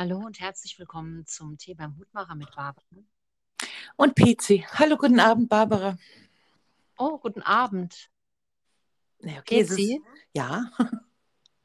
Hallo 0.00 0.16
und 0.16 0.40
herzlich 0.40 0.78
willkommen 0.78 1.26
zum 1.26 1.58
Tee 1.58 1.74
beim 1.74 1.98
Hutmacher 1.98 2.34
mit 2.34 2.48
Barbara. 2.56 2.86
Und 3.96 4.14
Pizi. 4.14 4.64
Hallo, 4.72 4.96
guten 4.96 5.20
Abend, 5.20 5.50
Barbara. 5.50 5.98
Oh, 6.96 7.18
guten 7.18 7.42
Abend. 7.42 8.10
Ja, 9.18 9.40
okay, 9.40 9.62
Pizi, 9.62 10.00
ja, 10.32 10.70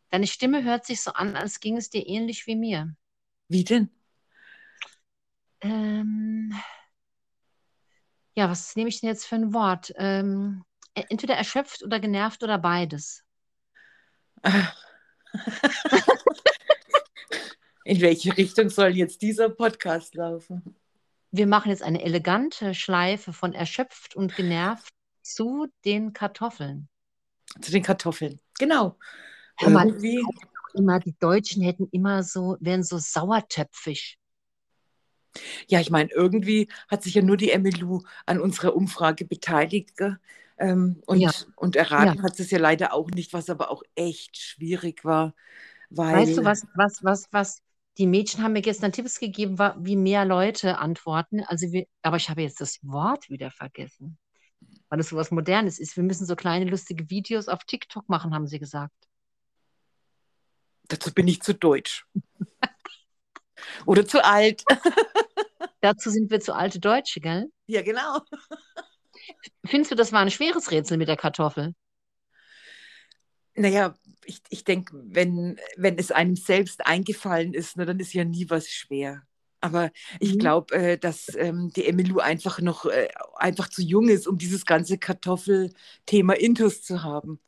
deine 0.09 0.27
Stimme 0.27 0.66
hört 0.66 0.85
sich 0.85 1.02
so 1.02 1.13
an, 1.13 1.38
als 1.38 1.61
ging 1.61 1.77
es 1.77 1.89
dir 1.89 2.05
ähnlich 2.05 2.45
wie 2.45 2.57
mir. 2.57 2.93
wie 3.48 3.63
denn? 3.63 3.89
Ähm, 5.61 6.53
ja, 8.36 8.49
was 8.49 8.75
nehme 8.75 8.89
ich 8.89 8.99
denn 8.99 9.08
jetzt 9.08 9.27
für 9.27 9.36
ein 9.36 9.53
Wort? 9.53 9.94
Ähm, 9.95 10.66
e- 10.94 11.05
entweder 11.08 11.36
erschöpft 11.36 11.83
oder 11.83 12.02
genervt 12.02 12.44
oder 12.44 12.58
beides. 12.58 13.23
In 17.85 18.02
welche 18.02 18.35
Richtung 18.35 18.70
soll 18.70 18.98
jetzt 18.98 19.21
dieser 19.21 19.48
Podcast 19.48 20.16
laufen? 20.16 20.75
Wir 21.30 21.45
machen 21.45 21.70
jetzt 21.70 21.84
eine 21.84 22.02
elegante 22.02 22.73
Schleife 22.73 23.31
von 23.31 23.53
erschöpft 23.53 24.16
und 24.16 24.35
genervt 24.35 24.91
zu 25.21 25.67
den 25.85 26.11
Kartoffeln. 26.11 26.89
Zu 27.61 27.71
den 27.71 27.84
Kartoffeln. 27.84 28.39
Genau. 28.58 28.98
Mal, 29.61 29.89
Irgendwie, 29.89 30.20
immer, 30.73 30.99
die 30.99 31.16
Deutschen 31.20 31.61
hätten 31.61 31.88
immer 31.91 32.23
so, 32.23 32.58
wären 32.59 32.81
so 32.81 32.98
sauertöpfig. 32.98 34.17
ja, 35.67 35.80
ich 35.80 35.91
meine, 35.91 36.09
irgendwie 36.11 36.67
hat 36.88 37.03
sich 37.03 37.13
ja 37.13 37.22
nur 37.22 37.38
die 37.38 37.52
Emmylou 37.52 38.02
an 38.25 38.41
unserer 38.41 38.75
Umfrage 38.75 39.25
beteiligt. 39.25 40.00
Ähm, 40.58 41.03
und, 41.06 41.19
Ja, 41.19 41.31
und 41.56 41.75
ja. 41.75 41.83
erraten 41.83 42.23
hat 42.23 42.36
sie 42.36 42.44
es 42.44 42.52
ja 42.52 42.58
leider 42.58 42.94
auch 42.94 43.11
nicht, 43.11 43.31
was 43.31 43.47
aber 43.52 43.69
auch 43.69 43.83
echt 43.94 44.38
schwierig 44.38 45.06
war, 45.06 45.36
Weißt 45.91 46.38
du, 46.38 46.38
weil, 46.38 46.45
was, 46.45 46.67
was, 46.73 47.03
was, 47.03 47.28
was? 47.31 47.61
Die 47.97 48.07
Mädchen 48.07 48.43
haben 48.43 48.53
mir 48.53 48.61
gestern 48.61 48.91
Tipps 48.91 49.19
gegeben, 49.19 49.57
wie 49.57 49.95
mehr 49.95 50.25
Leute 50.25 50.77
antworten. 50.77 51.41
Also 51.45 51.71
wir, 51.71 51.85
aber 52.01 52.17
ich 52.17 52.29
habe 52.29 52.41
jetzt 52.41 52.59
das 52.59 52.79
Wort 52.81 53.29
wieder 53.29 53.51
vergessen, 53.51 54.17
weil 54.89 54.99
es 54.99 55.09
so 55.09 55.15
was 55.15 55.31
Modernes 55.31 55.79
ist. 55.79 55.95
Wir 55.95 56.03
müssen 56.03 56.25
so 56.25 56.35
kleine 56.35 56.66
lustige 56.66 57.09
Videos 57.09 57.47
auf 57.47 57.63
TikTok 57.63 58.09
machen, 58.09 58.33
haben 58.33 58.47
sie 58.47 58.59
gesagt. 58.59 58.93
dazu 60.88 61.13
bin 61.13 61.27
ich 61.27 61.41
zu 61.41 61.53
deutsch. 61.53 62.05
Oder 63.85 64.05
zu 64.05 64.23
alt. 64.23 64.63
Dazu 65.81 66.09
sind 66.09 66.31
wir 66.31 66.39
zu 66.39 66.53
alte 66.53 66.79
Deutsche, 66.79 67.19
gell? 67.19 67.51
Ja, 67.67 67.83
genau. 67.83 68.19
Findest 69.66 69.91
du, 69.91 69.95
das 69.95 70.11
war 70.11 70.19
ein 70.19 70.31
schweres 70.31 70.71
Rätsel 70.71 70.97
mit 70.97 71.07
der 71.07 71.17
Kartoffel? 71.17 71.75
Naja, 73.55 73.95
ich, 74.26 74.42
ich 74.50 74.64
denke, 74.64 74.94
wenn, 75.06 75.58
wenn 75.78 75.98
es 75.98 76.12
einem 76.12 76.36
selbst 76.36 76.86
eingefallen 76.86 77.54
ist, 77.54 77.78
ne, 77.78 77.86
dann 77.86 78.00
ist 78.00 78.14
ja 78.14 78.26
nie 78.26 78.50
was 78.50 78.70
schwer. 78.70 79.23
Aber 79.62 79.92
ich 80.20 80.34
Mhm. 80.34 80.40
glaube, 80.40 80.73
äh, 80.76 80.98
dass 80.98 81.34
ähm, 81.36 81.72
die 81.76 81.86
Emmylou 81.88 82.20
einfach 82.20 82.59
noch 82.62 82.86
äh, 82.86 83.09
einfach 83.36 83.70
zu 83.70 83.81
jung 83.81 84.09
ist, 84.09 84.28
um 84.28 84.38
dieses 84.38 84.66
ganze 84.66 84.98
Kartoffelthema 84.98 86.34
intus 86.34 86.84
zu 86.84 87.03
haben. 87.03 87.40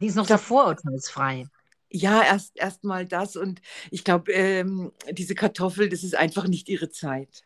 Die 0.00 0.06
ist 0.06 0.16
noch 0.16 0.24
Ich 0.24 0.28
so 0.28 0.38
vorurteilsfrei. 0.38 1.46
ja, 1.90 2.22
erst 2.22 2.56
erst 2.56 2.84
mal 2.84 3.06
das 3.06 3.36
und 3.36 3.60
ich 3.90 4.04
glaube, 4.04 4.32
ähm, 4.32 4.92
diese 5.10 5.34
Kartoffel, 5.34 5.88
das 5.88 6.04
ist 6.04 6.14
einfach 6.14 6.46
nicht 6.48 6.68
ihre 6.68 6.90
Zeit, 6.90 7.44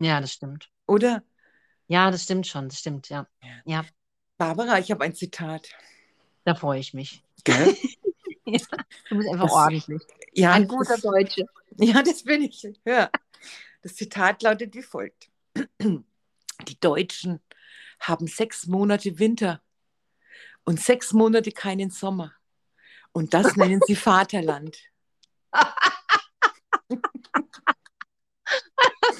Ja, 0.00 0.20
das 0.20 0.32
stimmt. 0.32 0.70
oder? 0.86 1.22
Ja, 1.88 2.10
das 2.10 2.24
stimmt 2.24 2.46
schon. 2.46 2.68
Das 2.68 2.78
stimmt. 2.80 3.08
Ja. 3.08 3.26
Ja, 3.64 3.84
Barbara, 4.38 4.78
ich 4.78 4.90
habe 4.90 5.04
ein 5.04 5.14
Zitat. 5.14 5.68
da 6.44 6.54
freue 6.54 6.78
ich 6.80 6.94
mich. 6.94 7.24
Gell? 7.44 7.76
Ja, 8.44 8.58
du 9.08 9.16
bist 9.18 9.30
einfach 9.30 9.44
Das, 9.44 9.52
ordentlich. 9.52 10.02
ja, 10.32 10.52
Ein 10.52 10.66
guter 10.66 10.94
das, 10.94 11.00
Deutsche. 11.02 11.46
ja, 11.78 12.02
das 12.02 12.24
bin 12.24 12.42
ich. 12.42 12.66
Ja. 12.84 13.08
Das 13.82 13.94
Zitat 13.94 14.42
lautet 14.42 14.74
wie 14.74 14.82
folgt. 14.82 15.30
Die 15.80 16.80
Deutschen 16.80 17.40
haben 18.00 18.26
sechs 18.26 18.66
Monate 18.66 19.20
Winter 19.20 19.62
und 20.64 20.80
sechs 20.80 21.12
Monate 21.12 21.52
keinen 21.52 21.90
Sommer. 21.90 22.32
Und 23.12 23.32
das 23.32 23.54
nennen 23.54 23.80
sie 23.86 23.94
Vaterland. 23.96 24.76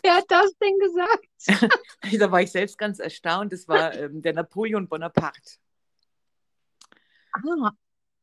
Wer 0.03 0.17
hat 0.17 0.25
das 0.29 0.53
denn 0.59 0.79
gesagt? 0.81 1.29
Da 2.19 2.31
war 2.31 2.43
ich 2.43 2.51
selbst 2.51 2.77
ganz 2.77 2.99
erstaunt. 2.99 3.53
Das 3.53 3.69
war 3.69 3.95
ähm, 3.95 4.21
der 4.21 4.33
Napoleon 4.33 4.89
Bonaparte. 4.89 5.59
Ah, 7.33 7.71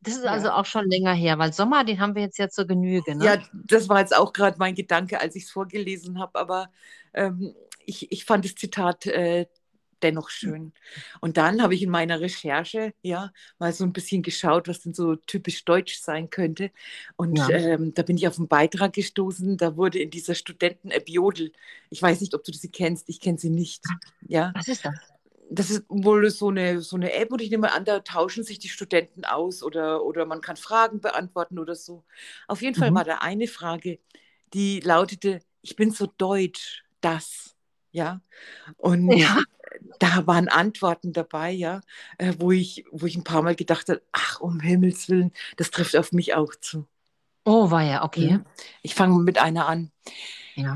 das 0.01 0.15
ist 0.15 0.25
also 0.25 0.47
Ja. 0.47 0.55
auch 0.55 0.65
schon 0.65 0.89
länger 0.89 1.13
her, 1.13 1.37
weil 1.39 1.53
Sommer, 1.53 1.83
den 1.83 1.99
haben 1.99 2.15
wir 2.15 2.21
jetzt 2.23 2.37
ja 2.37 2.49
zur 2.49 2.65
Genüge, 2.67 3.15
ne? 3.15 3.25
Ja, 3.25 3.43
das 3.53 3.89
war 3.89 3.99
jetzt 3.99 4.15
auch 4.15 4.33
gerade 4.33 4.57
mein 4.59 4.75
Gedanke, 4.75 5.19
als 5.19 5.35
ich 5.35 5.43
es 5.43 5.51
vorgelesen 5.51 6.19
habe. 6.19 6.39
Aber 6.39 6.71
ähm, 7.13 7.53
ich, 7.85 8.11
ich 8.11 8.25
fand 8.25 8.45
das 8.45 8.55
Zitat 8.55 9.05
äh, 9.07 9.47
dennoch 10.01 10.29
schön. 10.29 10.73
Und 11.19 11.35
dann 11.37 11.61
habe 11.61 11.75
ich 11.75 11.83
in 11.83 11.89
meiner 11.89 12.21
Recherche 12.21 12.93
ja 13.01 13.31
mal 13.59 13.73
so 13.73 13.83
ein 13.83 13.91
bisschen 13.93 14.21
geschaut, 14.23 14.67
was 14.69 14.79
denn 14.81 14.93
so 14.93 15.15
typisch 15.17 15.65
deutsch 15.65 15.99
sein 15.99 16.29
könnte. 16.29 16.71
Und 17.17 17.37
Ja. 17.37 17.49
ähm, 17.49 17.93
da 17.93 18.03
bin 18.03 18.15
ich 18.17 18.27
auf 18.27 18.37
einen 18.37 18.47
Beitrag 18.47 18.93
gestoßen. 18.93 19.57
Da 19.57 19.75
wurde 19.75 19.99
in 19.99 20.09
dieser 20.11 20.35
Studenten-App 20.35 21.09
Jodel, 21.09 21.51
ich 21.89 22.01
weiß 22.01 22.21
nicht, 22.21 22.33
ob 22.33 22.43
du 22.45 22.53
sie 22.53 22.69
kennst, 22.71 23.09
ich 23.09 23.19
kenne 23.19 23.37
sie 23.37 23.49
nicht. 23.49 23.83
Ja, 24.21 24.53
Was 24.53 24.67
ist 24.67 24.85
das? 24.85 24.95
Das 25.49 25.69
ist 25.69 25.85
wohl 25.89 26.29
so 26.29 26.49
eine, 26.49 26.81
so 26.81 26.95
eine 26.95 27.13
App 27.13 27.31
und 27.31 27.41
ich 27.41 27.49
nehme 27.49 27.71
an, 27.73 27.85
da 27.85 27.99
tauschen 27.99 28.43
sich 28.43 28.59
die 28.59 28.69
Studenten 28.69 29.25
aus 29.25 29.63
oder, 29.63 30.03
oder 30.03 30.25
man 30.25 30.41
kann 30.41 30.57
Fragen 30.57 31.01
beantworten 31.01 31.59
oder 31.59 31.75
so. 31.75 32.03
Auf 32.47 32.61
jeden 32.61 32.75
Fall 32.75 32.91
Mhm. 32.91 32.95
war 32.95 33.03
da 33.03 33.17
eine 33.17 33.47
Frage, 33.47 33.99
die 34.53 34.79
lautete, 34.81 35.39
ich 35.61 35.75
bin 35.75 35.91
so 35.91 36.07
deutsch, 36.17 36.83
das. 37.01 37.55
Ja, 37.91 38.21
und 38.77 39.13
Ja. 39.17 39.37
da 39.99 40.27
waren 40.27 40.47
Antworten 40.49 41.13
dabei, 41.13 41.51
ja, 41.51 41.81
äh, 42.17 42.33
wo 42.39 42.51
ich, 42.51 42.85
wo 42.91 43.05
ich 43.07 43.15
ein 43.17 43.23
paar 43.23 43.41
Mal 43.41 43.55
gedacht 43.55 43.89
habe, 43.89 44.01
ach, 44.11 44.39
um 44.41 44.59
Himmels 44.61 45.09
Willen, 45.09 45.31
das 45.57 45.71
trifft 45.71 45.95
auf 45.97 46.11
mich 46.11 46.35
auch 46.35 46.55
zu. 46.55 46.87
Oh, 47.45 47.71
war 47.71 47.83
ja, 47.83 48.03
okay. 48.03 48.37
Mhm. 48.37 48.45
Ich 48.81 48.95
fange 48.95 49.19
mit 49.23 49.37
einer 49.39 49.67
an. 49.67 49.91
Ja. 50.55 50.75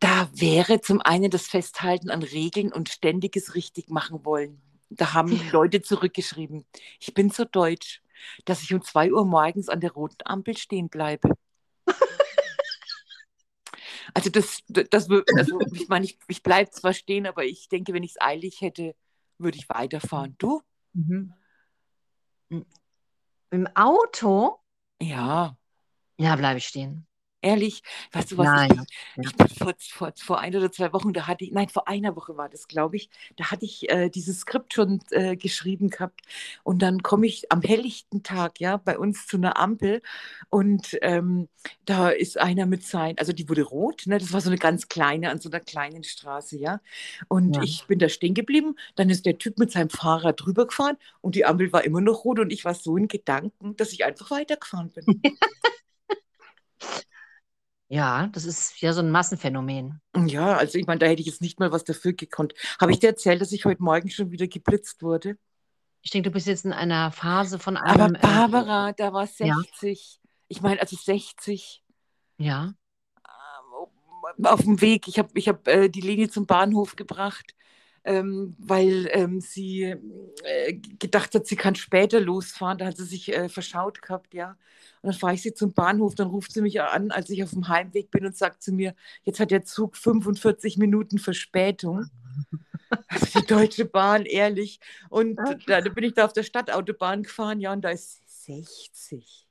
Da 0.00 0.30
wäre 0.32 0.80
zum 0.80 1.00
einen 1.00 1.30
das 1.30 1.46
Festhalten 1.48 2.10
an 2.10 2.22
Regeln 2.22 2.72
und 2.72 2.88
ständiges 2.88 3.54
Richtigmachen 3.54 4.24
wollen. 4.24 4.62
Da 4.90 5.12
haben 5.12 5.40
Leute 5.52 5.82
zurückgeschrieben, 5.82 6.64
ich 7.00 7.12
bin 7.14 7.30
so 7.30 7.44
deutsch, 7.44 8.02
dass 8.44 8.62
ich 8.62 8.72
um 8.72 8.82
zwei 8.82 9.12
Uhr 9.12 9.24
morgens 9.24 9.68
an 9.68 9.80
der 9.80 9.92
roten 9.92 10.22
Ampel 10.24 10.56
stehen 10.56 10.88
bleibe. 10.88 11.30
Also 14.14 14.30
das, 14.30 14.62
das, 14.68 15.08
also 15.36 15.60
ich 15.74 15.88
meine, 15.88 16.06
ich, 16.06 16.18
ich 16.28 16.42
bleibe 16.42 16.70
zwar 16.70 16.94
stehen, 16.94 17.26
aber 17.26 17.44
ich 17.44 17.68
denke, 17.68 17.92
wenn 17.92 18.02
ich 18.02 18.12
es 18.12 18.20
eilig 18.20 18.62
hätte, 18.62 18.94
würde 19.36 19.58
ich 19.58 19.68
weiterfahren. 19.68 20.34
Du? 20.38 20.62
Mhm. 20.94 21.34
Im 23.50 23.66
Auto? 23.74 24.58
Ja, 25.00 25.56
Ja, 26.16 26.36
bleibe 26.36 26.58
ich 26.58 26.66
stehen. 26.66 27.07
Ehrlich, 27.42 27.82
weißt 28.12 28.32
du 28.32 28.38
was, 28.38 28.52
Nein. 28.52 28.68
ich, 28.68 28.86
ich 29.20 29.34
vor, 29.58 29.74
vor, 29.78 30.12
vor 30.16 30.40
ein 30.40 30.54
oder 30.56 30.70
zwei 30.72 30.92
Wochen, 30.92 31.12
da 31.12 31.26
hatte 31.26 31.44
ich, 31.44 31.52
nein, 31.52 31.68
vor 31.68 31.88
einer 31.88 32.16
Woche 32.16 32.36
war 32.36 32.48
das, 32.48 32.68
glaube 32.68 32.96
ich, 32.96 33.10
da 33.36 33.50
hatte 33.50 33.64
ich 33.64 33.88
äh, 33.90 34.08
dieses 34.10 34.40
Skript 34.40 34.74
schon 34.74 35.00
äh, 35.10 35.36
geschrieben 35.36 35.90
gehabt 35.90 36.20
und 36.64 36.80
dann 36.82 37.02
komme 37.02 37.26
ich 37.26 37.50
am 37.52 37.62
helllichten 37.62 38.22
Tag, 38.22 38.60
ja, 38.60 38.76
bei 38.76 38.98
uns 38.98 39.26
zu 39.26 39.36
einer 39.36 39.56
Ampel 39.58 40.02
und 40.50 40.96
ähm, 41.02 41.48
da 41.84 42.08
ist 42.10 42.38
einer 42.38 42.66
mit 42.66 42.84
sein, 42.84 43.16
also 43.18 43.32
die 43.32 43.48
wurde 43.48 43.62
rot, 43.62 44.02
ne, 44.06 44.18
das 44.18 44.32
war 44.32 44.40
so 44.40 44.50
eine 44.50 44.58
ganz 44.58 44.88
kleine, 44.88 45.30
an 45.30 45.40
so 45.40 45.50
einer 45.50 45.60
kleinen 45.60 46.04
Straße, 46.04 46.58
ja, 46.58 46.80
und 47.28 47.56
Ja. 47.56 47.62
ich 47.62 47.86
bin 47.86 47.98
da 47.98 48.08
stehen 48.08 48.34
geblieben, 48.34 48.76
dann 48.96 49.10
ist 49.10 49.26
der 49.26 49.38
Typ 49.38 49.58
mit 49.58 49.70
seinem 49.72 49.90
Fahrrad 49.90 50.40
drüber 50.44 50.66
gefahren 50.66 50.96
und 51.20 51.34
die 51.34 51.44
Ampel 51.44 51.72
war 51.72 51.84
immer 51.84 52.00
noch 52.00 52.24
rot 52.24 52.38
und 52.40 52.52
ich 52.52 52.64
war 52.64 52.74
so 52.74 52.96
in 52.96 53.08
Gedanken, 53.08 53.76
dass 53.76 53.92
ich 53.92 54.04
einfach 54.04 54.30
weitergefahren 54.30 54.90
bin. 54.90 55.06
Ja, 57.88 58.26
das 58.28 58.44
ist 58.44 58.80
ja 58.82 58.92
so 58.92 59.00
ein 59.00 59.10
Massenphänomen. 59.10 60.00
Ja, 60.26 60.56
also 60.56 60.78
ich 60.78 60.86
meine, 60.86 60.98
da 60.98 61.06
hätte 61.06 61.20
ich 61.20 61.26
jetzt 61.26 61.40
nicht 61.40 61.58
mal 61.58 61.72
was 61.72 61.84
dafür 61.84 62.12
gekonnt. 62.12 62.52
Habe 62.78 62.92
ich 62.92 62.98
dir 62.98 63.08
erzählt, 63.08 63.40
dass 63.40 63.52
ich 63.52 63.64
heute 63.64 63.82
Morgen 63.82 64.10
schon 64.10 64.30
wieder 64.30 64.46
geblitzt 64.46 65.02
wurde? 65.02 65.38
Ich 66.02 66.10
denke, 66.10 66.28
du 66.28 66.32
bist 66.34 66.46
jetzt 66.46 66.66
in 66.66 66.72
einer 66.72 67.10
Phase 67.12 67.58
von 67.58 67.76
Aber 67.76 68.04
einem, 68.04 68.14
äh, 68.14 68.18
Barbara, 68.18 68.92
da 68.92 69.12
war 69.12 69.26
ja, 69.38 69.54
60. 69.54 70.20
Ich 70.48 70.60
meine, 70.60 70.80
also 70.80 70.96
60 70.96 71.82
ja. 72.36 72.74
ähm, 74.36 74.46
auf 74.46 74.62
dem 74.62 74.80
Weg. 74.80 75.08
Ich 75.08 75.18
habe 75.18 75.30
ich 75.34 75.48
hab, 75.48 75.66
äh, 75.66 75.88
die 75.88 76.00
Linie 76.02 76.28
zum 76.28 76.46
Bahnhof 76.46 76.94
gebracht, 76.94 77.54
ähm, 78.04 78.56
weil 78.58 79.08
ähm, 79.12 79.40
sie 79.40 79.94
äh, 80.44 80.74
gedacht 80.98 81.34
hat, 81.34 81.46
sie 81.46 81.56
kann 81.56 81.74
später 81.74 82.20
losfahren. 82.20 82.78
Da 82.78 82.86
hat 82.86 82.96
sie 82.96 83.04
sich 83.04 83.34
äh, 83.34 83.48
verschaut 83.48 84.02
gehabt, 84.02 84.34
ja. 84.34 84.56
Und 85.02 85.12
dann 85.12 85.12
fahre 85.12 85.34
ich 85.34 85.42
sie 85.42 85.54
zum 85.54 85.72
Bahnhof, 85.72 86.14
dann 86.14 86.28
ruft 86.28 86.52
sie 86.52 86.60
mich 86.60 86.80
an, 86.80 87.10
als 87.10 87.30
ich 87.30 87.42
auf 87.42 87.50
dem 87.50 87.68
Heimweg 87.68 88.10
bin 88.10 88.26
und 88.26 88.36
sagt 88.36 88.62
zu 88.62 88.72
mir, 88.72 88.94
jetzt 89.22 89.40
hat 89.40 89.50
der 89.50 89.64
Zug 89.64 89.96
45 89.96 90.78
Minuten 90.78 91.18
Verspätung. 91.18 92.06
Also 93.08 93.40
die 93.40 93.46
Deutsche 93.46 93.84
Bahn, 93.84 94.24
ehrlich. 94.24 94.80
Und 95.10 95.36
da, 95.36 95.82
da 95.82 95.90
bin 95.90 96.04
ich 96.04 96.14
da 96.14 96.24
auf 96.24 96.32
der 96.32 96.42
Stadtautobahn 96.42 97.24
gefahren, 97.24 97.60
ja, 97.60 97.74
und 97.74 97.82
da 97.82 97.90
ist 97.90 98.22
60. 98.46 99.47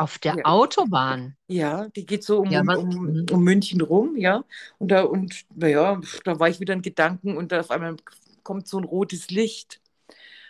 Auf 0.00 0.18
der 0.18 0.36
Ja. 0.36 0.44
Autobahn. 0.46 1.36
Ja, 1.46 1.88
die 1.90 2.06
geht 2.06 2.24
so 2.24 2.38
um, 2.40 2.50
Ja, 2.50 2.66
was- 2.66 2.78
um, 2.78 2.88
mhm. 2.88 3.26
um 3.30 3.44
München 3.44 3.82
rum, 3.82 4.16
ja. 4.16 4.44
Und 4.78 4.88
da, 4.88 5.02
und 5.02 5.44
naja, 5.54 6.00
da 6.24 6.40
war 6.40 6.48
ich 6.48 6.58
wieder 6.58 6.72
in 6.72 6.80
Gedanken 6.80 7.36
und 7.36 7.52
da 7.52 7.60
auf 7.60 7.70
einmal 7.70 7.96
kommt 8.42 8.66
so 8.66 8.78
ein 8.78 8.84
rotes 8.84 9.28
Licht. 9.28 9.82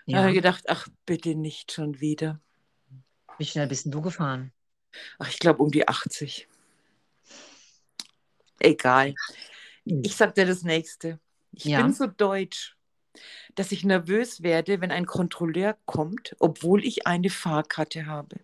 Da 0.07 0.19
habe 0.19 0.27
Ja. 0.27 0.29
ich 0.29 0.35
gedacht, 0.37 0.65
ach, 0.69 0.87
bitte 1.05 1.35
nicht 1.35 1.73
schon 1.73 2.01
wieder. 2.01 2.39
Wie 3.39 3.45
schnell 3.45 3.67
bist 3.67 3.87
du 3.93 4.01
gefahren? 4.01 4.53
Ach, 5.19 5.29
ich 5.29 5.41
glaube 5.41 5.63
um 5.65 5.73
die 5.73 5.89
80. 5.89 6.47
Egal. 8.61 9.15
Hm. 9.85 10.03
Ich 10.05 10.15
sag 10.15 10.35
dir 10.37 10.47
das 10.47 10.63
nächste. 10.63 11.19
Ich 11.51 11.65
Ja. 11.65 11.83
bin 11.83 11.93
so 11.93 12.07
deutsch, 12.07 12.77
dass 13.57 13.73
ich 13.73 13.83
nervös 13.85 14.45
werde, 14.45 14.81
wenn 14.81 14.93
ein 14.93 15.07
Kontrolleur 15.07 15.77
kommt, 15.87 16.37
obwohl 16.39 16.85
ich 16.85 17.09
eine 17.09 17.31
Fahrkarte 17.31 18.07
habe. 18.07 18.37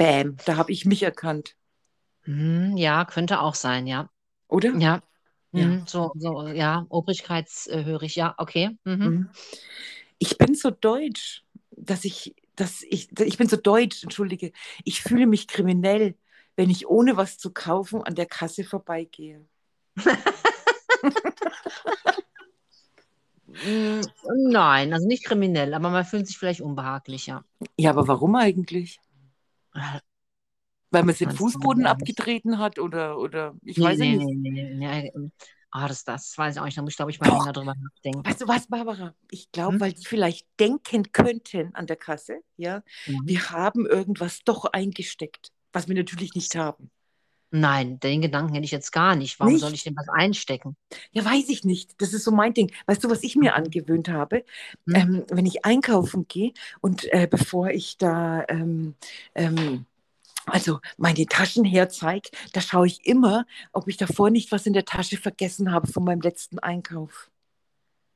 Bäm, 0.00 0.36
da 0.46 0.56
habe 0.56 0.72
ich 0.72 0.86
mich 0.86 1.02
erkannt, 1.02 1.56
Hm, 2.22 2.74
ja, 2.78 3.04
könnte 3.04 3.40
auch 3.40 3.54
sein, 3.54 3.86
ja. 3.86 4.08
oder? 4.48 4.74
Ja. 4.78 5.02
Ja. 5.52 5.66
Mhm, 5.66 5.84
so, 5.86 6.10
so, 6.16 6.46
ja, 6.46 6.86
obrigkeitshörig, 6.88 8.16
ja, 8.16 8.34
okay. 8.38 8.78
Mhm. 8.84 9.04
Mhm. 9.04 9.30
Ich 10.18 10.38
bin 10.38 10.54
so 10.54 10.70
deutsch, 10.70 11.44
dass 11.72 12.06
ich, 12.06 12.34
dass 12.56 12.82
ich, 12.82 13.08
ich 13.20 13.36
bin 13.36 13.48
so 13.48 13.56
deutsch, 13.56 14.02
entschuldige, 14.02 14.52
ich 14.84 15.02
fühle 15.02 15.26
mich 15.26 15.48
kriminell, 15.48 16.14
wenn 16.56 16.70
ich 16.70 16.86
ohne 16.86 17.18
was 17.18 17.36
zu 17.36 17.52
kaufen 17.52 18.02
an 18.02 18.14
der 18.14 18.26
Kasse 18.26 18.64
vorbeigehe. 18.64 19.44
Mm, 23.46 24.00
Nein, 24.50 24.94
also 24.94 25.06
nicht 25.06 25.24
kriminell, 25.24 25.74
aber 25.74 25.90
man 25.90 26.06
fühlt 26.06 26.26
sich 26.26 26.38
vielleicht 26.38 26.62
unbehaglicher. 26.62 27.44
Ja, 27.76 27.90
aber 27.90 28.08
warum 28.08 28.34
eigentlich? 28.36 28.98
Weil 30.90 31.04
man 31.04 31.14
den 31.16 31.30
Fußboden 31.30 31.86
abgetreten 31.86 32.58
hat 32.58 32.78
oder, 32.78 33.18
oder 33.18 33.54
ich 33.64 33.80
Nee, 33.80 33.82
weiß 33.82 34.00
nee, 34.00 34.08
nicht. 34.10 34.32
nee, 34.34 34.34
nee, 34.34 34.74
nee, 34.74 35.12
nee. 35.14 35.30
Ah, 35.70 35.88
das, 35.88 36.04
das 36.04 36.36
weiß 36.36 36.54
ich 36.56 36.60
auch 36.60 36.64
nicht. 36.64 36.76
Da 36.78 36.82
muss 36.82 36.92
ich, 36.92 36.96
glaube 36.96 37.10
ich, 37.12 37.20
mal 37.20 37.30
länger 37.30 37.52
drüber 37.52 37.74
nachdenken. 37.74 38.24
Weißt 38.24 38.40
du 38.42 38.48
was, 38.48 38.66
Barbara? 38.68 39.14
Ich 39.30 39.50
glaube, 39.52 39.76
Hm? 39.76 39.80
weil 39.80 39.92
die 39.92 40.04
vielleicht 40.06 40.46
denken 40.60 41.10
könnten 41.12 41.74
an 41.74 41.86
der 41.86 41.96
Kasse, 41.96 42.42
ja, 42.56 42.82
Mhm. 43.06 43.26
wir 43.26 43.50
haben 43.50 43.86
irgendwas 43.86 44.40
doch 44.44 44.66
eingesteckt, 44.66 45.52
was 45.72 45.88
wir 45.88 45.94
natürlich 45.94 46.34
nicht 46.34 46.54
haben. 46.54 46.90
Nein, 47.50 47.98
den 48.00 48.22
Gedanken 48.22 48.54
hätte 48.54 48.64
ich 48.64 48.70
jetzt 48.70 48.92
gar 48.92 49.16
nicht. 49.16 49.40
Warum 49.40 49.56
soll 49.58 49.70
Nicht? 49.70 49.80
ich 49.80 49.84
denn 49.84 49.96
was 49.96 50.08
einstecken? 50.08 50.76
Ja, 51.12 51.24
weiß 51.24 51.48
ich 51.48 51.64
nicht. 51.64 52.00
Das 52.00 52.12
ist 52.12 52.24
so 52.24 52.30
mein 52.30 52.54
Ding. 52.54 52.72
Weißt 52.86 53.02
du, 53.02 53.10
was 53.10 53.22
ich 53.22 53.36
mir 53.36 53.54
angewöhnt 53.56 54.08
habe? 54.08 54.44
Hm? 54.86 54.94
Ähm, 54.94 55.24
wenn 55.30 55.46
ich 55.46 55.64
einkaufen 55.64 56.26
gehe 56.28 56.52
und 56.80 57.12
äh, 57.12 57.26
bevor 57.28 57.70
ich 57.70 57.96
da 57.98 58.44
ähm, 58.48 58.94
ähm, 59.34 59.86
also 60.46 60.80
meine 60.98 61.26
Taschen 61.26 61.64
herzeige, 61.64 62.30
da 62.52 62.60
schaue 62.60 62.86
ich 62.86 63.06
immer, 63.06 63.46
ob 63.72 63.88
ich 63.88 63.96
davor 63.96 64.30
nicht 64.30 64.52
was 64.52 64.66
in 64.66 64.72
der 64.74 64.84
Tasche 64.84 65.16
vergessen 65.18 65.72
habe 65.72 65.86
von 65.88 66.04
meinem 66.04 66.20
letzten 66.22 66.58
Einkauf. 66.60 67.30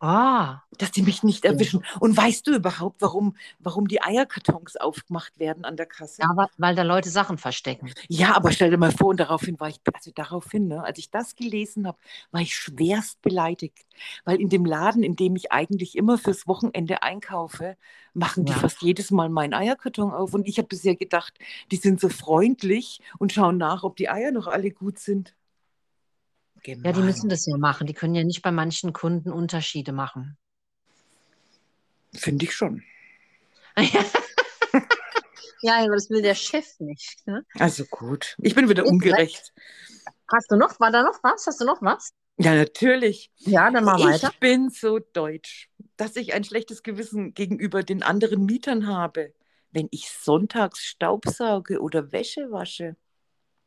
Ah, 0.07 0.63
Dass 0.79 0.91
die 0.93 1.03
mich 1.03 1.23
nicht 1.23 1.45
Ja. 1.49 1.53
erwischen. 1.53 1.85
Und 2.01 2.17
weißt 2.17 2.47
du 2.47 2.55
überhaupt, 2.55 3.01
warum, 3.01 3.37
warum 3.59 3.89
die 3.89 4.03
Eierkartons 4.03 4.77
aufgemacht 4.77 5.39
werden 5.39 5.65
an 5.65 5.77
der 5.77 5.87
Kasse? 5.87 6.23
ja, 6.23 6.29
wa- 6.37 6.49
weil 6.59 6.75
da 6.77 6.83
Leute 6.83 7.11
Sachen 7.11 7.39
verstecken. 7.39 7.93
Ja, 8.09 8.35
aber 8.37 8.53
stell 8.53 8.71
dir 8.71 8.79
mal 8.79 8.93
vor, 8.93 9.09
und 9.09 9.19
daraufhin 9.21 9.59
war 9.61 9.69
ich, 9.69 9.81
also 9.93 10.11
daraufhin, 10.15 10.69
ne, 10.69 10.83
als 10.85 10.99
ich 10.99 11.11
das 11.11 11.35
gelesen 11.35 11.87
habe, 11.87 11.99
war 12.31 12.41
ich 12.41 12.55
schwerst 12.57 13.21
beleidigt. 13.23 13.85
Weil 14.25 14.41
in 14.41 14.49
dem 14.49 14.65
Laden, 14.65 15.03
in 15.03 15.17
dem 15.17 15.37
ich 15.37 15.53
eigentlich 15.53 15.97
immer 15.97 16.17
fürs 16.19 16.47
Wochenende 16.47 17.03
einkaufe, 17.03 17.77
machen 18.15 18.45
die 18.45 18.53
Ja. 18.53 18.59
fast 18.59 18.83
jedes 18.83 19.11
Mal 19.11 19.29
meinen 19.29 19.55
Eierkarton 19.55 20.13
auf. 20.13 20.35
Und 20.35 20.47
ich 20.49 20.59
habe 20.59 20.69
bisher 20.69 20.97
gedacht, 20.97 21.35
die 21.73 21.77
sind 21.77 22.01
so 22.01 22.09
freundlich 22.09 23.01
und 23.19 23.33
schauen 23.33 23.57
nach, 23.59 23.83
ob 23.83 23.97
die 23.97 24.09
Eier 24.09 24.31
noch 24.33 24.47
alle 24.47 24.71
gut 24.71 24.99
sind. 24.99 25.35
Ja, 26.67 26.75
die 26.75 26.83
Gemein. 26.83 27.05
müssen 27.05 27.29
das 27.29 27.47
ja 27.47 27.57
machen. 27.57 27.87
Die 27.87 27.95
können 27.95 28.15
ja 28.15 28.25
nicht 28.25 28.43
bei 28.43 28.51
manchen 28.51 28.93
Kunden 28.93 29.31
Unterschiede 29.31 29.93
machen. 29.93 30.37
Finde 32.13 32.45
ich 32.45 32.55
schon. 32.55 32.83
Ja, 35.65 35.83
aber 35.83 35.95
das 35.95 36.11
will 36.11 36.21
der 36.21 36.35
Chef 36.35 36.79
nicht. 36.79 37.27
Ne? 37.27 37.43
Also 37.59 37.87
gut. 37.87 38.37
Ich 38.43 38.55
bin 38.55 38.69
wieder 38.69 38.85
ungerecht. 38.85 39.55
Hast 40.31 40.51
du 40.51 40.57
noch, 40.57 40.79
war 40.79 40.91
da 40.91 41.03
noch 41.03 41.19
was? 41.23 41.47
Hast 41.47 41.59
du 41.59 41.65
noch 41.65 41.81
was? 41.81 42.13
Ja, 42.37 42.55
natürlich. 42.55 43.31
Ja, 43.39 43.71
dann 43.71 43.85
mach 43.85 43.99
weiter. 43.99 44.29
Ich 44.31 44.41
bin 44.41 44.69
so 44.69 44.99
deutsch, 44.99 45.71
dass 45.97 46.17
ich 46.17 46.35
ein 46.35 46.45
schlechtes 46.45 46.83
Gewissen 46.83 47.33
gegenüber 47.33 47.83
den 47.83 48.03
anderen 48.03 48.45
Mietern 48.45 48.87
habe, 48.87 49.33
wenn 49.71 49.89
ich 49.91 50.11
sonntags 50.11 50.81
Staubsauge 50.81 51.81
oder 51.81 52.13
Wäsche 52.13 52.51
wasche. 52.51 52.97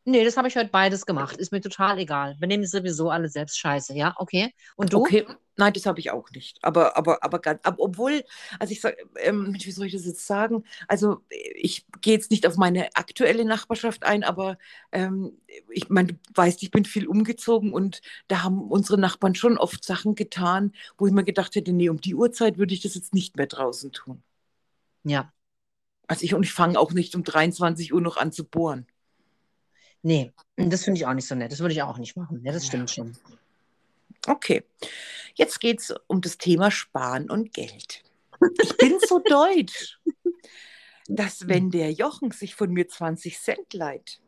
Nee, 0.10 0.24
das 0.24 0.38
habe 0.38 0.48
ich 0.48 0.56
heute 0.56 0.70
beides 0.70 1.06
gemacht. 1.06 1.36
Ist 1.36 1.52
mir 1.52 1.60
total 1.60 2.00
egal. 2.00 2.38
Wir 2.40 2.48
nehmen 2.48 2.66
sowieso 2.66 3.10
alle 3.10 3.28
selbst 3.28 3.60
scheiße, 3.60 3.94
ja? 3.94 4.16
Okay. 4.16 4.54
Und 4.78 4.94
du? 4.94 5.00
Okay, 5.00 5.28
nein, 5.58 5.74
das 5.74 5.86
habe 5.86 6.00
ich 6.00 6.12
auch 6.12 6.32
nicht. 6.32 6.64
Aber, 6.64 6.96
aber, 6.96 7.26
aber, 7.26 7.40
ganz, 7.40 7.60
aber 7.64 7.84
obwohl, 7.84 8.24
also 8.58 8.72
ich 8.72 8.80
sage, 8.80 8.96
ähm, 9.18 9.54
wie 9.54 9.72
soll 9.72 9.88
ich 9.88 9.92
das 9.92 10.06
jetzt 10.06 10.26
sagen? 10.26 10.64
Also 10.88 11.18
ich 11.30 11.86
gehe 12.00 12.14
jetzt 12.14 12.32
nicht 12.32 12.48
auf 12.48 12.56
meine 12.56 12.96
aktuelle 12.96 13.44
Nachbarschaft 13.44 14.06
ein, 14.06 14.24
aber 14.24 14.58
ähm, 14.94 15.42
ich 15.70 15.90
meine, 15.90 16.14
du 16.14 16.20
weißt, 16.36 16.64
ich 16.64 16.72
bin 16.72 16.86
viel 16.86 17.06
umgezogen 17.06 17.74
und 17.74 18.02
da 18.30 18.44
haben 18.44 18.62
unsere 18.72 18.98
Nachbarn 18.98 19.36
schon 19.36 19.58
oft 19.58 19.84
Sachen 19.84 20.16
getan, 20.16 20.72
wo 20.98 21.06
ich 21.06 21.12
mir 21.12 21.26
gedacht 21.26 21.54
hätte, 21.56 21.74
nee, 21.74 21.90
um 21.90 22.00
die 22.00 22.16
Uhrzeit 22.16 22.58
würde 22.58 22.74
ich 22.74 22.80
das 22.82 22.96
jetzt 22.96 23.14
nicht 23.14 23.36
mehr 23.36 23.48
draußen 23.48 23.92
tun. 23.92 24.24
Ja. 25.04 25.34
Also 26.08 26.24
ich, 26.24 26.34
und 26.34 26.44
ich 26.44 26.54
fange 26.54 26.80
auch 26.80 26.94
nicht 26.94 27.14
um 27.14 27.26
23 27.26 27.94
Uhr 27.94 28.00
noch 28.00 28.16
an 28.16 28.32
zu 28.32 28.46
bohren. 28.46 28.88
Nee, 30.04 30.32
das 30.56 30.84
finde 30.84 31.00
ich 31.00 31.06
auch 31.06 31.14
nicht 31.14 31.28
so 31.28 31.36
nett. 31.36 31.52
Das 31.52 31.60
würde 31.60 31.74
ich 31.74 31.82
auch 31.82 31.98
nicht 31.98 32.16
machen. 32.16 32.42
Ja, 32.44 32.52
das 32.52 32.66
stimmt 32.68 32.90
schon. 32.92 33.18
Okay, 34.26 34.64
jetzt 35.36 35.60
geht 35.60 35.80
es 35.80 35.94
um 36.08 36.22
das 36.22 36.38
Thema 36.38 36.72
Sparen 36.72 37.30
und 37.30 37.54
Geld. 37.54 38.04
Ich 38.62 38.78
bin 38.78 38.98
so 39.08 39.20
deutsch, 39.26 40.00
dass 41.08 41.48
wenn 41.48 41.72
der 41.72 41.92
Jochen 41.92 42.32
sich 42.32 42.56
von 42.56 42.72
mir 42.72 42.88
20 42.88 43.40
Cent 43.40 43.74
leiht, 43.74 44.22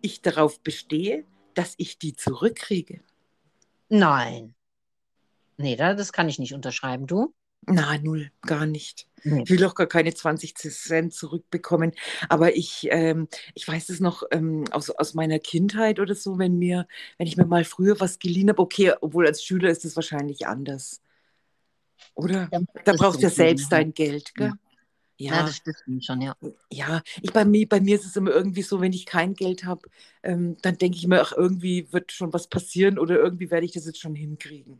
ich 0.00 0.22
darauf 0.22 0.60
bestehe, 0.60 1.24
dass 1.54 1.74
ich 1.78 1.98
die 1.98 2.14
zurückkriege. 2.14 3.02
Nein. 3.88 4.54
Nee, 5.58 5.76
da, 5.76 5.94
das 5.94 6.12
kann 6.12 6.28
ich 6.28 6.38
nicht 6.38 6.54
unterschreiben. 6.54 7.06
Du? 7.06 7.32
Na, 7.62 7.98
null, 7.98 8.30
gar 8.42 8.64
nicht. 8.66 9.08
Nee. 9.24 9.42
Ich 9.44 9.50
will 9.50 9.64
auch 9.64 9.74
gar 9.74 9.88
keine 9.88 10.14
20 10.14 10.54
Cent 10.54 11.12
zurückbekommen. 11.12 11.92
Aber 12.28 12.54
ich, 12.54 12.86
ähm, 12.90 13.26
ich 13.54 13.66
weiß 13.66 13.88
es 13.88 13.98
noch 13.98 14.22
ähm, 14.30 14.64
aus, 14.70 14.90
aus 14.90 15.14
meiner 15.14 15.40
Kindheit 15.40 15.98
oder 15.98 16.14
so, 16.14 16.38
wenn 16.38 16.58
mir, 16.58 16.86
wenn 17.18 17.26
ich 17.26 17.36
mir 17.36 17.44
mal 17.46 17.64
früher 17.64 17.98
was 17.98 18.20
geliehen 18.20 18.48
habe, 18.50 18.62
okay, 18.62 18.92
obwohl 19.00 19.26
als 19.26 19.42
Schüler 19.42 19.70
ist 19.70 19.84
es 19.84 19.96
wahrscheinlich 19.96 20.46
anders. 20.46 21.00
Oder? 22.14 22.48
Ja, 22.52 22.60
Da 22.84 22.92
brauchst 22.92 23.18
du 23.18 23.24
ja 23.24 23.30
selbst 23.30 23.72
dein 23.72 23.92
Geld, 23.92 24.34
gell? 24.34 24.52
Ja, 25.18 25.36
Ja, 25.36 25.42
das 25.42 25.56
stimmt 25.56 26.04
schon, 26.04 26.20
ja. 26.20 26.36
ja. 26.70 27.02
Ich, 27.20 27.32
bei, 27.32 27.44
mir, 27.44 27.68
bei 27.68 27.80
mir 27.80 27.96
ist 27.96 28.06
es 28.06 28.16
immer 28.16 28.30
irgendwie 28.30 28.62
so, 28.62 28.80
wenn 28.80 28.92
ich 28.92 29.06
kein 29.06 29.34
Geld 29.34 29.64
habe, 29.64 29.88
ähm, 30.22 30.56
dann 30.62 30.78
denke 30.78 30.98
ich 30.98 31.06
mir, 31.06 31.20
ach, 31.20 31.32
irgendwie 31.32 31.92
wird 31.92 32.12
schon 32.12 32.32
was 32.32 32.48
passieren 32.48 32.98
oder 32.98 33.16
irgendwie 33.16 33.50
werde 33.50 33.66
ich 33.66 33.72
das 33.72 33.86
jetzt 33.86 34.00
schon 34.00 34.14
hinkriegen. 34.14 34.78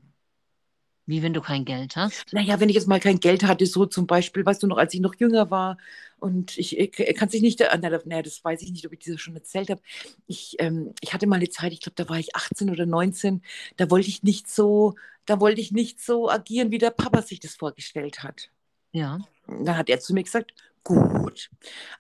Wie 1.06 1.22
wenn 1.22 1.32
du 1.32 1.40
kein 1.40 1.64
Geld 1.64 1.94
hast. 1.94 2.32
Naja, 2.32 2.58
wenn 2.58 2.68
ich 2.68 2.74
jetzt 2.74 2.88
mal 2.88 2.98
kein 2.98 3.20
Geld 3.20 3.44
hatte, 3.44 3.64
so 3.66 3.86
zum 3.86 4.08
Beispiel, 4.08 4.44
weißt 4.44 4.62
du 4.62 4.66
noch, 4.66 4.76
als 4.76 4.92
ich 4.92 5.00
noch 5.00 5.14
jünger 5.14 5.50
war 5.52 5.78
und 6.18 6.58
ich, 6.58 6.78
ich 6.78 7.16
kann 7.16 7.28
sich 7.28 7.42
nicht, 7.42 7.60
naja, 7.60 8.22
das 8.22 8.44
weiß 8.44 8.62
ich 8.62 8.72
nicht, 8.72 8.84
ob 8.86 8.92
ich 8.92 8.98
dir 8.98 9.16
schon 9.16 9.36
erzählt 9.36 9.70
habe. 9.70 9.80
Ich, 10.26 10.56
ähm, 10.58 10.94
ich 11.00 11.12
hatte 11.14 11.28
mal 11.28 11.36
eine 11.36 11.48
Zeit, 11.48 11.72
ich 11.72 11.80
glaube, 11.80 11.94
da 11.94 12.08
war 12.08 12.18
ich 12.18 12.34
18 12.34 12.70
oder 12.70 12.86
19, 12.86 13.42
da 13.76 13.88
wollte 13.90 14.08
ich 14.08 14.24
nicht 14.24 14.50
so, 14.50 14.94
da 15.26 15.38
wollte 15.40 15.60
ich 15.60 15.70
nicht 15.70 16.00
so 16.00 16.28
agieren, 16.28 16.72
wie 16.72 16.78
der 16.78 16.90
Papa 16.90 17.22
sich 17.22 17.38
das 17.38 17.54
vorgestellt 17.54 18.24
hat. 18.24 18.50
Ja. 18.90 19.20
Dann 19.46 19.76
hat 19.76 19.88
er 19.88 20.00
zu 20.00 20.12
mir 20.12 20.24
gesagt, 20.24 20.54
gut, 20.82 21.50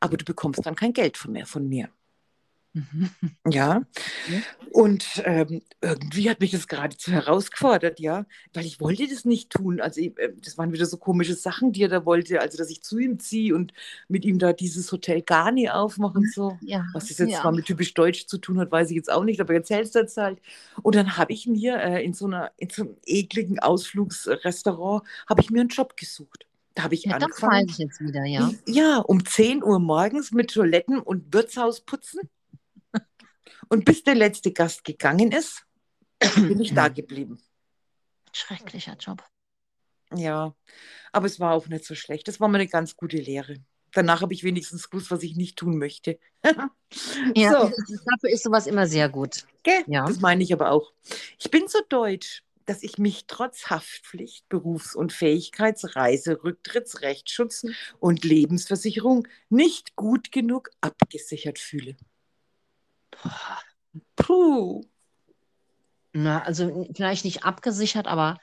aber 0.00 0.16
du 0.16 0.24
bekommst 0.24 0.64
dann 0.66 0.74
kein 0.74 0.92
Geld 0.92 1.16
von 1.16 1.32
mir. 1.32 1.46
Von 1.46 1.68
mir. 1.68 1.90
Mhm. 2.76 3.10
Ja, 3.48 3.82
und 4.70 5.22
ähm, 5.24 5.62
irgendwie 5.80 6.28
hat 6.28 6.40
mich 6.40 6.50
das 6.50 6.68
geradezu 6.68 7.10
herausgefordert, 7.10 8.00
ja, 8.00 8.26
weil 8.52 8.66
ich 8.66 8.80
wollte 8.80 9.08
das 9.08 9.24
nicht 9.24 9.48
tun. 9.48 9.80
Also 9.80 10.02
ich, 10.02 10.18
äh, 10.18 10.34
das 10.44 10.58
waren 10.58 10.74
wieder 10.74 10.84
so 10.84 10.98
komische 10.98 11.34
Sachen, 11.34 11.72
die 11.72 11.84
er 11.84 11.88
da 11.88 12.04
wollte, 12.04 12.38
also 12.38 12.58
dass 12.58 12.68
ich 12.68 12.82
zu 12.82 12.98
ihm 12.98 13.18
ziehe 13.18 13.54
und 13.54 13.72
mit 14.08 14.26
ihm 14.26 14.38
da 14.38 14.52
dieses 14.52 14.92
Hotel 14.92 15.22
Garni 15.22 15.70
aufmache 15.70 16.18
und 16.18 16.30
so. 16.30 16.58
Ja. 16.60 16.84
Was 16.92 17.06
das 17.06 17.16
jetzt 17.16 17.30
ja. 17.32 17.42
mal 17.44 17.52
mit 17.52 17.64
typisch 17.64 17.94
Deutsch 17.94 18.26
zu 18.26 18.36
tun 18.36 18.58
hat, 18.58 18.70
weiß 18.70 18.90
ich 18.90 18.96
jetzt 18.96 19.10
auch 19.10 19.24
nicht, 19.24 19.40
aber 19.40 19.54
erzählst 19.54 19.94
du 19.94 20.00
jetzt 20.00 20.18
halt. 20.18 20.38
Und 20.82 20.94
dann 20.96 21.16
habe 21.16 21.32
ich 21.32 21.46
mir 21.46 21.78
äh, 21.78 22.04
in 22.04 22.12
so 22.12 22.26
einer, 22.26 22.52
in 22.58 22.68
so 22.68 22.82
einem 22.82 22.96
ekligen 23.06 23.58
Ausflugsrestaurant, 23.58 25.02
habe 25.26 25.40
ich 25.40 25.50
mir 25.50 25.60
einen 25.60 25.70
Job 25.70 25.96
gesucht. 25.96 26.46
Da 26.74 26.82
habe 26.82 26.94
ich 26.94 27.06
Ja, 27.06 27.18
das 27.18 27.30
angefangen. 27.30 27.52
weiß 27.52 27.70
ich 27.70 27.78
jetzt 27.78 28.00
wieder, 28.00 28.24
ja. 28.26 28.50
Ja, 28.66 28.98
um 28.98 29.24
10 29.24 29.64
Uhr 29.64 29.78
morgens 29.78 30.32
mit 30.32 30.52
Toiletten 30.52 30.98
und 30.98 31.32
Wirtshaus 31.32 31.80
putzen. 31.80 32.20
Und 33.68 33.84
bis 33.84 34.02
der 34.02 34.14
letzte 34.14 34.52
Gast 34.52 34.84
gegangen 34.84 35.32
ist, 35.32 35.64
bin 36.34 36.60
ich 36.60 36.72
da 36.74 36.88
geblieben. 36.88 37.40
Schrecklicher 38.32 38.96
Job. 38.98 39.24
Ja, 40.14 40.54
aber 41.12 41.26
es 41.26 41.40
war 41.40 41.52
auch 41.52 41.66
nicht 41.66 41.84
so 41.84 41.94
schlecht. 41.94 42.28
Das 42.28 42.40
war 42.40 42.48
mal 42.48 42.58
eine 42.58 42.68
ganz 42.68 42.96
gute 42.96 43.16
Lehre. 43.16 43.56
Danach 43.92 44.20
habe 44.20 44.34
ich 44.34 44.44
wenigstens 44.44 44.90
gewusst, 44.90 45.10
was 45.10 45.22
ich 45.22 45.36
nicht 45.36 45.56
tun 45.56 45.78
möchte. 45.78 46.18
Ja, 47.34 47.50
so, 47.50 47.72
dafür 48.12 48.30
ist 48.30 48.44
sowas 48.44 48.68
immer 48.68 48.86
sehr 48.86 49.08
gut. 49.08 49.44
gell? 49.64 49.82
Ja. 49.88 50.06
das 50.06 50.20
meine 50.20 50.44
ich 50.44 50.52
aber 50.52 50.70
auch. 50.70 50.92
Ich 51.36 51.50
bin 51.50 51.66
so 51.66 51.80
deutsch, 51.88 52.44
dass 52.64 52.84
ich 52.84 52.98
mich 52.98 53.26
trotz 53.26 53.70
Haftpflicht, 53.70 54.48
Berufs- 54.48 54.94
und 54.94 55.12
Fähigkeits-, 55.12 55.96
Reise-, 55.96 56.44
Rücktritts-, 56.44 57.00
Rechtsschutz 57.02 57.64
und 57.98 58.24
Lebensversicherung 58.24 59.26
nicht 59.48 59.96
gut 59.96 60.30
genug 60.30 60.70
abgesichert 60.80 61.58
fühle. 61.58 61.96
Puh. 64.16 64.84
Na, 66.12 66.42
also 66.42 66.86
vielleicht 66.94 67.24
nicht 67.24 67.44
abgesichert, 67.44 68.06
aber 68.06 68.38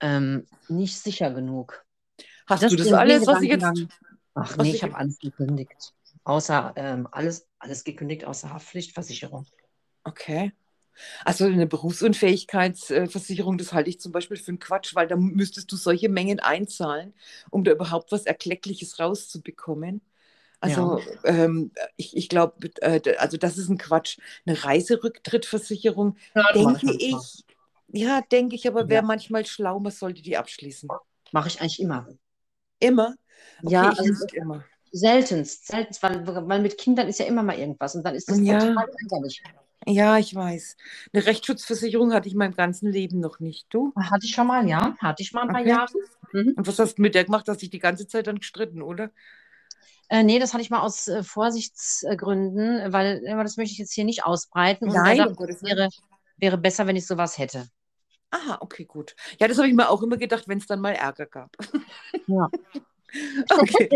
ähm, 0.00 0.46
nicht 0.68 0.98
sicher 0.98 1.32
genug. 1.32 1.84
Hast 2.46 2.62
du 2.62 2.76
das 2.76 2.92
alles, 2.92 3.26
was 3.26 3.42
ich 3.42 3.50
jetzt. 3.50 3.64
Ach 4.34 4.56
was 4.56 4.64
nee, 4.64 4.70
ich 4.70 4.76
ich 4.76 4.82
habe 4.84 4.94
alles 4.96 5.18
gekündigt. 5.18 5.94
Außer 6.24 6.72
ähm, 6.76 7.08
alles, 7.10 7.48
alles 7.58 7.84
gekündigt, 7.84 8.24
außer 8.24 8.52
Haftpflichtversicherung. 8.52 9.46
Okay. 10.04 10.52
Also 11.24 11.44
eine 11.44 11.66
Berufsunfähigkeitsversicherung, 11.66 13.58
das 13.58 13.72
halte 13.72 13.90
ich 13.90 14.00
zum 14.00 14.12
Beispiel 14.12 14.36
für 14.36 14.48
einen 14.48 14.58
Quatsch, 14.58 14.94
weil 14.94 15.06
da 15.06 15.16
müsstest 15.16 15.70
du 15.70 15.76
solche 15.76 16.08
Mengen 16.08 16.40
einzahlen, 16.40 17.14
um 17.50 17.64
da 17.64 17.72
überhaupt 17.72 18.10
was 18.12 18.26
Erkleckliches 18.26 18.98
rauszubekommen. 18.98 20.00
Also 20.60 21.02
ähm, 21.24 21.70
ich, 21.96 22.16
ich 22.16 22.28
glaube, 22.28 22.68
äh, 22.80 23.16
also 23.18 23.36
das 23.36 23.58
ist 23.58 23.68
ein 23.68 23.78
Quatsch. 23.78 24.18
Eine 24.46 24.62
Reiserücktrittversicherung, 24.64 26.16
denke 26.54 26.92
ich, 26.92 27.44
ja, 27.88 28.20
denke 28.20 28.56
ich, 28.56 28.66
aber 28.68 28.84
Ja. 28.86 29.02
manchmal 29.02 29.46
schlau, 29.46 29.78
man 29.80 29.92
sollte 29.92 30.22
die 30.22 30.36
abschließen. 30.36 30.88
Mache 31.32 31.48
ich 31.48 31.60
eigentlich 31.60 31.80
immer. 31.80 32.06
Immer? 32.80 33.14
Okay, 33.64 33.70
Ja, 33.70 33.90
ich 33.92 33.98
also 33.98 34.12
nicht 34.12 34.32
immer. 34.34 34.64
seltenst, 34.92 35.66
seltenst, 35.66 36.02
weil, 36.02 36.26
weil 36.26 36.60
mit 36.60 36.78
Kindern 36.78 37.08
ist 37.08 37.18
ja 37.18 37.26
immer 37.26 37.42
mal 37.42 37.58
irgendwas 37.58 37.94
und 37.94 38.02
dann 38.04 38.14
ist 38.14 38.28
das 38.30 38.38
Ja. 38.38 38.58
total 38.58 38.86
ärgerlich. 39.02 39.42
Ja, 39.86 40.18
ich 40.18 40.34
weiß. 40.34 40.76
Eine 41.12 41.24
Rechtsschutzversicherung 41.26 42.12
hatte 42.12 42.26
ich 42.28 42.34
in 42.34 42.38
meinem 42.38 42.54
ganzen 42.54 42.90
Leben 42.92 43.20
noch 43.20 43.40
nicht. 43.40 43.66
Du? 43.70 43.94
Hatte 43.96 44.26
ich 44.26 44.32
schon 44.34 44.46
mal, 44.46 44.66
ja. 44.68 44.96
Hatte 45.00 45.22
ich 45.22 45.32
mal 45.32 45.42
ein 45.42 45.48
paar 45.48 45.60
Okay. 45.60 45.68
Jahre. 45.70 45.92
Mhm. 46.32 46.54
Und 46.56 46.66
was 46.66 46.78
hast 46.78 46.96
du 46.98 47.02
mit 47.02 47.14
der 47.14 47.24
gemacht? 47.24 47.48
Hast 47.48 47.62
dich 47.62 47.70
die 47.70 47.78
ganze 47.78 48.06
Zeit 48.06 48.26
dann 48.26 48.38
gestritten, 48.38 48.82
oder? 48.82 49.10
Äh, 50.10 50.22
nee, 50.22 50.38
das 50.38 50.52
hatte 50.54 50.62
ich 50.62 50.70
mal 50.70 50.80
aus 50.80 51.06
äh, 51.08 51.22
Vorsichtsgründen, 51.22 52.92
weil 52.92 53.22
äh, 53.24 53.36
das 53.42 53.56
möchte 53.56 53.72
ich 53.72 53.78
jetzt 53.78 53.92
hier 53.92 54.04
nicht 54.04 54.24
ausbreiten. 54.24 54.88
Und 54.88 54.94
Nein, 54.94 55.20
ich, 55.30 55.38
Willen. 55.38 55.60
wäre, 55.62 55.88
wäre 56.38 56.58
besser, 56.58 56.86
wenn 56.86 56.96
ich 56.96 57.06
sowas 57.06 57.36
hätte. 57.38 57.68
Aha, 58.30 58.58
okay, 58.60 58.84
gut. 58.84 59.14
Ja, 59.40 59.48
das 59.48 59.58
habe 59.58 59.68
ich 59.68 59.74
mir 59.74 59.88
auch 59.88 60.02
immer 60.02 60.16
gedacht, 60.16 60.48
wenn 60.48 60.58
es 60.58 60.66
dann 60.66 60.80
mal 60.80 60.92
Ärger 60.92 61.26
gab. 61.26 61.56
Ja. 62.26 62.48
Okay. 63.50 63.88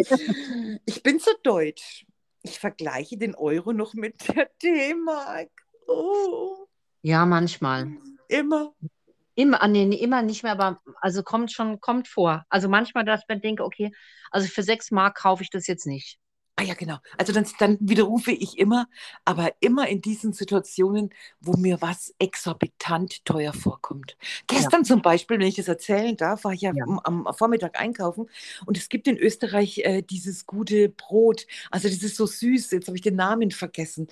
Ich 0.86 1.02
bin 1.02 1.18
so 1.18 1.32
deutsch. 1.42 2.06
Ich 2.42 2.58
vergleiche 2.58 3.18
den 3.18 3.34
Euro 3.34 3.74
noch 3.74 3.92
mit 3.92 4.26
der 4.26 4.48
D-Mark. 4.62 5.50
Oh, 5.86 6.66
Ja, 7.02 7.26
manchmal. 7.26 7.88
immer. 8.28 8.72
Immer, 9.34 9.62
ah, 9.62 9.68
nee, 9.68 9.84
immer 9.94 10.22
nicht 10.22 10.42
mehr, 10.42 10.52
aber 10.52 10.80
also 11.00 11.22
kommt 11.22 11.52
schon, 11.52 11.80
kommt 11.80 12.08
vor. 12.08 12.44
Also 12.48 12.68
manchmal, 12.68 13.04
dass 13.04 13.22
ich 13.22 13.28
mir 13.28 13.40
denke, 13.40 13.64
okay, 13.64 13.92
also 14.30 14.48
für 14.48 14.62
sechs 14.62 14.90
Mark 14.90 15.18
kaufe 15.18 15.42
ich 15.42 15.50
das 15.50 15.66
jetzt 15.66 15.86
nicht. 15.86 16.18
Ah 16.56 16.64
ja, 16.64 16.74
genau. 16.74 16.98
Also 17.16 17.32
dann, 17.32 17.46
dann 17.58 17.78
widerrufe 17.80 18.30
ich 18.30 18.58
immer, 18.58 18.86
aber 19.24 19.52
immer 19.60 19.88
in 19.88 20.02
diesen 20.02 20.34
Situationen, 20.34 21.08
wo 21.40 21.56
mir 21.56 21.80
was 21.80 22.14
exorbitant 22.18 23.24
teuer 23.24 23.54
vorkommt. 23.54 24.18
Gestern 24.48 24.84
zum 24.84 25.00
Beispiel, 25.00 25.38
wenn 25.38 25.46
ich 25.46 25.54
das 25.54 25.68
erzählen 25.68 26.14
darf, 26.14 26.44
war 26.44 26.52
ich 26.52 26.60
ja, 26.60 26.72
Ja. 26.74 26.84
Am, 26.86 26.98
am 27.24 27.34
Vormittag 27.34 27.80
einkaufen 27.80 28.28
und 28.66 28.76
es 28.76 28.90
gibt 28.90 29.08
in 29.08 29.16
Österreich 29.16 29.78
äh, 29.78 30.02
dieses 30.02 30.44
gute 30.44 30.90
Brot. 30.90 31.46
Also 31.70 31.88
das 31.88 32.02
ist 32.02 32.16
so 32.16 32.26
süß, 32.26 32.70
jetzt 32.72 32.86
habe 32.86 32.98
ich 32.98 33.02
den 33.02 33.16
Namen 33.16 33.50
vergessen. 33.50 34.08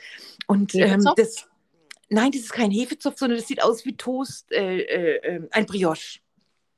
Und 0.46 0.74
ähm, 0.74 1.06
das, 1.16 1.46
nein, 2.10 2.32
das 2.32 2.42
ist 2.42 2.52
kein 2.52 2.70
Hefezopf, 2.70 3.18
sondern 3.18 3.38
das 3.38 3.48
sieht 3.48 3.62
aus 3.62 3.84
wie 3.84 3.96
Toast, 3.96 4.50
äh, 4.52 4.80
äh, 4.80 5.36
äh, 5.36 5.48
ein 5.52 5.66
Brioche. 5.66 6.20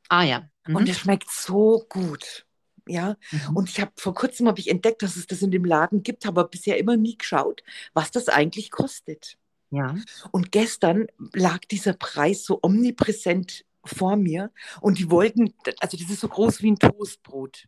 Ah 0.08 0.22
ja. 0.24 0.48
Mhm. 0.66 0.76
Und 0.76 0.88
der 0.88 0.94
schmeckt 0.94 1.30
so 1.30 1.84
gut. 1.88 2.46
Ja, 2.88 3.16
Mhm. 3.30 3.56
und 3.56 3.68
ich 3.70 3.80
habe 3.80 3.92
vor 3.96 4.12
kurzem 4.14 4.48
habe 4.48 4.58
ich 4.58 4.68
entdeckt, 4.68 5.02
dass 5.02 5.14
es 5.16 5.28
das 5.28 5.40
in 5.42 5.52
dem 5.52 5.64
Laden 5.64 6.02
gibt, 6.02 6.24
habe 6.26 6.40
aber 6.40 6.50
bisher 6.50 6.78
immer 6.78 6.96
nie 6.96 7.16
geschaut, 7.16 7.62
was 7.94 8.10
das 8.10 8.28
eigentlich 8.28 8.70
kostet. 8.72 9.38
ja. 9.70 9.94
Und 10.32 10.52
gestern 10.52 11.06
lag 11.32 11.60
dieser 11.60 11.92
Preis 11.94 12.44
so 12.44 12.58
omnipräsent 12.62 13.64
vor 13.84 14.16
mir 14.16 14.50
und 14.80 14.98
die 14.98 15.10
wollten, 15.10 15.54
also 15.80 15.96
das 15.96 16.10
ist 16.10 16.20
so 16.20 16.28
groß 16.28 16.60
wie 16.62 16.72
ein 16.72 16.78
Toastbrot. 16.78 17.66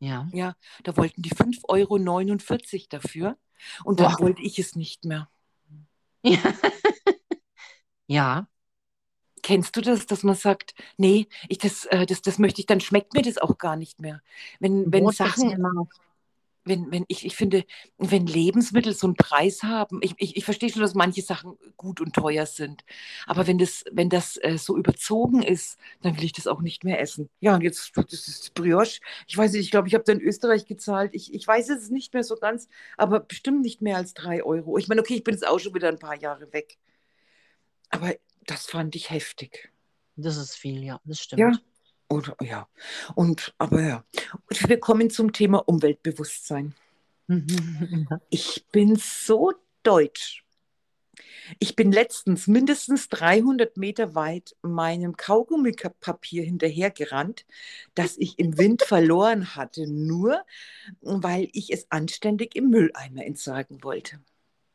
Ja. 0.00 0.28
Ja, 0.32 0.56
da 0.82 0.96
wollten 0.96 1.22
die 1.22 1.30
5,49 1.30 1.62
Euro 1.68 2.86
dafür 2.88 3.36
und 3.84 4.00
dann 4.00 4.12
Boah. 4.16 4.20
wollte 4.20 4.42
ich 4.42 4.58
es 4.58 4.74
nicht 4.76 5.04
mehr. 5.04 5.28
Ja. 6.24 6.38
ja. 8.06 8.48
Kennst 9.42 9.76
du 9.76 9.82
das, 9.82 10.06
dass 10.06 10.22
man 10.22 10.34
sagt, 10.34 10.74
nee, 10.96 11.28
ich 11.48 11.58
das, 11.58 11.84
äh, 11.86 12.06
das, 12.06 12.22
das 12.22 12.38
möchte 12.38 12.60
ich, 12.60 12.66
dann 12.66 12.80
schmeckt 12.80 13.12
mir 13.12 13.20
das 13.22 13.36
auch 13.36 13.58
gar 13.58 13.76
nicht 13.76 14.00
mehr. 14.00 14.22
Wenn, 14.58 14.90
wenn 14.90 15.10
Sachen, 15.10 15.60
mal. 15.60 15.86
Wenn, 16.64 16.90
wenn 16.90 17.04
ich, 17.08 17.24
ich 17.24 17.36
finde, 17.36 17.64
wenn 17.98 18.26
Lebensmittel 18.26 18.94
so 18.94 19.06
einen 19.06 19.16
Preis 19.16 19.62
haben, 19.62 20.00
ich, 20.02 20.14
ich, 20.18 20.36
ich 20.36 20.44
verstehe 20.44 20.70
schon, 20.70 20.82
dass 20.82 20.94
manche 20.94 21.22
Sachen 21.22 21.56
gut 21.76 22.00
und 22.00 22.14
teuer 22.14 22.46
sind, 22.46 22.84
aber 23.26 23.46
wenn 23.46 23.58
das, 23.58 23.84
wenn 23.92 24.08
das 24.08 24.36
äh, 24.42 24.56
so 24.58 24.76
überzogen 24.76 25.42
ist, 25.42 25.78
dann 26.02 26.16
will 26.16 26.24
ich 26.24 26.32
das 26.32 26.46
auch 26.46 26.62
nicht 26.62 26.84
mehr 26.84 27.00
essen. 27.00 27.28
Ja, 27.40 27.54
und 27.54 27.62
jetzt, 27.62 27.92
das 27.94 28.28
ist 28.28 28.54
Brioche. 28.54 29.00
Ich 29.26 29.36
weiß 29.36 29.52
nicht, 29.52 29.62
ich 29.62 29.70
glaube, 29.70 29.88
ich 29.88 29.94
habe 29.94 30.04
da 30.04 30.12
in 30.12 30.20
Österreich 30.20 30.66
gezahlt. 30.66 31.10
Ich, 31.14 31.32
ich 31.34 31.46
weiß 31.46 31.68
es 31.68 31.90
nicht 31.90 32.14
mehr 32.14 32.24
so 32.24 32.36
ganz, 32.36 32.68
aber 32.96 33.20
bestimmt 33.20 33.62
nicht 33.62 33.82
mehr 33.82 33.96
als 33.96 34.14
drei 34.14 34.42
Euro. 34.42 34.78
Ich 34.78 34.88
meine, 34.88 35.00
okay, 35.00 35.14
ich 35.14 35.24
bin 35.24 35.34
jetzt 35.34 35.46
auch 35.46 35.58
schon 35.58 35.74
wieder 35.74 35.88
ein 35.88 35.98
paar 35.98 36.18
Jahre 36.18 36.52
weg. 36.52 36.78
Aber 37.90 38.14
das 38.46 38.66
fand 38.66 38.96
ich 38.96 39.10
heftig. 39.10 39.70
Das 40.16 40.36
ist 40.36 40.54
viel, 40.54 40.82
ja, 40.82 41.00
das 41.04 41.20
stimmt. 41.20 41.40
Ja. 41.40 41.52
Oder, 42.08 42.36
ja. 42.40 42.68
Und, 43.14 43.54
aber 43.58 43.82
ja. 43.82 44.04
Und 44.48 44.68
wir 44.68 44.78
kommen 44.78 45.10
zum 45.10 45.32
Thema 45.32 45.58
Umweltbewusstsein. 45.58 46.74
Ich 48.28 48.66
bin 48.70 48.96
so 48.96 49.52
deutsch. 49.82 50.44
Ich 51.58 51.76
bin 51.76 51.92
letztens 51.92 52.46
mindestens 52.46 53.08
300 53.08 53.76
Meter 53.76 54.14
weit 54.14 54.56
meinem 54.62 55.16
Kaugummipapier 55.16 56.42
hinterhergerannt, 56.42 57.46
das 57.94 58.16
ich 58.16 58.38
im 58.38 58.58
Wind 58.58 58.82
verloren 58.86 59.54
hatte, 59.54 59.86
nur 59.86 60.44
weil 61.00 61.48
ich 61.52 61.72
es 61.72 61.90
anständig 61.90 62.56
im 62.56 62.70
Mülleimer 62.70 63.24
entsorgen 63.24 63.82
wollte. 63.82 64.20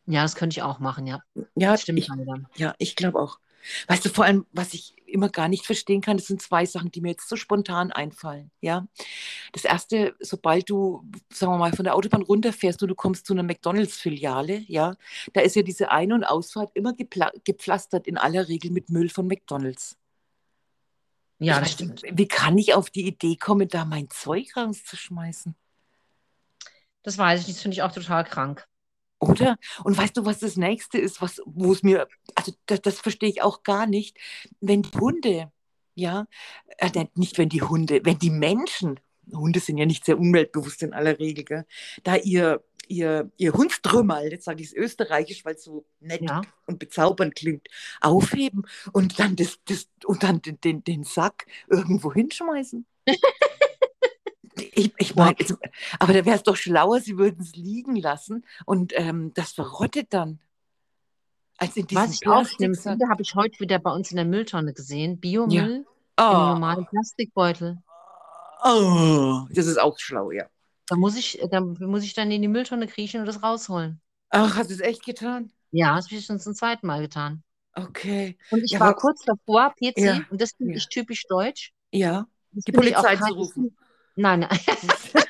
Ja, 0.05 0.23
das 0.23 0.35
könnte 0.35 0.55
ich 0.55 0.63
auch 0.63 0.79
machen, 0.79 1.05
ja. 1.05 1.21
Ja, 1.55 1.73
Das 1.73 1.83
stimmt 1.83 1.99
ich, 1.99 2.09
ja, 2.55 2.73
ich 2.79 2.95
glaube 2.95 3.19
auch. 3.19 3.39
Weißt 3.87 4.05
du, 4.05 4.09
vor 4.09 4.25
allem, 4.25 4.45
was 4.51 4.73
ich 4.73 4.95
immer 5.05 5.29
gar 5.29 5.47
nicht 5.47 5.65
verstehen 5.65 6.01
kann, 6.01 6.17
das 6.17 6.27
sind 6.27 6.41
zwei 6.41 6.65
Sachen, 6.65 6.91
die 6.91 7.01
mir 7.01 7.09
jetzt 7.09 7.27
so 7.27 7.35
spontan 7.35 7.91
einfallen. 7.91 8.51
Ja, 8.61 8.87
das 9.51 9.65
erste, 9.65 10.15
sobald 10.19 10.69
du, 10.69 11.03
sagen 11.33 11.53
wir 11.53 11.57
mal, 11.57 11.73
von 11.73 11.83
der 11.85 11.95
Autobahn 11.95 12.21
runterfährst 12.21 12.81
und 12.81 12.89
du 12.89 12.95
kommst 12.95 13.25
zu 13.25 13.33
einer 13.33 13.43
McDonalds-Filiale, 13.43 14.63
ja, 14.67 14.95
da 15.33 15.41
ist 15.41 15.55
ja 15.55 15.61
diese 15.61 15.91
Ein- 15.91 16.13
und 16.13 16.23
Ausfahrt 16.23 16.71
immer 16.73 16.93
gepla 16.93 17.31
gepflastert 17.43 18.07
in 18.07 18.17
aller 18.17 18.47
Regel 18.47 18.71
mit 18.71 18.89
Müll 18.89 19.09
von 19.09 19.27
McDonalds. 19.27 19.97
Ja, 21.39 21.59
das 21.59 21.71
stimmt. 21.71 22.03
Wie 22.11 22.27
kann 22.27 22.57
ich 22.57 22.73
auf 22.73 22.89
die 22.89 23.07
Idee 23.07 23.37
kommen, 23.37 23.67
da 23.69 23.85
mein 23.85 24.09
Zeug 24.09 24.55
rauszuschmeißen? 24.57 25.55
Das 27.01 27.17
weiß 27.17 27.41
ich 27.41 27.47
das 27.47 27.61
finde 27.61 27.75
ich 27.75 27.81
auch 27.81 27.93
total 27.93 28.25
krank. 28.25 28.67
Oder? 29.19 29.57
Und 29.83 29.97
weißt 29.97 30.15
du, 30.17 30.25
was 30.25 30.39
das 30.39 30.55
nächste 30.55 30.97
ist, 30.97 31.21
was, 31.21 31.41
wo 31.45 31.73
es 31.73 31.83
mir, 31.83 32.07
also 32.35 32.53
das, 32.65 32.81
das 32.81 32.99
verstehe 32.99 33.29
ich 33.29 33.41
auch 33.41 33.63
gar 33.63 33.85
nicht, 33.85 34.17
wenn 34.61 34.81
die 34.81 34.97
Hunde, 34.97 35.51
ja, 35.95 36.25
äh, 36.77 36.89
nein, 36.95 37.09
nicht 37.15 37.37
wenn 37.37 37.49
die 37.49 37.61
Hunde, 37.61 38.01
wenn 38.05 38.17
die 38.17 38.29
Menschen, 38.29 38.99
Hunde 39.33 39.59
sind 39.59 39.77
ja 39.77 39.85
nicht 39.85 40.05
sehr 40.05 40.17
umweltbewusst 40.17 40.83
in 40.83 40.93
aller 40.93 41.19
Regel, 41.19 41.43
gell, 41.43 41.65
da 42.03 42.15
ihr, 42.15 42.63
ihr, 42.87 43.29
ihr 43.37 43.53
Hundstrümmerl, 43.53 44.31
jetzt 44.31 44.45
sage 44.45 44.61
ich 44.61 44.69
es 44.69 44.73
österreichisch, 44.73 45.43
weil 45.43 45.55
es 45.55 45.63
so 45.63 45.85
nett 45.99 46.21
Ja. 46.21 46.41
und 46.65 46.79
bezaubernd 46.79 47.35
klingt, 47.35 47.67
aufheben 48.01 48.65
und 48.93 49.19
dann, 49.19 49.35
das, 49.35 49.59
das, 49.65 49.89
und 50.05 50.23
dann 50.23 50.41
den, 50.41 50.59
den, 50.61 50.83
den 50.83 51.03
Sack 51.03 51.45
irgendwo 51.67 52.13
hinschmeißen. 52.13 52.85
Ich, 54.79 54.93
ich 54.97 55.15
meine, 55.15 55.35
aber 55.99 56.13
da 56.13 56.25
wäre 56.25 56.35
es 56.37 56.43
doch 56.43 56.55
schlauer, 56.55 57.01
sie 57.01 57.17
würden 57.17 57.41
es 57.41 57.53
liegen 57.55 57.95
lassen 57.97 58.45
und 58.65 58.93
ähm, 58.95 59.33
das 59.33 59.51
verrottet 59.51 60.13
dann. 60.13 60.39
Als 61.57 61.75
in 61.75 61.85
diesem 61.87 62.03
Was 62.03 62.13
ich 62.13 62.57
finde, 62.57 63.09
habe 63.09 63.21
ich 63.21 63.35
heute 63.35 63.59
wieder 63.59 63.79
bei 63.79 63.91
uns 63.91 64.11
in 64.11 64.15
der 64.15 64.25
Mülltonne 64.25 64.73
gesehen. 64.73 65.19
Biomüll 65.19 65.79
im 65.81 65.85
Oh, 66.17 66.33
normalen 66.45 66.85
Plastikbeutel. 66.85 67.77
oh, 68.63 69.45
das 69.51 69.67
ist 69.67 69.77
auch 69.79 69.97
schlau, 69.99 70.31
ja. 70.31 70.45
Da 70.87 70.95
muss 70.95 71.15
ich, 71.17 71.39
da 71.51 71.61
muss 71.61 72.03
ich 72.03 72.13
dann 72.13 72.31
in 72.31 72.41
die 72.41 72.47
Mülltonne 72.47 72.87
kriechen 72.87 73.19
und 73.21 73.25
das 73.27 73.43
rausholen. 73.43 74.01
Ach, 74.31 74.55
hast 74.55 74.69
du 74.69 74.73
es 74.73 74.79
echt 74.79 75.05
getan? 75.05 75.51
Ja, 75.71 75.95
das 75.95 76.05
habe 76.05 76.15
ich 76.15 76.25
schon 76.25 76.39
zum 76.39 76.55
zweiten 76.55 76.87
Mal 76.87 77.01
getan. 77.01 77.43
Okay. 77.75 78.37
Und 78.49 78.63
ich 78.63 78.71
Ja, 78.71 78.79
war 78.79 78.95
kurz 78.95 79.23
davor, 79.23 79.73
PC, 79.75 79.97
Ja, 79.97 80.25
und 80.29 80.41
das 80.41 80.51
finde 80.57 80.73
ja. 80.73 80.77
ich 80.77 80.89
typisch 80.89 81.23
deutsch. 81.27 81.71
Ja. 81.91 82.27
Das 82.51 82.63
Die 82.65 82.71
Polizei 82.71 83.15
zu 83.15 83.33
rufen. 83.33 83.77
Nein, 84.19 84.41
nein. 84.41 84.49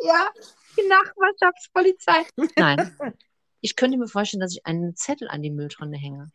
Ja, 0.00 0.28
die 0.76 0.86
Nachbarschaftspolizei. 0.88 2.26
Nein. 2.56 2.96
Ich 3.60 3.76
könnte 3.76 3.96
mir 3.96 4.08
vorstellen, 4.08 4.42
dass 4.42 4.52
ich 4.52 4.66
einen 4.66 4.94
Zettel 4.94 5.26
an 5.28 5.40
die 5.40 5.50
Mülltonne 5.50 5.96
hänge. 5.96 6.30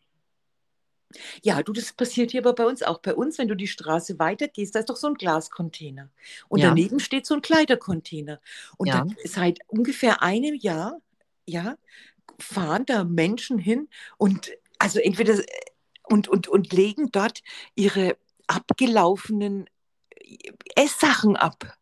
Ja, 1.44 1.62
du, 1.62 1.72
das 1.72 1.92
passiert 1.92 2.32
hier 2.32 2.40
aber 2.40 2.56
bei 2.56 2.64
uns 2.66 2.82
auch. 2.82 2.98
Bei 2.98 3.14
uns, 3.14 3.38
wenn 3.38 3.46
du 3.46 3.54
die 3.54 3.68
Straße 3.68 4.18
weitergehst, 4.18 4.74
da 4.74 4.80
ist 4.80 4.90
doch 4.90 4.96
so 4.96 5.06
ein 5.06 5.14
Glascontainer. 5.14 6.10
Und 6.48 6.58
Ja. 6.58 6.70
daneben 6.70 6.98
steht 6.98 7.26
so 7.26 7.34
ein 7.34 7.40
Kleidercontainer. 7.40 8.40
Und 8.78 8.88
Ja. 8.88 9.06
seit 9.24 9.60
ungefähr 9.68 10.24
einem 10.24 10.56
Jahr, 10.56 11.00
ja, 11.46 11.76
fahren 12.40 12.84
da 12.84 13.04
Menschen 13.04 13.60
hin 13.60 13.88
und 14.18 14.50
also 14.80 14.98
entweder 14.98 15.40
und, 16.02 16.26
und, 16.26 16.48
und 16.48 16.72
legen 16.72 17.12
dort 17.12 17.42
ihre 17.76 18.16
abgelaufenen 18.48 19.70
Esssachen 20.76 21.36
ab. 21.36 21.76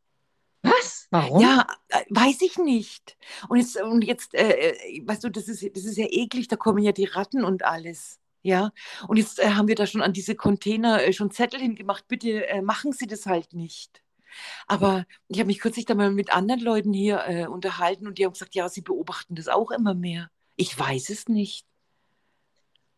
Was? 0.63 1.07
Warum? 1.11 1.41
Ja, 1.41 1.67
äh, 1.89 2.05
weiß 2.11 2.43
ich 2.43 2.59
nicht. 2.59 3.17
Und 3.49 3.59
jetzt, 3.59 3.81
und 3.81 4.03
jetzt 4.03 4.35
äh, 4.35 4.71
äh, 4.71 5.07
weißt 5.07 5.25
du, 5.25 5.31
das 5.31 5.49
ist, 5.49 5.65
das 5.77 5.85
ist 5.85 5.97
ja 5.97 6.07
eklig, 6.09 6.49
da 6.49 6.57
kommen 6.57 6.83
ja 6.83 6.93
die 6.93 7.05
Ratten 7.05 7.45
und 7.45 7.65
alles. 7.65 8.21
Ja, 8.43 8.71
und 9.09 9.17
jetzt 9.17 9.41
äh, 9.41 9.51
haben 9.51 9.69
wir 9.69 9.75
da 9.75 9.87
schon 9.87 10.03
an 10.03 10.13
diese 10.13 10.35
Container 10.35 11.03
äh, 11.03 11.13
schon 11.13 11.31
Zettel 11.31 11.61
hingemacht, 11.61 12.07
bitte 12.09 12.47
äh, 12.49 12.63
machen 12.63 12.93
Sie 12.93 13.07
das 13.07 13.27
halt 13.27 13.53
nicht. 13.53 14.03
Aber 14.67 15.07
ich 15.29 15.39
habe 15.39 15.49
mich 15.49 15.59
kürzlich 15.59 15.87
da 15.87 15.95
mal 15.95 16.11
mit 16.11 16.33
anderen 16.33 16.61
Leuten 16.61 16.93
hier 16.93 17.49
unterhalten 17.51 18.07
und 18.07 18.19
die 18.19 18.27
haben 18.27 18.35
gesagt, 18.35 18.55
ja, 18.55 18.69
sie 18.69 18.83
beobachten 18.83 19.35
das 19.35 19.49
auch 19.49 19.71
immer 19.71 19.95
mehr. 19.95 20.31
Ich 20.55 20.79
weiß 20.79 21.09
es 21.09 21.29
nicht. 21.29 21.67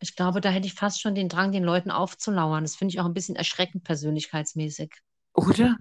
Ich 0.01 0.17
glaube, 0.17 0.41
da 0.41 0.51
hätte 0.51 0.67
ich 0.67 0.75
fast 0.75 1.01
schon 1.01 1.15
den 1.15 1.29
Drang, 1.29 1.53
den 1.53 1.63
Leuten 1.63 1.93
aufzulauern. 1.93 2.65
Das 2.65 2.75
finde 2.75 2.93
ich 2.93 3.01
auch 3.01 3.05
ein 3.05 3.15
bisschen 3.15 3.37
erschreckend 3.37 3.85
persönlichkeitsmäßig. 3.85 4.91
Oder? 5.35 5.79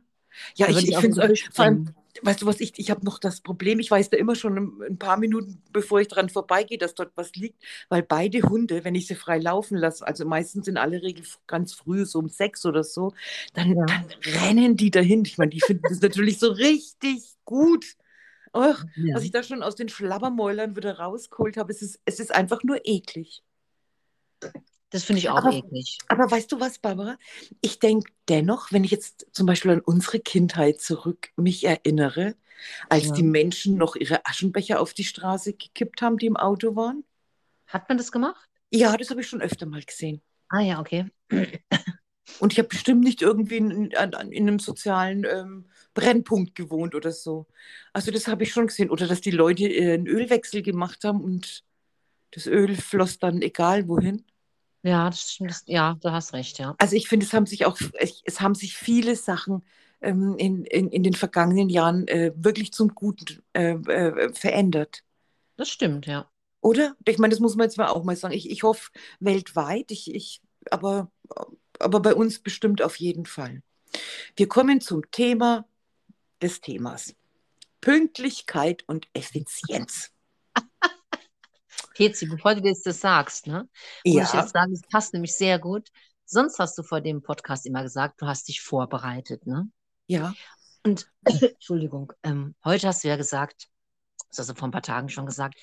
Ja, 0.56 0.70
ich, 0.70 0.88
ich 0.88 0.98
finde 0.98 1.34
es, 1.34 1.42
vor 1.52 1.66
allem, 1.66 1.94
weißt 2.22 2.42
du 2.42 2.46
was, 2.46 2.60
ich, 2.60 2.78
ich 2.78 2.90
habe 2.92 3.04
noch 3.06 3.20
das 3.20 3.42
Problem, 3.42 3.80
ich 3.80 3.90
weiß 3.92 4.10
da 4.10 4.18
immer 4.18 4.36
schon 4.36 4.82
ein, 4.84 4.98
paar 4.98 5.18
Minuten, 5.18 5.62
bevor 5.72 6.00
ich 6.00 6.08
dran 6.08 6.30
vorbeigehe, 6.30 6.78
dass 6.78 6.96
dort 6.96 7.12
was 7.16 7.34
liegt, 7.36 7.62
weil 7.90 8.04
beide 8.04 8.42
Hunde, 8.44 8.84
wenn 8.84 8.96
ich 8.96 9.08
sie 9.08 9.16
frei 9.16 9.40
laufen 9.40 9.78
lasse, 9.78 10.06
also 10.06 10.26
meistens 10.26 10.68
in 10.68 10.78
aller 10.78 11.02
Regel 11.02 11.26
ganz 11.48 11.74
früh, 11.74 12.06
so 12.06 12.20
um 12.20 12.30
sechs 12.30 12.66
oder 12.66 12.84
so, 12.84 13.14
dann, 13.54 13.76
Ja. 13.76 13.86
dann 13.86 14.06
rennen 14.42 14.78
die 14.78 14.92
dahin. 14.92 15.26
Ich 15.26 15.38
meine, 15.38 15.50
die 15.52 15.62
finden 15.62 15.84
das 15.90 16.02
natürlich 16.02 16.40
so 16.40 16.52
richtig 16.52 17.36
gut. 17.46 17.86
Ach, 18.54 18.84
Ja. 18.96 19.16
was 19.16 19.24
ich 19.24 19.32
da 19.32 19.44
schon 19.44 19.62
aus 19.64 19.76
den 19.76 19.90
Schlabbermäulern 19.90 20.76
wieder 20.76 20.98
rausgeholt 21.00 21.58
habe, 21.58 21.72
es 21.72 21.82
ist, 21.82 22.00
es 22.06 22.20
ist 22.20 22.34
einfach 22.34 22.64
nur 22.64 22.80
eklig. 22.86 23.44
Das 24.92 25.04
finde 25.04 25.20
ich 25.20 25.30
auch 25.30 25.38
Aber- 25.38 25.54
eklig. 25.54 26.00
Aber 26.08 26.30
weißt 26.32 26.52
du 26.52 26.60
was, 26.60 26.80
Barbara? 26.80 27.18
Ich 27.62 27.80
denke 27.80 28.12
dennoch, 28.28 28.72
wenn 28.72 28.84
ich 28.84 28.92
jetzt 28.92 29.28
zum 29.32 29.46
Beispiel 29.46 29.72
an 29.72 29.82
unsere 29.82 30.20
Kindheit 30.20 30.82
zurück 30.82 31.30
mich 31.36 31.64
erinnere, 31.66 32.36
als 32.90 33.06
Ja. 33.08 33.14
die 33.14 33.24
Menschen 33.24 33.78
noch 33.78 33.96
ihre 33.96 34.26
Aschenbecher 34.26 34.82
auf 34.82 34.94
die 34.94 35.04
Straße 35.04 35.54
gekippt 35.54 36.02
haben, 36.02 36.18
die 36.18 36.26
im 36.26 36.38
Auto 36.38 36.76
waren. 36.76 37.04
Hat 37.68 37.88
man 37.88 37.98
das 37.98 38.12
gemacht? 38.12 38.50
Ja, 38.72 38.98
das 38.98 39.10
habe 39.12 39.22
ich 39.22 39.28
schon 39.28 39.42
öfter 39.42 39.66
mal 39.66 39.82
gesehen. 39.84 40.22
Ah 40.50 40.60
ja, 40.62 40.80
okay. 40.80 41.06
Und 42.40 42.54
ich 42.54 42.60
habe 42.60 42.68
bestimmt 42.70 43.02
nicht 43.04 43.22
irgendwie 43.22 43.58
in, 43.58 43.72
in, 43.72 43.92
in 43.92 44.48
einem 44.48 44.60
sozialen 44.60 45.26
ähm, 45.26 45.66
Brennpunkt 45.94 46.56
gewohnt 46.56 46.96
oder 46.96 47.12
so. 47.12 47.48
Also 47.92 48.12
das 48.12 48.28
habe 48.28 48.44
ich 48.44 48.52
schon 48.52 48.68
gesehen. 48.68 48.90
Oder 48.90 49.08
dass 49.08 49.22
die 49.22 49.32
Leute 49.32 49.66
äh, 49.68 49.94
einen 49.94 50.08
Ölwechsel 50.08 50.62
gemacht 50.62 51.04
haben 51.04 51.22
und 51.22 51.64
das 52.32 52.46
Öl 52.46 52.76
floss 52.76 53.20
dann 53.20 53.42
egal 53.42 53.88
wohin. 53.88 54.26
Ja, 54.84 55.10
das 55.10 55.32
stimmt. 55.32 55.52
Das, 55.52 55.64
ja, 55.68 55.98
du 56.02 56.12
hast 56.12 56.34
recht, 56.34 56.60
ja. 56.60 56.76
Also 56.78 56.96
ich 56.96 57.08
finde, 57.08 57.26
es 57.26 57.34
haben 57.34 57.46
sich 57.46 57.66
auch, 57.66 57.78
es, 58.24 58.42
haben 58.42 58.56
sich 58.56 58.76
viele 58.76 59.16
Sachen 59.16 59.64
ähm, 60.02 60.36
in, 60.38 60.64
in, 60.66 60.90
in 60.90 61.04
den 61.04 61.14
vergangenen 61.14 61.70
Jahren 61.70 62.08
äh, 62.08 62.32
wirklich 62.36 62.72
zum 62.72 62.96
Guten 62.96 63.44
äh, 63.54 63.74
äh, 63.74 64.34
verändert. 64.34 65.04
Das 65.58 65.70
stimmt, 65.70 66.06
ja. 66.06 66.30
Oder? 66.62 66.96
Ich 67.06 67.18
meine, 67.18 67.32
das 67.32 67.40
muss 67.40 67.56
man 67.56 67.66
jetzt 67.66 67.78
mal 67.78 67.88
auch 67.88 68.04
mal 68.04 68.16
sagen. 68.16 68.34
Ich, 68.34 68.50
ich 68.50 68.64
hoffe 68.64 68.90
weltweit, 69.20 69.92
ich, 69.92 70.14
ich, 70.14 70.42
aber, 70.72 71.12
aber 71.80 72.00
bei 72.02 72.14
uns 72.14 72.40
bestimmt 72.40 72.82
auf 72.82 72.98
jeden 72.98 73.26
Fall. 73.26 73.62
Wir 74.36 74.48
kommen 74.48 74.82
zum 74.82 75.10
Thema 75.12 75.66
des 76.42 76.62
Themas. 76.62 77.16
Pünktlichkeit 77.82 78.84
und 78.88 79.08
Effizienz. 79.14 80.12
Kezi, 82.00 82.28
bevor 82.28 82.56
du 82.56 82.68
jetzt 82.68 82.86
das 82.88 83.02
sagst, 83.02 83.48
ne, 83.48 83.68
muss 84.12 84.28
ich 84.28 84.34
Ja, 84.34 84.42
jetzt 84.42 84.54
sagen, 84.54 84.72
das 84.74 84.82
passt 84.92 85.14
nämlich 85.14 85.36
sehr 85.36 85.60
gut. 85.60 85.90
Sonst 86.26 86.60
hast 86.60 86.78
du 86.78 86.84
vor 86.84 87.02
dem 87.02 87.22
Podcast 87.24 87.66
immer 87.66 87.84
gesagt, 87.84 88.22
du 88.22 88.28
hast 88.28 88.48
dich 88.48 88.62
vorbereitet, 88.62 89.46
ne? 89.48 89.70
ja, 90.08 90.38
Und, 90.86 91.10
Entschuldigung, 91.26 92.14
ähm, 92.24 92.56
heute 92.64 92.88
hast 92.88 93.04
du 93.04 93.08
ja 93.08 93.16
gesagt, 93.16 93.68
das 94.30 94.40
hast 94.40 94.50
du 94.52 94.56
vor 94.56 94.68
ein 94.68 94.72
paar 94.72 94.82
Tagen 94.82 95.10
schon 95.10 95.26
gesagt, 95.26 95.60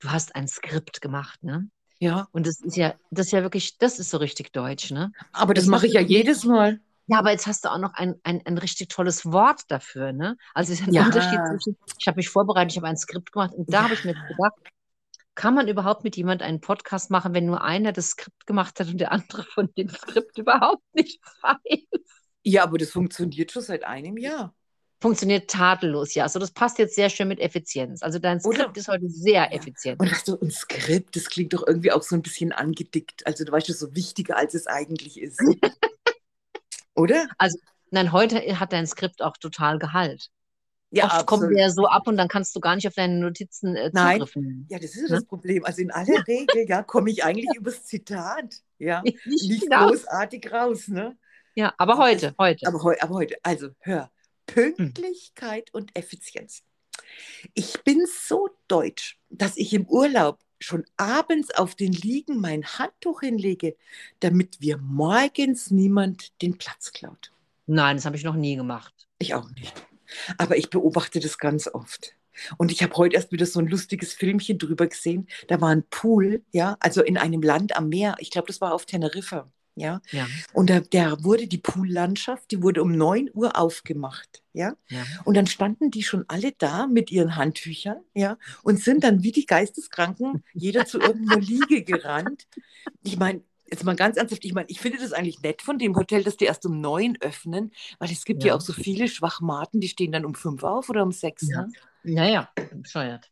du 0.00 0.10
hast 0.10 0.34
ein 0.36 0.48
Skript 0.48 1.00
gemacht, 1.00 1.42
ne? 1.42 1.70
ja. 2.00 2.28
Und 2.32 2.46
das 2.46 2.60
ist 2.62 2.76
ja, 2.76 2.94
das 3.10 3.26
ist 3.28 3.32
ja 3.32 3.42
wirklich, 3.42 3.78
das 3.78 3.98
ist 3.98 4.10
so 4.10 4.18
richtig 4.18 4.52
deutsch, 4.52 4.90
ne? 4.92 5.12
Aber 5.32 5.54
das 5.54 5.66
Jetzt 5.66 5.68
mache 5.68 5.86
ich 5.86 5.94
ja 5.94 6.00
jedes 6.00 6.44
Mal. 6.44 6.80
Ja, 7.06 7.18
aber 7.18 7.32
jetzt 7.32 7.46
hast 7.46 7.64
du 7.64 7.68
auch 7.70 7.78
noch 7.78 7.94
ein, 7.94 8.14
ein, 8.22 8.40
ein 8.46 8.58
richtig 8.58 8.88
tolles 8.88 9.26
Wort 9.26 9.62
dafür, 9.68 10.12
ne? 10.12 10.36
Also 10.54 10.72
es 10.72 10.80
ist 10.80 10.86
ein 10.88 10.94
Ja. 10.94 11.04
Unterschied 11.04 11.44
zwischen, 11.46 11.76
ich 11.98 12.06
habe 12.06 12.16
mich 12.16 12.28
vorbereitet, 12.28 12.72
ich 12.72 12.76
habe 12.78 12.86
ein 12.88 12.96
Skript 12.96 13.32
gemacht 13.32 13.52
und 13.54 13.72
da 13.72 13.82
habe 13.84 13.94
ich 13.94 14.04
mir 14.04 14.14
Ja. 14.14 14.20
gedacht, 14.28 14.54
kann 15.34 15.54
man 15.54 15.68
überhaupt 15.68 16.04
mit 16.04 16.16
jemand 16.16 16.42
einen 16.42 16.60
Podcast 16.60 17.10
machen, 17.10 17.34
wenn 17.34 17.46
nur 17.46 17.62
einer 17.62 17.92
das 17.92 18.10
Skript 18.10 18.46
gemacht 18.46 18.78
hat 18.78 18.88
und 18.88 18.98
der 18.98 19.12
andere 19.12 19.44
von 19.44 19.72
dem 19.76 19.88
Skript 19.88 20.38
überhaupt 20.38 20.82
nicht 20.92 21.20
weiß? 21.42 22.02
Ja, 22.44 22.64
aber 22.64 22.78
das 22.78 22.90
funktioniert 22.90 23.52
schon 23.52 23.62
seit 23.62 23.84
einem 23.84 24.16
Jahr. 24.18 24.54
Funktioniert 25.00 25.50
tadellos, 25.50 26.14
ja. 26.14 26.22
Also 26.24 26.38
das 26.38 26.52
passt 26.52 26.78
jetzt 26.78 26.94
sehr 26.94 27.10
schön 27.10 27.26
mit 27.26 27.40
Effizienz. 27.40 28.02
Also 28.02 28.18
dein 28.18 28.40
Oder? 28.42 28.60
Skript 28.60 28.76
ist 28.76 28.88
heute 28.88 29.08
sehr 29.08 29.42
Ja. 29.44 29.50
effizient. 29.50 30.00
Und 30.00 30.12
weißt 30.12 30.28
du, 30.28 30.38
ein 30.40 30.50
Skript, 30.50 31.16
das 31.16 31.26
klingt 31.26 31.52
doch 31.54 31.66
irgendwie 31.66 31.90
auch 31.90 32.02
so 32.02 32.14
ein 32.14 32.22
bisschen 32.22 32.52
angedickt. 32.52 33.26
Also, 33.26 33.44
du 33.44 33.50
weißt 33.50 33.66
schon, 33.66 33.74
so 33.76 33.94
wichtiger, 33.96 34.36
als 34.36 34.54
es 34.54 34.66
eigentlich 34.66 35.20
ist. 35.20 35.40
Oder? 36.94 37.26
Nein, 37.90 38.12
heute 38.12 38.60
hat 38.60 38.72
dein 38.72 38.86
Skript 38.86 39.22
auch 39.22 39.36
total 39.36 39.78
Gehalt. 39.78 40.30
Ja, 40.94 41.24
Oft 41.26 41.40
wir 41.48 41.58
ja 41.58 41.70
so 41.70 41.86
ab 41.86 42.06
und 42.06 42.18
dann 42.18 42.28
kannst 42.28 42.54
du 42.54 42.60
gar 42.60 42.76
nicht 42.76 42.86
auf 42.86 42.94
deine 42.94 43.18
Notizen 43.18 43.74
äh, 43.76 43.90
Nein. 43.94 44.18
Zugriff 44.18 44.36
nehmen. 44.36 44.66
Ja, 44.68 44.78
das 44.78 44.90
ist 44.90 44.96
ja 44.96 45.02
Ne? 45.02 45.08
das 45.16 45.24
Problem. 45.24 45.64
Also 45.64 45.80
in 45.80 45.90
aller 45.90 46.26
Regel, 46.28 46.68
ja, 46.68 46.82
komme 46.82 47.10
ich 47.10 47.24
eigentlich 47.24 47.48
übers 47.56 47.84
Zitat. 47.84 48.56
Ja, 48.78 49.00
Nicht 49.04 49.26
nicht 49.26 49.70
großartig 49.70 50.52
raus, 50.52 50.88
ne? 50.88 51.16
Ja, 51.54 51.72
aber 51.78 51.96
heute, 51.98 52.34
heute. 52.38 52.66
Aber, 52.66 52.82
heu, 52.82 52.94
aber 53.00 53.14
heute, 53.14 53.36
also 53.42 53.68
hör, 53.80 54.10
Pünktlichkeit 54.46 55.72
und 55.72 55.90
Effizienz. 55.96 56.62
Ich 57.54 57.82
bin 57.84 58.04
so 58.06 58.48
deutsch, 58.68 59.18
dass 59.30 59.56
ich 59.56 59.72
im 59.72 59.86
Urlaub 59.86 60.40
schon 60.60 60.84
abends 60.96 61.50
auf 61.54 61.74
den 61.74 61.92
Liegen 61.92 62.38
mein 62.40 62.64
Handtuch 62.64 63.20
hinlege, 63.20 63.76
damit 64.20 64.60
wir 64.60 64.78
morgens 64.78 65.70
niemand 65.70 66.40
den 66.42 66.56
Platz 66.58 66.92
klaut. 66.92 67.32
Nein, 67.66 67.96
das 67.96 68.04
habe 68.06 68.16
ich 68.16 68.24
noch 68.24 68.36
nie 68.36 68.56
gemacht. 68.56 69.08
Ich 69.18 69.34
auch 69.34 69.50
nicht. 69.50 69.74
Aber 70.38 70.56
ich 70.56 70.70
beobachte 70.70 71.20
das 71.20 71.38
ganz 71.38 71.68
oft. 71.68 72.14
Und 72.56 72.72
ich 72.72 72.82
habe 72.82 72.94
heute 72.96 73.16
erst 73.16 73.32
wieder 73.32 73.46
so 73.46 73.60
ein 73.60 73.66
lustiges 73.66 74.12
Filmchen 74.12 74.58
drüber 74.58 74.86
gesehen. 74.86 75.28
Da 75.48 75.60
war 75.60 75.70
ein 75.70 75.84
Pool, 75.88 76.42
ja, 76.52 76.76
also 76.80 77.02
in 77.02 77.18
einem 77.18 77.42
Land 77.42 77.76
am 77.76 77.88
Meer. 77.88 78.16
Ich 78.18 78.30
glaube, 78.30 78.46
das 78.46 78.60
war 78.60 78.72
auf 78.72 78.86
Teneriffa, 78.86 79.50
ja. 79.74 80.00
Ja, 80.10 80.26
Und 80.52 80.70
da, 80.70 80.80
der 80.80 81.22
wurde 81.24 81.46
die 81.46 81.58
Poollandschaft, 81.58 82.50
die 82.50 82.62
wurde 82.62 82.82
um 82.82 82.92
9 82.92 83.30
Uhr 83.34 83.56
aufgemacht, 83.58 84.42
ja. 84.52 84.74
ja. 84.88 85.04
Und 85.24 85.36
dann 85.36 85.46
standen 85.46 85.90
die 85.90 86.02
schon 86.02 86.24
alle 86.28 86.52
da 86.52 86.86
mit 86.86 87.10
ihren 87.10 87.36
Handtüchern, 87.36 88.00
ja, 88.14 88.38
und 88.62 88.80
sind 88.80 89.04
dann 89.04 89.22
wie 89.22 89.32
die 89.32 89.46
Geisteskranken 89.46 90.42
jeder 90.54 90.86
zu 90.86 91.00
irgendeiner 91.00 91.40
Liege 91.40 91.84
gerannt. 91.84 92.46
Ich 93.02 93.18
meine, 93.18 93.42
jetzt 93.72 93.84
mal 93.84 93.96
ganz 93.96 94.16
ernsthaft, 94.16 94.44
ich 94.44 94.54
meine, 94.54 94.68
ich 94.68 94.80
finde 94.80 94.98
das 94.98 95.12
eigentlich 95.12 95.40
nett 95.42 95.62
von 95.62 95.78
dem 95.78 95.96
Hotel, 95.96 96.22
dass 96.22 96.36
die 96.36 96.44
erst 96.44 96.64
um 96.66 96.80
neun 96.80 97.16
öffnen, 97.20 97.72
weil 97.98 98.10
es 98.12 98.24
gibt 98.24 98.44
ja, 98.44 98.48
Ja. 98.48 98.56
auch 98.56 98.60
so 98.60 98.72
viele 98.72 99.08
Schwachmaten, 99.08 99.80
die 99.80 99.88
stehen 99.88 100.12
dann 100.12 100.24
um 100.24 100.34
fünf 100.34 100.62
auf 100.62 100.88
oder 100.88 101.02
um 101.02 101.12
sechs. 101.12 101.48
Ja. 101.48 101.62
Ne? 101.62 101.72
Naja, 102.04 102.50
bescheuert. 102.72 103.30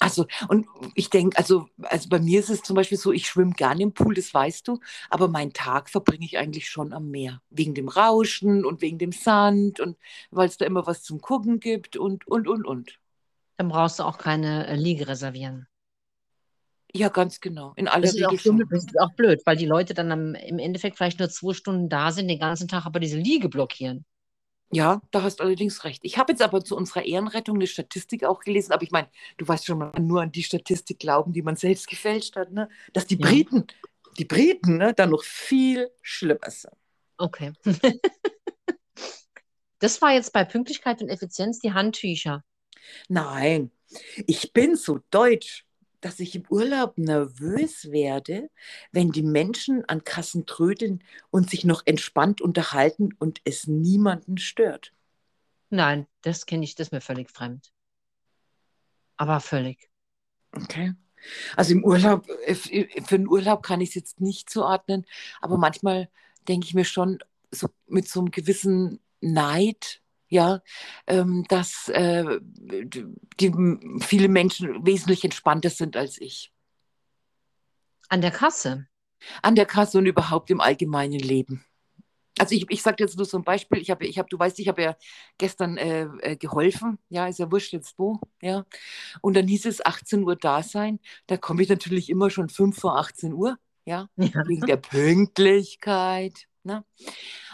Also, 0.00 0.26
und 0.48 0.66
ich 0.94 1.10
denke, 1.10 1.36
also, 1.36 1.68
also 1.82 2.08
bei 2.08 2.20
mir 2.20 2.38
ist 2.38 2.50
es 2.50 2.62
zum 2.62 2.76
Beispiel 2.76 2.96
so, 2.96 3.12
ich 3.12 3.26
schwimme 3.26 3.52
gerne 3.52 3.82
im 3.82 3.92
Pool, 3.92 4.14
das 4.14 4.32
weißt 4.32 4.68
du, 4.68 4.78
aber 5.10 5.26
meinen 5.26 5.52
Tag 5.52 5.90
verbringe 5.90 6.24
ich 6.24 6.38
eigentlich 6.38 6.68
schon 6.70 6.92
am 6.92 7.10
Meer. 7.10 7.42
Wegen 7.50 7.74
dem 7.74 7.88
Rauschen 7.88 8.64
und 8.64 8.80
wegen 8.80 8.98
dem 8.98 9.10
Sand 9.10 9.80
und 9.80 9.98
weil 10.30 10.48
es 10.48 10.56
da 10.56 10.66
immer 10.66 10.86
was 10.86 11.02
zum 11.02 11.20
Gucken 11.20 11.58
gibt 11.58 11.96
und, 11.96 12.28
und, 12.28 12.46
und, 12.46 12.64
und. 12.64 13.00
Dann 13.56 13.68
brauchst 13.68 13.98
du 13.98 14.04
auch 14.04 14.18
keine 14.18 14.68
äh, 14.68 14.76
Liege 14.76 15.08
reservieren. 15.08 15.66
Ja, 16.94 17.08
ganz 17.08 17.40
genau. 17.40 17.72
In 17.76 17.86
aller 17.86 18.06
Das 18.06 18.14
ist, 18.14 18.24
auch 18.24 18.32
dumm, 18.32 18.66
das 18.70 18.84
ist 18.84 18.98
auch 18.98 19.12
blöd, 19.12 19.42
weil 19.44 19.56
die 19.56 19.66
Leute 19.66 19.94
dann 19.94 20.10
am, 20.10 20.34
im 20.34 20.58
Endeffekt 20.58 20.96
vielleicht 20.96 21.18
nur 21.18 21.28
zwei 21.28 21.52
Stunden 21.52 21.88
da 21.88 22.12
sind, 22.12 22.28
den 22.28 22.38
ganzen 22.38 22.68
Tag 22.68 22.86
aber 22.86 22.98
diese 23.00 23.18
Liege 23.18 23.48
blockieren. 23.48 24.04
Ja, 24.70 25.00
da 25.10 25.22
hast 25.22 25.40
du 25.40 25.44
allerdings 25.44 25.84
recht. 25.84 26.00
Ich 26.04 26.18
habe 26.18 26.32
jetzt 26.32 26.42
aber 26.42 26.62
zu 26.62 26.76
unserer 26.76 27.04
Ehrenrettung 27.04 27.56
eine 27.56 27.66
Statistik 27.66 28.24
auch 28.24 28.40
gelesen, 28.40 28.72
aber 28.72 28.82
ich 28.82 28.90
meine, 28.90 29.08
du 29.38 29.48
weißt 29.48 29.64
schon, 29.64 29.78
man 29.78 29.92
kann 29.92 30.06
nur 30.06 30.20
an 30.20 30.32
die 30.32 30.42
Statistik 30.42 30.98
glauben, 30.98 31.32
die 31.32 31.42
man 31.42 31.56
selbst 31.56 31.88
gefälscht 31.88 32.36
hat, 32.36 32.52
ne? 32.52 32.68
dass 32.92 33.06
die 33.06 33.16
Ja. 33.18 33.26
Briten, 33.26 33.66
die 34.18 34.26
Briten, 34.26 34.76
ne, 34.76 34.92
dann 34.92 35.10
noch 35.10 35.22
viel 35.22 35.90
schlimmer 36.02 36.50
sind. 36.50 36.74
Okay. 37.18 37.52
Das 39.80 40.02
war 40.02 40.12
jetzt 40.12 40.32
bei 40.32 40.44
Pünktlichkeit 40.44 41.00
und 41.02 41.08
Effizienz 41.08 41.60
die 41.60 41.72
Handtücher. 41.72 42.42
Nein, 43.08 43.70
ich 44.26 44.52
bin 44.52 44.76
so 44.76 44.98
deutsch, 45.10 45.66
dass 46.00 46.20
ich 46.20 46.34
im 46.34 46.44
Urlaub 46.48 46.98
nervös 46.98 47.90
werde, 47.90 48.50
wenn 48.92 49.10
die 49.10 49.22
Menschen 49.22 49.84
an 49.86 50.04
Kassen 50.04 50.46
trödeln 50.46 51.02
und 51.30 51.50
sich 51.50 51.64
noch 51.64 51.82
entspannt 51.84 52.40
unterhalten 52.40 53.10
und 53.18 53.40
es 53.44 53.66
niemanden 53.66 54.38
stört. 54.38 54.92
Nein, 55.70 56.06
das 56.22 56.46
kenne 56.46 56.64
ich, 56.64 56.74
das 56.74 56.88
ist 56.88 56.92
mir 56.92 57.00
völlig 57.00 57.30
fremd. 57.30 57.72
Aber 59.16 59.40
völlig. 59.40 59.90
Okay. 60.52 60.94
Also 61.56 61.72
im 61.72 61.84
Urlaub, 61.84 62.28
äh, 62.46 62.52
äh, 62.52 63.02
für 63.02 63.18
den 63.18 63.28
Urlaub 63.28 63.62
kann 63.62 63.80
ich 63.80 63.90
es 63.90 63.94
jetzt 63.96 64.20
nicht 64.20 64.48
zuordnen, 64.48 65.04
aber 65.40 65.58
manchmal 65.58 66.08
denke 66.46 66.66
ich 66.66 66.74
mir 66.74 66.84
schon 66.84 67.18
so 67.50 67.68
mit 67.86 68.08
so 68.08 68.20
einem 68.20 68.30
gewissen 68.30 69.00
Neid, 69.20 70.00
ja, 70.28 70.60
ähm, 71.06 71.44
dass 71.48 71.88
äh, 71.88 72.38
die, 72.42 73.04
viele 74.00 74.28
Menschen 74.28 74.86
wesentlich 74.86 75.24
entspannter 75.24 75.70
sind 75.70 75.96
als 75.96 76.20
ich. 76.20 76.52
An 78.08 78.20
der 78.20 78.30
Kasse? 78.30 78.86
An 79.42 79.54
der 79.54 79.66
Kasse 79.66 79.98
und 79.98 80.06
überhaupt 80.06 80.50
im 80.50 80.60
allgemeinen 80.60 81.18
Leben. 81.18 81.64
Also 82.38 82.54
ich, 82.54 82.66
ich 82.68 82.82
sage 82.82 83.02
jetzt 83.02 83.16
nur 83.16 83.26
so 83.26 83.36
ein 83.36 83.44
Beispiel, 83.44 83.80
ich 83.80 83.90
habe, 83.90 84.06
ich 84.06 84.18
hab, 84.18 84.28
du 84.30 84.38
weißt, 84.38 84.58
ich 84.60 84.68
habe 84.68 84.82
ja 84.82 84.96
gestern 85.38 85.76
äh, 85.76 86.04
äh, 86.20 86.36
geholfen, 86.36 86.98
ja, 87.08 87.26
ist 87.26 87.38
ja 87.38 87.50
wurscht 87.50 87.72
jetzt 87.72 87.98
wo, 87.98 88.20
ja. 88.40 88.64
Und 89.20 89.34
dann 89.36 89.48
hieß 89.48 89.66
es 89.66 89.84
18 89.84 90.22
Uhr 90.22 90.36
da 90.36 90.62
sein. 90.62 91.00
Da 91.26 91.36
komme 91.36 91.62
ich 91.62 91.68
natürlich 91.68 92.08
immer 92.08 92.30
schon 92.30 92.48
5 92.48 92.78
vor 92.78 92.96
18 92.98 93.32
Uhr, 93.32 93.58
ja, 93.84 94.08
ja. 94.16 94.46
wegen 94.46 94.66
der 94.66 94.76
Pünktlichkeit. 94.76 96.46
Ne? 96.62 96.84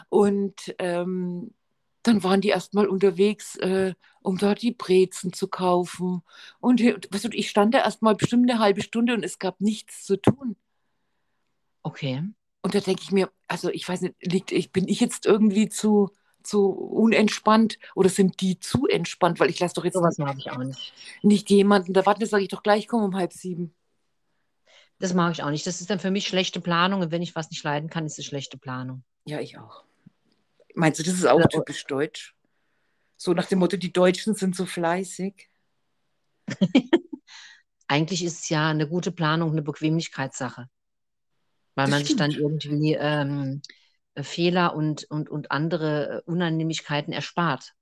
Und 0.09 0.75
ähm, 0.79 1.55
dann 2.07 2.23
waren 2.23 2.41
die 2.41 2.49
erstmal 2.49 2.87
unterwegs, 2.87 3.57
äh, 3.57 3.95
um 4.23 4.39
dort 4.39 4.63
die 4.63 4.73
Brezen 4.73 5.33
zu 5.33 5.49
kaufen. 5.49 6.23
Und 6.61 6.81
weißt 6.83 7.25
du, 7.25 7.29
ich 7.33 7.51
stand 7.51 7.75
da 7.75 7.79
erstmal 7.79 8.15
bestimmt 8.15 8.51
eine 8.51 8.61
halbe 8.61 8.83
Stunde 8.83 9.15
und 9.15 9.25
es 9.25 9.39
gab 9.39 9.61
nichts 9.61 10.05
zu 10.05 10.17
tun. 10.17 10.57
Okay. 11.83 12.23
Und 12.63 12.75
da 12.75 12.81
denke 12.81 13.03
ich 13.03 13.13
mir, 13.13 13.31
also 13.49 13.69
ich 13.71 13.89
weiß 13.89 14.03
nicht, 14.03 14.15
liegt, 14.23 14.53
ich, 14.53 14.73
bin 14.73 14.89
ich 14.89 15.01
jetzt 15.01 15.27
irgendwie 15.27 15.69
zu, 15.69 16.11
zu 16.43 16.69
unentspannt 16.71 17.79
oder 17.95 18.09
sind 18.09 18.41
die 18.41 18.59
zu 18.59 18.87
entspannt? 18.87 19.41
Weil 19.41 19.51
ich 19.51 19.61
lasse 19.61 19.75
doch 19.75 19.85
jetzt 19.85 19.95
Sowas 19.95 20.19
mag 20.19 20.37
ich 20.39 20.51
auch 20.51 20.59
nicht. 20.59 20.93
nicht 21.23 21.51
jemanden 21.51 21.93
da 21.93 22.07
warten, 22.07 22.25
sage 22.25 22.45
ich 22.45 22.49
doch 22.49 22.63
gleich, 22.63 22.89
komm 22.89 23.03
um 23.03 23.17
halb 23.17 23.33
sieben. 23.33 23.75
Das 24.99 25.13
mag 25.13 25.33
ich 25.33 25.43
auch 25.43 25.51
nicht. 25.51 25.67
Das 25.67 25.81
ist 25.81 25.91
dann 25.91 26.01
für 26.01 26.11
mich 26.11 26.27
schlechte 26.27 26.61
Planung. 26.61 27.03
Und 27.03 27.11
wenn 27.11 27.23
ich 27.23 27.35
was 27.35 27.51
nicht 27.51 27.65
leiden 27.65 27.91
kann, 27.91 28.07
ist 28.07 28.19
es 28.19 28.25
schlechte 28.25 28.57
Planung. 28.57 29.03
Ja, 29.27 29.41
ich 29.41 29.59
auch. 29.59 29.85
Meinst 30.75 30.99
du, 30.99 31.05
das 31.05 31.15
ist 31.15 31.27
auch 31.27 31.47
typisch 31.49 31.85
deutsch? 31.87 32.35
So 33.17 33.33
nach 33.33 33.47
dem 33.47 33.61
Motto, 33.61 33.77
die 33.77 33.93
Deutschen 33.93 34.35
sind 34.35 34.57
so 34.57 34.67
fleißig? 34.67 35.49
Eigentlich 37.87 38.25
ist 38.25 38.43
es 38.43 38.49
ja 38.49 38.69
eine 38.69 38.89
gute 38.89 39.13
Planung, 39.13 39.53
eine 39.53 39.63
Bequemlichkeitssache. 39.63 40.69
Weil 41.75 41.87
das 41.87 41.91
man 41.91 42.05
stimmt. 42.05 42.09
sich 42.09 42.17
dann 42.17 42.31
irgendwie 42.33 42.95
ähm, 42.95 43.63
Fehler 44.23 44.75
und, 44.75 45.05
und, 45.11 45.29
und 45.29 45.51
andere 45.51 46.23
Unannehmlichkeiten 46.27 47.13
erspart. 47.13 47.75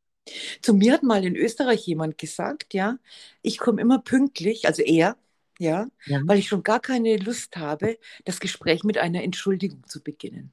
Zu 0.62 0.74
mir 0.74 0.92
hat 0.92 1.02
mal 1.02 1.24
in 1.24 1.36
Österreich 1.36 1.86
jemand 1.86 2.16
gesagt, 2.18 2.74
ja, 2.74 2.98
ich 3.42 3.58
komme 3.58 3.80
immer 3.80 3.98
pünktlich, 3.98 4.66
also 4.66 4.82
er, 4.82 5.16
ja, 5.58 5.88
ja, 6.06 6.20
weil 6.26 6.38
ich 6.38 6.48
schon 6.48 6.62
gar 6.62 6.80
keine 6.80 7.16
Lust 7.16 7.56
habe, 7.56 7.98
das 8.24 8.38
Gespräch 8.38 8.84
mit 8.84 8.98
einer 8.98 9.22
Entschuldigung 9.22 9.84
zu 9.86 10.02
beginnen. 10.02 10.52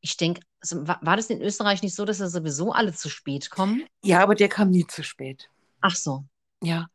Ich 0.00 0.16
denke, 0.16 0.40
also 0.60 0.86
war, 0.86 1.16
das 1.16 1.30
in 1.30 1.42
Österreich 1.42 1.82
nicht 1.82 1.94
so, 1.94 2.04
dass 2.04 2.18
da 2.18 2.28
sowieso 2.28 2.72
alle 2.72 2.94
zu 2.94 3.08
spät 3.08 3.50
kommen? 3.50 3.84
Ja, 4.02 4.22
aber 4.22 4.34
der 4.34 4.48
kam 4.48 4.70
nie 4.70 4.86
zu 4.86 5.02
spät. 5.02 5.48
Ach 5.80 5.94
so. 5.94 6.24
Ja. 6.62 6.88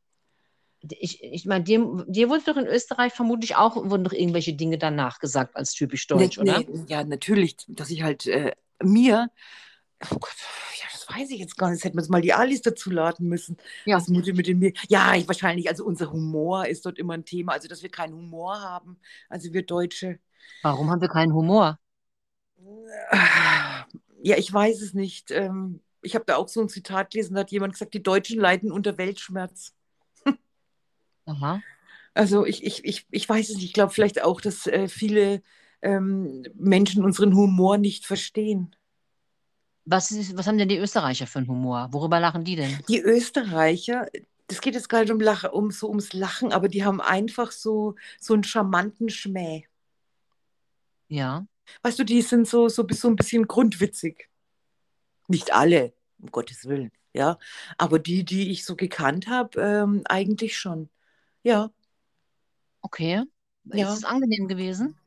Ich, 0.82 1.24
ich 1.24 1.46
meine, 1.46 1.64
dir, 1.64 2.06
dir 2.08 2.30
wurde 2.30 2.44
doch 2.46 2.58
in 2.58 2.68
Österreich 2.68 3.14
vermutlich 3.14 3.56
auch 3.56 3.76
wurden 3.76 4.04
doch 4.04 4.14
irgendwelche 4.14 4.54
Dinge 4.54 4.78
danach 4.78 5.20
gesagt 5.20 5.56
als 5.56 5.74
typisch 5.74 6.06
deutsch, 6.06 6.38
nee, 6.38 6.44
oder? 6.44 6.60
Nee, 6.60 6.86
ja, 6.88 7.04
natürlich, 7.04 7.58
dass 7.68 7.90
ich 7.90 8.04
halt 8.04 8.28
äh, 8.28 8.52
mir, 8.84 9.32
oh 10.12 10.18
Gott, 10.20 10.36
ja, 10.80 10.86
das 10.92 11.10
weiß 11.10 11.32
ich 11.32 11.40
jetzt 11.40 11.58
gar 11.58 11.70
nicht, 11.70 11.80
das 11.80 11.86
hätten 11.86 11.98
wir 11.98 12.02
uns 12.02 12.10
mal 12.10 12.22
die 12.22 12.34
Alis 12.34 12.62
dazu 12.62 12.92
laden 12.92 13.28
müssen. 13.28 13.58
Ja. 13.86 13.98
Das 13.98 14.10
Mutter 14.10 14.34
mit 14.34 14.46
dem 14.46 14.62
Ja, 14.88 15.16
ich, 15.16 15.28
wahrscheinlich, 15.28 15.70
also 15.70 15.84
unser 15.86 16.12
Humor 16.12 16.68
ist 16.68 16.86
dort 16.86 17.00
immer 17.00 17.16
ein 17.16 17.26
Thema, 17.26 17.54
also 17.54 17.68
dass 17.68 17.82
wir 17.82 17.90
keinen 17.90 18.14
Humor 18.14 18.62
haben, 18.62 19.00
also 19.28 19.54
wir 19.54 19.66
Deutsche. 19.66 20.20
Warum 20.62 20.92
haben 20.92 21.02
wir 21.02 21.10
keinen 21.10 21.34
Humor? 21.34 21.80
Ja, 24.22 24.38
ich 24.38 24.52
weiß 24.52 24.82
es 24.82 24.94
nicht. 24.94 25.30
Ähm, 25.32 25.82
ich 26.02 26.16
habe 26.16 26.26
da 26.26 26.38
auch 26.38 26.48
so 26.48 26.62
ein 26.62 26.70
Zitat 26.70 27.12
gelesen, 27.12 27.36
da 27.36 27.42
hat 27.42 27.52
jemand 27.52 27.74
gesagt, 27.74 27.94
die 27.94 28.04
Deutschen 28.04 28.40
leiden 28.40 28.72
unter 28.72 28.98
Weltschmerz. 28.98 29.74
Aha. 31.26 31.62
Also 32.14 32.46
ich, 32.46 32.64
ich, 32.64 32.84
ich, 32.86 33.06
ich 33.12 33.28
weiß 33.28 33.50
es 33.50 33.56
nicht. 33.56 33.66
Ich 33.66 33.74
glaube 33.74 33.94
vielleicht 33.94 34.24
auch, 34.24 34.42
dass 34.42 34.68
äh, 34.68 34.88
viele 34.88 35.44
ähm, 35.82 36.44
Menschen 36.56 37.04
unseren 37.04 37.36
Humor 37.36 37.78
nicht 37.78 38.06
verstehen. 38.06 38.76
Was, 39.86 40.10
ist, 40.12 40.36
was 40.36 40.48
haben 40.48 40.58
denn 40.58 40.70
die 40.70 40.78
Österreicher 40.78 41.28
für 41.28 41.40
einen 41.40 41.48
Humor? 41.48 41.90
Worüber 41.92 42.20
lachen 42.20 42.44
die 42.44 42.56
denn? 42.56 42.80
Die 42.88 43.02
Österreicher, 43.02 44.08
das 44.48 44.62
geht 44.62 44.74
jetzt 44.74 44.90
gar 44.90 45.02
nicht 45.02 45.12
um, 45.12 45.20
Lachen, 45.20 45.52
um 45.52 45.70
so 45.70 45.90
ums 45.90 46.14
Lachen, 46.14 46.52
aber 46.52 46.70
die 46.70 46.84
haben 46.84 47.02
einfach 47.02 47.52
so, 47.52 47.96
so 48.20 48.34
einen 48.34 48.44
charmanten 48.44 49.10
Schmäh. 49.10 49.66
Ja. 51.08 51.46
Weißt 51.82 52.00
du, 52.00 52.04
die 52.04 52.22
sind 52.22 52.48
so, 52.48 52.70
so, 52.70 52.86
so 52.90 53.08
ein 53.08 53.16
bisschen 53.16 53.48
grundwitzig. 53.48 54.30
Nicht 55.28 55.54
alle, 55.54 55.94
um 56.20 56.32
Gottes 56.32 56.66
Willen, 56.66 56.92
ja. 57.14 57.38
Aber 57.78 58.00
die, 58.00 58.24
die 58.24 58.52
ich 58.52 58.66
so 58.66 58.76
gekannt 58.76 59.28
habe, 59.28 59.60
ähm, 59.62 60.02
eigentlich 60.06 60.58
schon. 60.58 60.90
Ja. 61.44 61.72
Okay. 62.82 63.24
Ja. 63.66 63.92
Ist 63.92 64.00
es 64.00 64.06
angenehm 64.06 64.48
gewesen? 64.48 64.98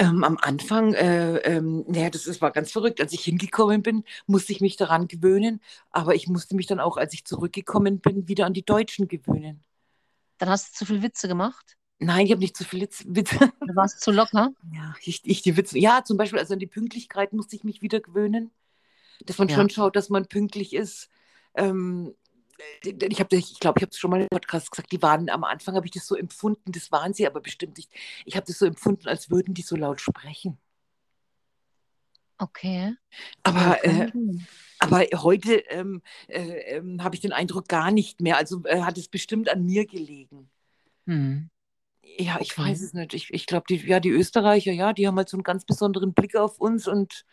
Ähm, 0.00 0.22
am 0.22 0.38
Anfang, 0.40 0.94
äh, 0.94 1.38
ähm, 1.38 1.84
naja, 1.88 2.08
das, 2.10 2.24
das 2.24 2.40
war 2.40 2.52
ganz 2.52 2.70
verrückt. 2.70 3.00
Als 3.00 3.12
ich 3.12 3.22
hingekommen 3.22 3.82
bin, 3.82 4.04
musste 4.26 4.52
ich 4.52 4.60
mich 4.60 4.76
daran 4.76 5.08
gewöhnen. 5.08 5.60
Aber 5.90 6.14
ich 6.14 6.28
musste 6.28 6.54
mich 6.54 6.66
dann 6.66 6.78
auch, 6.78 6.96
als 6.96 7.14
ich 7.14 7.24
zurückgekommen 7.24 7.98
bin, 7.98 8.28
wieder 8.28 8.46
an 8.46 8.52
die 8.52 8.64
Deutschen 8.64 9.08
gewöhnen. 9.08 9.64
Dann 10.38 10.50
hast 10.50 10.68
du 10.68 10.78
zu 10.78 10.86
viel 10.86 11.02
Witze 11.02 11.26
gemacht? 11.26 11.76
Nein, 12.00 12.26
ich 12.26 12.32
habe 12.32 12.40
nicht 12.40 12.56
zu 12.56 12.64
viel 12.64 12.80
Witze. 12.80 13.52
Du 13.60 13.74
warst 13.74 14.00
zu 14.00 14.12
locker? 14.12 14.52
Ja, 14.72 14.94
ich, 15.02 15.20
ich 15.24 15.42
die 15.42 15.56
Witze. 15.56 15.78
Ja, 15.78 16.04
zum 16.04 16.16
Beispiel, 16.16 16.38
also 16.38 16.54
an 16.54 16.60
die 16.60 16.66
Pünktlichkeit 16.66 17.32
musste 17.32 17.56
ich 17.56 17.64
mich 17.64 17.82
wieder 17.82 18.00
gewöhnen. 18.00 18.52
Dass 19.24 19.38
man 19.38 19.48
ja. 19.48 19.56
schon 19.56 19.68
schaut, 19.68 19.96
dass 19.96 20.08
man 20.08 20.26
pünktlich 20.26 20.74
ist. 20.74 21.08
Ähm, 21.54 22.14
ich 22.82 23.20
habe, 23.20 23.36
ich 23.36 23.58
glaube, 23.60 23.78
ich 23.78 23.82
habe 23.82 23.90
es 23.90 23.98
schon 23.98 24.10
mal 24.10 24.20
im 24.20 24.28
Podcast 24.28 24.70
gesagt, 24.70 24.92
die 24.92 25.02
waren 25.02 25.28
am 25.28 25.44
Anfang, 25.44 25.74
habe 25.74 25.86
ich 25.86 25.92
das 25.92 26.06
so 26.06 26.16
empfunden, 26.16 26.72
das 26.72 26.90
waren 26.92 27.14
sie 27.14 27.26
aber 27.26 27.40
bestimmt 27.40 27.76
nicht. 27.76 27.92
Ich 28.24 28.36
habe 28.36 28.46
das 28.46 28.58
so 28.58 28.66
empfunden, 28.66 29.08
als 29.08 29.30
würden 29.30 29.54
die 29.54 29.62
so 29.62 29.76
laut 29.76 30.00
sprechen. 30.00 30.58
Okay. 32.38 32.94
Aber, 33.42 33.84
äh, 33.84 34.10
aber 34.78 35.04
heute 35.22 35.54
ähm, 35.70 36.02
äh, 36.28 36.76
äh, 36.76 36.98
habe 37.00 37.16
ich 37.16 37.20
den 37.20 37.32
Eindruck 37.32 37.68
gar 37.68 37.90
nicht 37.90 38.20
mehr. 38.20 38.36
Also 38.36 38.62
äh, 38.64 38.82
hat 38.82 38.96
es 38.96 39.08
bestimmt 39.08 39.48
an 39.48 39.64
mir 39.64 39.86
gelegen. 39.86 40.48
Hm. 41.06 41.50
Ja, 42.16 42.38
ich 42.40 42.56
weiß 42.56 42.80
es 42.82 42.94
nicht. 42.94 43.14
Ich, 43.14 43.32
ich 43.32 43.46
glaube, 43.46 43.66
die, 43.68 43.76
ja, 43.76 44.00
die 44.00 44.10
Österreicher, 44.10 44.72
ja, 44.72 44.92
die 44.92 45.06
haben 45.06 45.16
halt 45.16 45.28
so 45.28 45.36
einen 45.36 45.44
ganz 45.44 45.64
besonderen 45.64 46.14
Blick 46.14 46.36
auf 46.36 46.58
uns 46.58 46.88
und 46.88 47.24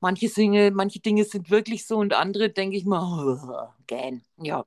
manche 0.00 0.28
Dinge, 0.28 0.70
manche 0.70 1.00
Dinge 1.00 1.24
sind 1.24 1.50
wirklich 1.50 1.86
so 1.86 1.98
und 1.98 2.12
andere 2.14 2.50
denke 2.50 2.76
ich 2.76 2.84
mal, 2.84 3.02
oh, 3.02 3.68
gähn. 3.86 4.22
Ja. 4.36 4.64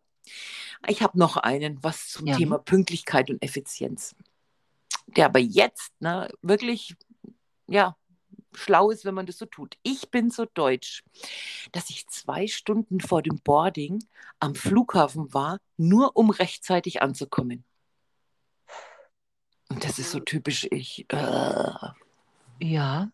Ich 0.87 1.01
habe 1.01 1.19
noch 1.19 1.37
einen, 1.37 1.83
was 1.83 2.09
zum 2.09 2.27
ja. 2.27 2.35
Thema 2.35 2.57
Pünktlichkeit 2.57 3.29
und 3.29 3.41
Effizienz. 3.43 4.15
Der 5.07 5.25
aber 5.25 5.39
jetzt 5.39 5.93
ne, 5.99 6.29
wirklich, 6.41 6.95
ja, 7.67 7.95
schlau 8.53 8.89
ist, 8.89 9.05
wenn 9.05 9.13
man 9.13 9.25
das 9.25 9.37
so 9.37 9.45
tut. 9.45 9.77
Ich 9.83 10.09
bin 10.09 10.31
so 10.31 10.45
deutsch, 10.45 11.03
dass 11.71 11.89
ich 11.89 12.07
zwei 12.07 12.47
Stunden 12.47 12.99
vor 12.99 13.21
dem 13.21 13.39
Boarding 13.43 14.03
am 14.39 14.55
Flughafen 14.55 15.33
war, 15.33 15.59
nur 15.77 16.15
um 16.15 16.29
rechtzeitig 16.29 17.01
anzukommen. 17.01 17.63
Und 19.69 19.83
das 19.83 19.99
ist 19.99 20.11
so 20.11 20.19
typisch 20.19 20.67
ich. 20.71 21.05
Äh. 21.09 21.71
Ja. 22.61 23.09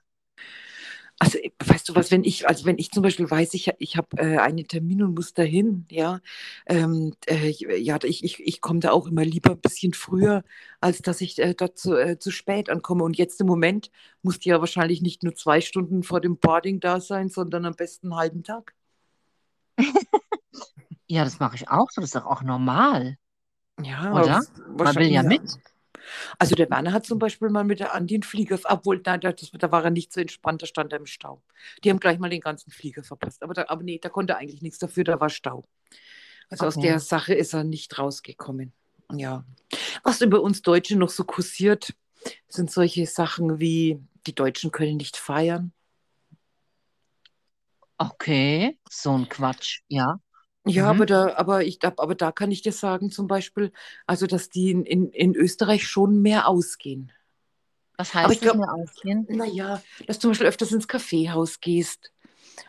Also, 1.21 1.37
weißt 1.63 1.87
du 1.87 1.93
was, 1.93 2.09
wenn 2.09 2.23
ich, 2.23 2.47
also 2.47 2.65
wenn 2.65 2.79
ich 2.79 2.89
zum 2.89 3.03
Beispiel 3.03 3.29
weiß, 3.29 3.53
ich, 3.53 3.71
ich 3.77 3.95
habe 3.95 4.17
äh, 4.17 4.39
einen 4.39 4.67
Termin 4.67 5.03
und 5.03 5.13
muss 5.13 5.35
dahin, 5.35 5.85
ja, 5.91 6.19
ähm, 6.65 7.13
äh, 7.27 7.51
ja, 7.77 7.99
ich, 8.01 8.23
ich, 8.23 8.39
ich 8.39 8.59
komme 8.59 8.79
da 8.79 8.89
auch 8.89 9.05
immer 9.05 9.23
lieber 9.23 9.51
ein 9.51 9.61
bisschen 9.61 9.93
früher, 9.93 10.43
als 10.79 11.03
dass 11.03 11.21
ich 11.21 11.37
äh, 11.37 11.53
dort 11.53 11.77
zu, 11.77 11.95
äh, 11.95 12.17
zu 12.17 12.31
spät 12.31 12.71
ankomme. 12.71 13.03
Und 13.03 13.19
jetzt 13.19 13.39
im 13.39 13.45
Moment 13.45 13.91
muss 14.23 14.39
die 14.39 14.49
ja 14.49 14.61
wahrscheinlich 14.61 15.03
nicht 15.03 15.21
nur 15.21 15.35
zwei 15.35 15.61
Stunden 15.61 16.01
vor 16.01 16.21
dem 16.21 16.37
Boarding 16.37 16.79
da 16.79 16.99
sein, 16.99 17.29
sondern 17.29 17.65
am 17.65 17.75
besten 17.75 18.07
einen 18.07 18.19
halben 18.19 18.43
Tag. 18.43 18.73
ja, 21.07 21.23
das 21.23 21.39
mache 21.39 21.55
ich 21.55 21.69
auch 21.69 21.91
so, 21.91 22.01
das 22.01 22.09
ist 22.09 22.15
doch 22.15 22.25
auch 22.25 22.41
normal. 22.41 23.19
Ja, 23.79 24.11
oder? 24.11 24.41
Man 24.75 24.95
will 24.95 25.11
ja 25.11 25.21
mit. 25.21 25.43
Also 26.39 26.55
der 26.55 26.69
Werner 26.69 26.93
hat 26.93 27.05
zum 27.05 27.19
Beispiel 27.19 27.49
mal 27.49 27.63
mit 27.63 27.79
der 27.79 27.93
Andi 27.93 28.15
einen 28.15 28.23
Flieger, 28.23 28.59
obwohl, 28.65 29.01
nein, 29.05 29.21
das, 29.21 29.51
da 29.51 29.71
war 29.71 29.83
er 29.83 29.91
nicht 29.91 30.11
so 30.13 30.19
entspannt, 30.19 30.61
da 30.61 30.65
stand 30.65 30.91
er 30.93 30.99
im 30.99 31.05
Stau. 31.05 31.41
Die 31.83 31.89
haben 31.89 31.99
gleich 31.99 32.19
mal 32.19 32.29
den 32.29 32.41
ganzen 32.41 32.71
Flieger 32.71 33.03
verpasst. 33.03 33.43
Aber, 33.43 33.53
da, 33.53 33.65
aber 33.67 33.83
nee, 33.83 33.99
da 33.99 34.09
konnte 34.09 34.33
er 34.33 34.39
eigentlich 34.39 34.61
nichts 34.61 34.79
dafür, 34.79 35.03
da 35.03 35.19
war 35.19 35.29
Stau. 35.29 35.65
Also 36.49 36.65
aus 36.65 36.77
Okay. 36.77 36.87
der 36.87 36.99
Sache 36.99 37.33
ist 37.33 37.53
er 37.53 37.63
nicht 37.63 37.97
rausgekommen. 37.97 38.73
Ja. 39.13 39.45
Was 40.03 40.21
über 40.21 40.41
uns 40.41 40.61
Deutsche 40.61 40.97
noch 40.97 41.09
so 41.09 41.23
kursiert, 41.23 41.93
sind 42.47 42.71
solche 42.71 43.05
Sachen 43.05 43.59
wie, 43.59 43.99
die 44.27 44.35
Deutschen 44.35 44.71
können 44.71 44.97
nicht 44.97 45.17
feiern. 45.17 45.73
Okay, 47.97 48.79
so 48.89 49.11
ein 49.15 49.29
Quatsch, 49.29 49.81
ja. 49.87 50.19
Ja, 50.67 50.83
Mhm. 50.83 50.89
aber 50.89 51.05
da, 51.07 51.35
aber 51.35 51.63
ich, 51.63 51.79
da- 51.79 51.93
aber 51.97 52.13
da 52.15 52.31
kann 52.31 52.51
ich 52.51 52.61
dir 52.61 52.71
sagen, 52.71 53.09
zum 53.09 53.27
Beispiel, 53.27 53.71
also 54.05 54.27
dass 54.27 54.49
die 54.49 54.69
in, 54.71 54.85
in, 54.85 55.09
in 55.11 55.35
Österreich 55.35 55.87
schon 55.87 56.21
mehr 56.21 56.47
ausgehen. 56.47 57.11
Was 57.97 58.13
Aber 58.13 58.23
heißt 58.25 58.33
ich 58.33 58.39
das 58.41 58.53
glaub- 58.53 58.57
mehr 58.57 58.73
ausgehen? 58.73 59.25
Naja, 59.29 59.81
dass 60.05 60.17
du 60.17 60.21
zum 60.21 60.31
Beispiel 60.31 60.47
öfters 60.47 60.71
ins 60.71 60.87
Kaffeehaus 60.87 61.59
gehst 61.61 62.11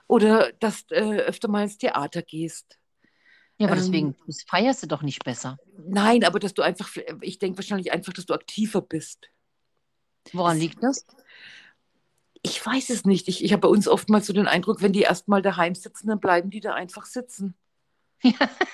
oder 0.06 0.52
dass 0.54 0.86
du 0.86 0.94
äh, 0.94 1.20
öfter 1.22 1.48
mal 1.48 1.64
ins 1.64 1.76
Theater 1.78 2.22
gehst. 2.22 2.78
Ja, 3.58 3.66
aber 3.68 3.76
Ähm, 3.76 3.82
deswegen 3.82 4.16
das 4.26 4.42
feierst 4.48 4.82
du 4.82 4.86
doch 4.86 5.02
nicht 5.02 5.22
besser. 5.24 5.58
Nein, 5.76 6.24
aber 6.24 6.38
dass 6.38 6.54
du 6.54 6.62
einfach, 6.62 6.90
ich 7.20 7.38
denke 7.38 7.58
wahrscheinlich 7.58 7.92
einfach, 7.92 8.12
dass 8.14 8.24
du 8.26 8.32
aktiver 8.34 8.80
bist. 8.80 9.28
Woran 10.32 10.56
das- 10.56 10.62
liegt 10.62 10.82
das? 10.82 11.06
Ich 12.42 12.64
weiß 12.64 12.90
es 12.90 13.04
nicht. 13.04 13.28
Ich, 13.28 13.44
ich 13.44 13.52
habe 13.52 13.60
bei 13.60 13.68
uns 13.68 13.86
oftmals 13.86 14.26
so 14.26 14.32
den 14.32 14.48
Eindruck, 14.48 14.80
wenn 14.82 14.92
die 14.92 15.02
erstmal 15.02 15.42
daheim 15.42 15.74
sitzen, 15.74 16.08
dann 16.08 16.18
bleiben 16.20 16.50
die 16.50 16.60
da 16.60 16.74
einfach 16.74 17.04
sitzen. 17.06 17.54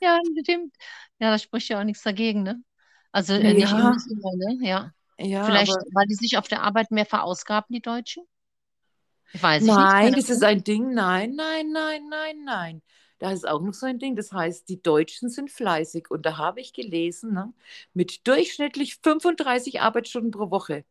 Ja, 0.00 0.20
stimmt. 0.42 0.74
Ja, 1.18 1.30
da 1.30 1.38
spricht 1.38 1.68
ja 1.68 1.80
auch 1.80 1.84
nichts 1.84 2.02
dagegen, 2.02 2.42
ne? 2.42 2.62
Also 3.12 3.34
äh, 3.34 3.54
nicht 3.54 3.72
Ja. 3.72 3.96
immer, 4.10 4.32
ne? 4.36 4.66
Ja. 4.66 4.92
Ja, 5.18 5.38
Vielleicht, 5.40 5.84
weil 5.94 6.06
die 6.06 6.14
sich 6.14 6.36
auf 6.38 6.48
der 6.48 6.62
Arbeit 6.62 6.90
mehr 6.90 7.06
verausgaben, 7.06 7.74
die 7.74 7.80
Deutschen? 7.82 8.24
Weiß 9.32 9.68
ich 9.68 9.78
nicht. 9.78 9.96
nein, 9.96 10.14
das 10.14 10.28
ist 10.30 10.42
Ahnung. 10.42 10.44
ein 10.44 10.64
Ding. 10.64 10.94
Nein, 10.94 11.34
nein, 11.36 11.70
nein, 11.72 12.08
nein, 12.08 12.44
nein. 12.44 12.82
Da 13.18 13.32
ist 13.32 13.48
auch 13.48 13.60
noch 13.60 13.74
so 13.74 13.86
ein 13.86 13.98
Ding. 13.98 14.14
Das 14.16 14.32
heißt, 14.32 14.68
die 14.68 14.80
Deutschen 14.82 15.28
sind 15.28 15.50
fleißig. 15.50 16.10
Und 16.10 16.24
da 16.26 16.36
habe 16.36 16.60
ich 16.60 16.72
gelesen, 16.72 17.34
ne, 17.34 17.52
mit 17.94 18.26
durchschnittlich 18.26 18.96
35 19.02 19.80
Arbeitsstunden 19.80 20.30
pro 20.30 20.50
Woche 20.50 20.84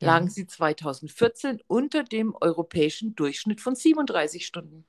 Ja. 0.00 0.12
lagen 0.12 0.30
sie 0.30 0.46
2014 0.46 1.62
unter 1.68 2.04
dem 2.04 2.36
europäischen 2.40 3.14
Durchschnitt 3.16 3.60
von 3.62 3.74
37 3.76 4.46
Stunden. 4.46 4.86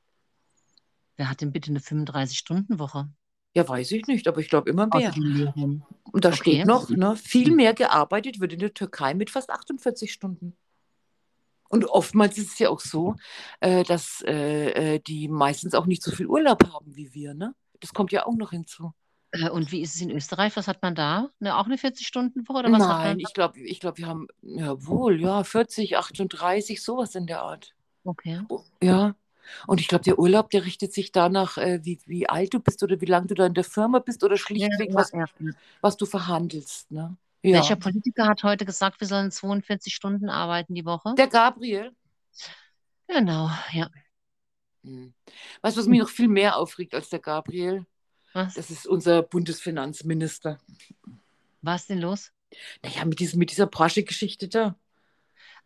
Wer 1.15 1.29
hat 1.29 1.41
denn 1.41 1.51
bitte 1.51 1.69
eine 1.69 1.79
35-Stunden-Woche? 1.79 3.09
Ja, 3.55 3.67
weiß 3.67 3.91
ich 3.91 4.07
nicht, 4.07 4.27
aber 4.27 4.39
ich 4.41 4.49
glaube 4.49 4.69
immer 4.69 4.87
mehr. 4.87 5.13
Und 6.11 6.25
da 6.25 6.29
Okay. 6.29 6.35
steht 6.35 6.65
noch, 6.65 6.89
ne, 6.89 7.15
viel 7.15 7.55
mehr 7.55 7.73
gearbeitet 7.73 8.39
wird 8.39 8.53
in 8.53 8.59
der 8.59 8.73
Türkei 8.73 9.13
mit 9.13 9.29
fast 9.29 9.49
48 9.49 10.11
Stunden. 10.11 10.55
Und 11.69 11.85
oftmals 11.85 12.37
ist 12.37 12.53
es 12.53 12.59
ja 12.59 12.69
auch 12.69 12.79
so, 12.79 13.15
äh, 13.59 13.83
dass 13.83 14.23
äh, 14.27 14.95
äh, 14.95 14.99
die 14.99 15.27
meistens 15.27 15.73
auch 15.73 15.87
nicht 15.87 16.03
so 16.03 16.11
viel 16.11 16.27
Urlaub 16.27 16.63
haben 16.71 16.95
wie 16.95 17.13
wir. 17.13 17.33
Ne? 17.33 17.55
Das 17.79 17.93
kommt 17.93 18.11
ja 18.11 18.25
auch 18.27 18.35
noch 18.35 18.51
hinzu. 18.51 18.93
Äh, 19.31 19.49
Und 19.49 19.71
wie 19.71 19.81
ist 19.81 19.95
es 19.95 20.01
in 20.01 20.11
Österreich? 20.11 20.55
Was 20.55 20.67
hat 20.67 20.83
man 20.83 20.93
da? 20.93 21.29
Ne, 21.39 21.57
auch 21.57 21.65
eine 21.65 21.77
40-Stunden-Woche 21.77 22.59
oder 22.59 22.71
was 22.71 22.87
hat 22.87 22.97
Nein, 22.97 23.19
ich 23.19 23.33
glaube, 23.33 23.59
ich 23.59 23.79
glaub, 23.79 23.97
wir 23.97 24.07
haben, 24.07 24.27
jawohl, 24.43 25.19
ja, 25.19 25.43
40, 25.43 25.97
38, 25.97 26.83
sowas 26.83 27.15
in 27.15 27.25
der 27.25 27.41
Art. 27.41 27.73
Okay. 28.05 28.39
Ja. 28.81 29.15
Und 29.67 29.81
ich 29.81 29.87
glaube, 29.87 30.03
der 30.03 30.19
Urlaub, 30.19 30.49
der 30.49 30.65
richtet 30.65 30.93
sich 30.93 31.11
danach, 31.11 31.57
äh, 31.57 31.79
wie, 31.83 31.99
wie 32.05 32.27
alt 32.29 32.53
du 32.53 32.59
bist 32.59 32.81
oder 32.83 32.99
wie 33.01 33.05
lange 33.05 33.27
du 33.27 33.35
da 33.35 33.45
in 33.45 33.53
der 33.53 33.63
Firma 33.63 33.99
bist 33.99 34.23
oder 34.23 34.37
schlichtweg, 34.37 34.89
ja, 34.89 34.95
was, 34.95 35.11
ja. 35.11 35.25
was 35.81 35.97
du 35.97 36.05
verhandelst. 36.05 36.91
Ne? 36.91 37.15
Ja. 37.41 37.57
Welcher 37.57 37.75
Politiker 37.75 38.27
hat 38.27 38.43
heute 38.43 38.65
gesagt, 38.65 39.01
wir 39.01 39.07
sollen 39.07 39.31
42 39.31 39.93
Stunden 39.93 40.29
arbeiten 40.29 40.75
die 40.75 40.85
Woche? 40.85 41.13
Der 41.17 41.27
Gabriel. 41.27 41.91
Genau, 43.07 43.49
ja. 43.73 43.89
Hm. 44.83 45.13
Weißt 45.61 45.75
du, 45.75 45.81
was 45.81 45.87
mich 45.87 45.99
noch 45.99 46.09
viel 46.09 46.27
mehr 46.27 46.57
aufregt 46.57 46.93
als 46.93 47.09
der 47.09 47.19
Gabriel? 47.19 47.85
Was? 48.33 48.55
Das 48.55 48.69
ist 48.69 48.87
unser 48.87 49.21
Bundesfinanzminister. 49.21 50.59
Was 51.61 51.81
ist 51.81 51.89
denn 51.89 51.99
los? 51.99 52.31
Naja, 52.81 53.05
mit, 53.05 53.19
diesem, 53.19 53.39
mit 53.39 53.51
dieser 53.51 53.67
Porsche-Geschichte 53.67 54.47
da. 54.47 54.75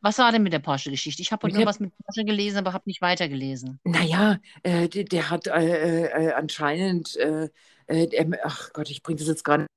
Was 0.02 0.18
war 0.20 0.32
denn 0.32 0.44
mit 0.44 0.54
der 0.54 0.60
Porsche-Geschichte? 0.60 1.22
Ich 1.22 1.32
habe 1.32 1.44
heute 1.44 1.54
Mit 1.54 1.62
nur 1.62 1.70
was 1.70 1.80
mit 1.80 1.92
Porsche 1.98 2.24
gelesen, 2.24 2.58
aber 2.58 2.74
habe 2.74 2.84
nicht 2.86 3.02
weitergelesen. 3.02 3.80
Naja, 3.84 4.40
äh, 4.64 4.88
der, 4.88 5.04
der 5.06 5.30
hat 5.30 5.48
äh, 5.48 6.06
äh, 6.06 6.34
anscheinend, 6.34 7.16
äh, 7.18 7.50
äh, 7.88 8.08
der, 8.08 8.28
ach 8.44 8.72
Gott, 8.74 8.90
ich 8.90 9.02
bringe 9.02 9.20
das 9.20 9.28
jetzt 9.28 9.44
gar 9.44 9.58
nicht 9.58 9.68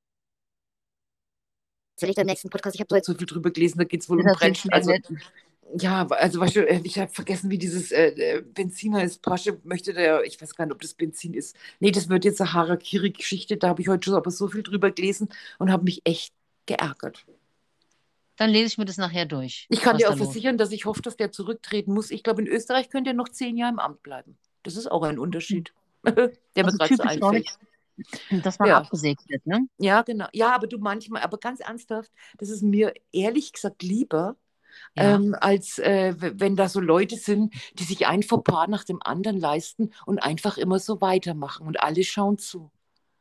Erzähl 1.96 2.10
ich 2.10 2.18
im 2.18 2.26
nächsten 2.26 2.48
Podcast. 2.48 2.74
Ich 2.76 2.80
habe 2.80 2.88
so 2.88 2.96
jetzt 2.96 3.06
so 3.06 3.14
viel 3.14 3.26
drüber 3.26 3.50
gelesen, 3.50 3.78
da 3.78 3.84
geht 3.84 4.00
es 4.00 4.08
wohl 4.08 4.20
um 4.20 4.32
Brennstoff. 4.32 4.72
Also, 4.72 4.94
ja, 5.78 6.06
also 6.06 6.40
weißt 6.40 6.56
du, 6.56 6.68
äh, 6.68 6.80
ich 6.82 6.98
habe 6.98 7.12
vergessen, 7.12 7.50
wie 7.50 7.58
dieses 7.58 7.92
äh, 7.92 8.08
äh, 8.08 8.40
Benziner 8.42 9.04
ist. 9.04 9.20
Porsche 9.22 9.60
möchte 9.64 9.92
der, 9.92 10.24
ich 10.24 10.40
weiß 10.40 10.54
gar 10.54 10.64
nicht, 10.64 10.72
ob 10.74 10.80
das 10.80 10.94
Benzin 10.94 11.34
ist. 11.34 11.54
Nee, 11.78 11.90
das 11.90 12.08
wird 12.08 12.24
jetzt 12.24 12.40
eine 12.40 12.54
Harakiri-Geschichte. 12.54 13.58
Da 13.58 13.68
habe 13.68 13.82
ich 13.82 13.88
heute 13.88 14.06
schon 14.06 14.14
aber 14.14 14.30
so 14.30 14.48
viel 14.48 14.62
drüber 14.62 14.90
gelesen 14.90 15.28
und 15.58 15.70
habe 15.70 15.84
mich 15.84 16.00
echt 16.04 16.32
geärgert. 16.66 17.26
Dann 18.40 18.48
lese 18.48 18.68
ich 18.68 18.78
mir 18.78 18.86
das 18.86 18.96
nachher 18.96 19.26
durch. 19.26 19.66
Ich 19.68 19.82
kann 19.82 19.98
dir 19.98 20.08
auch 20.08 20.16
versichern, 20.16 20.56
dass 20.56 20.72
ich 20.72 20.86
hoffe, 20.86 21.02
dass 21.02 21.14
der 21.18 21.30
zurücktreten 21.30 21.92
muss. 21.92 22.10
Ich 22.10 22.22
glaube, 22.22 22.40
in 22.40 22.48
Österreich 22.48 22.88
könnte 22.88 23.10
er 23.10 23.14
noch 23.14 23.28
zehn 23.28 23.58
Jahre 23.58 23.72
im 23.72 23.78
Amt 23.78 24.02
bleiben. 24.02 24.38
Das 24.62 24.76
ist 24.76 24.90
auch 24.90 25.02
ein 25.02 25.18
Unterschied, 25.18 25.74
der 26.06 26.30
mir 26.56 26.64
Also 26.64 26.78
gerade 26.78 26.96
so 26.96 27.02
einfällt. 27.02 27.50
dass 28.42 28.58
man 28.58 28.70
Ja. 28.70 28.78
abgesägt 28.78 29.28
wird, 29.28 29.44
ne? 29.46 29.66
Ja, 29.76 30.00
genau. 30.00 30.26
Ja, 30.32 30.54
aber 30.54 30.68
du 30.68 30.78
manchmal, 30.78 31.20
aber 31.20 31.36
ganz 31.36 31.60
ernsthaft, 31.60 32.10
das 32.38 32.48
ist 32.48 32.62
mir 32.62 32.94
ehrlich 33.12 33.52
gesagt 33.52 33.82
lieber, 33.82 34.36
Ja. 34.96 35.16
ähm, 35.16 35.36
als 35.38 35.78
äh, 35.78 36.14
wenn 36.18 36.56
da 36.56 36.70
so 36.70 36.80
Leute 36.80 37.16
sind, 37.16 37.52
die 37.74 37.84
sich 37.84 38.06
ein 38.06 38.22
Fauxpas 38.22 38.68
nach 38.68 38.84
dem 38.84 39.02
anderen 39.02 39.38
leisten 39.38 39.90
und 40.06 40.18
einfach 40.22 40.56
immer 40.56 40.78
so 40.78 41.02
weitermachen 41.02 41.66
und 41.66 41.80
alle 41.82 42.04
schauen 42.04 42.38
zu. 42.38 42.70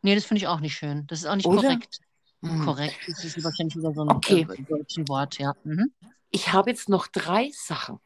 Nee, 0.02 0.16
das 0.16 0.24
finde 0.24 0.40
ich 0.40 0.48
auch 0.48 0.62
nicht 0.62 0.76
schön. 0.76 1.06
Das 1.08 1.20
ist 1.20 1.26
auch 1.26 1.36
nicht 1.36 1.46
Oder? 1.46 1.62
korrekt. 1.64 2.00
Hm. 2.42 2.66
Korrekt, 2.66 2.96
das 3.08 3.24
ist 3.24 3.44
wahrscheinlich 3.44 3.76
wieder 3.76 3.94
so 3.94 4.02
ein 4.04 4.10
Okay. 4.10 4.48
äh, 4.50 4.64
deutschen 4.64 5.08
Wort, 5.10 5.38
ja. 5.40 5.54
Mhm. 5.64 5.92
Ich 6.32 6.54
habe 6.54 6.70
jetzt 6.70 6.88
noch 6.90 7.08
drei 7.08 7.52
Sachen. 7.54 8.00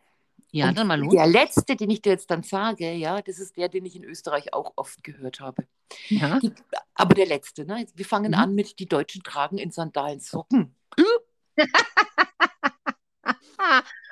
Ja, 0.52 0.70
Und 0.70 0.78
dann 0.78 0.88
mal 0.88 1.00
los. 1.00 1.12
Der 1.14 1.26
letzte, 1.28 1.76
den 1.76 1.90
ich 1.90 2.02
dir 2.02 2.12
jetzt 2.12 2.30
dann 2.30 2.44
sage, 2.44 2.92
ja, 2.94 3.22
das 3.22 3.40
ist 3.40 3.58
der, 3.58 3.70
den 3.70 3.86
ich 3.86 3.96
in 3.96 4.04
Österreich 4.04 4.54
auch 4.54 4.74
oft 4.76 5.04
gehört 5.04 5.40
habe. 5.40 5.66
Ja. 6.10 6.40
Die, 6.40 6.54
aber 6.94 7.16
der 7.16 7.26
letzte, 7.26 7.66
ne? 7.66 7.86
Wir 7.96 8.06
fangen 8.06 8.32
Mhm. 8.34 8.38
an 8.38 8.56
mit, 8.56 8.78
die 8.80 8.88
Deutschen 8.88 9.24
tragen 9.24 9.58
in 9.58 9.72
Sandalen 9.72 10.20
Socken. 10.20 10.76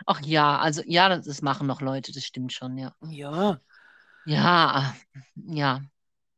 Ach 0.05 0.21
ja, 0.21 0.57
also 0.57 0.81
ja, 0.85 1.09
das, 1.09 1.25
das 1.25 1.41
machen 1.41 1.67
noch 1.67 1.81
Leute, 1.81 2.11
das 2.11 2.23
stimmt 2.23 2.53
schon, 2.53 2.77
ja. 2.77 2.93
Ja, 3.07 3.59
Ja, 4.25 4.95
ja. 5.35 5.81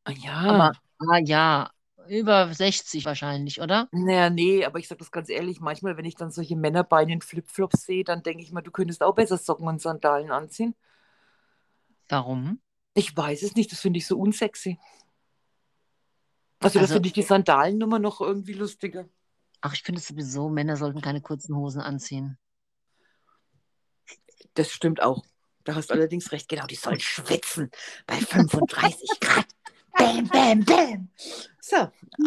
ja. 0.09 0.33
Aber 0.33 0.71
ah, 0.99 1.17
ja, 1.23 1.69
über 2.07 2.53
60 2.53 3.05
wahrscheinlich, 3.05 3.61
oder? 3.61 3.87
Naja, 3.91 4.29
nee, 4.29 4.65
aber 4.65 4.79
ich 4.79 4.87
sage 4.87 4.99
das 4.99 5.11
ganz 5.11 5.29
ehrlich, 5.29 5.59
manchmal, 5.59 5.97
wenn 5.97 6.05
ich 6.05 6.15
dann 6.15 6.31
solche 6.31 6.55
Männerbeine 6.55 7.13
in 7.13 7.21
Flipflops 7.21 7.83
sehe, 7.83 8.03
dann 8.03 8.23
denke 8.23 8.43
ich 8.43 8.51
mal, 8.51 8.61
du 8.61 8.71
könntest 8.71 9.01
auch 9.03 9.15
besser 9.15 9.37
Socken 9.37 9.67
und 9.67 9.81
Sandalen 9.81 10.31
anziehen. 10.31 10.75
Warum? 12.09 12.61
Ich 12.93 13.15
weiß 13.15 13.43
es 13.43 13.55
nicht, 13.55 13.71
das 13.71 13.79
finde 13.79 13.97
ich 13.99 14.07
so 14.07 14.17
unsexy. 14.19 14.79
Also, 16.59 16.79
das 16.79 16.83
Also- 16.83 16.93
finde 16.95 17.07
ich 17.07 17.13
die 17.13 17.21
Sandalennummer 17.23 17.99
noch 17.99 18.21
irgendwie 18.21 18.53
lustiger. 18.53 19.07
Ach, 19.61 19.73
ich 19.73 19.83
finde 19.83 20.01
sowieso, 20.01 20.49
Männer 20.49 20.75
sollten 20.77 21.01
keine 21.01 21.21
kurzen 21.21 21.55
Hosen 21.55 21.81
anziehen. 21.81 22.37
Das 24.55 24.69
stimmt 24.71 25.01
auch. 25.01 25.23
Da 25.63 25.75
hast 25.75 25.89
du 25.89 25.93
allerdings 25.93 26.31
recht, 26.33 26.49
genau, 26.49 26.67
die 26.67 26.75
sollen 26.75 26.99
schwitzen 26.99 27.71
bei 28.05 28.15
35 28.17 29.19
Grad. 29.21 29.45
Bam, 29.97 30.27
bam, 30.27 30.59
bam. 30.65 31.09
So, 31.61 31.75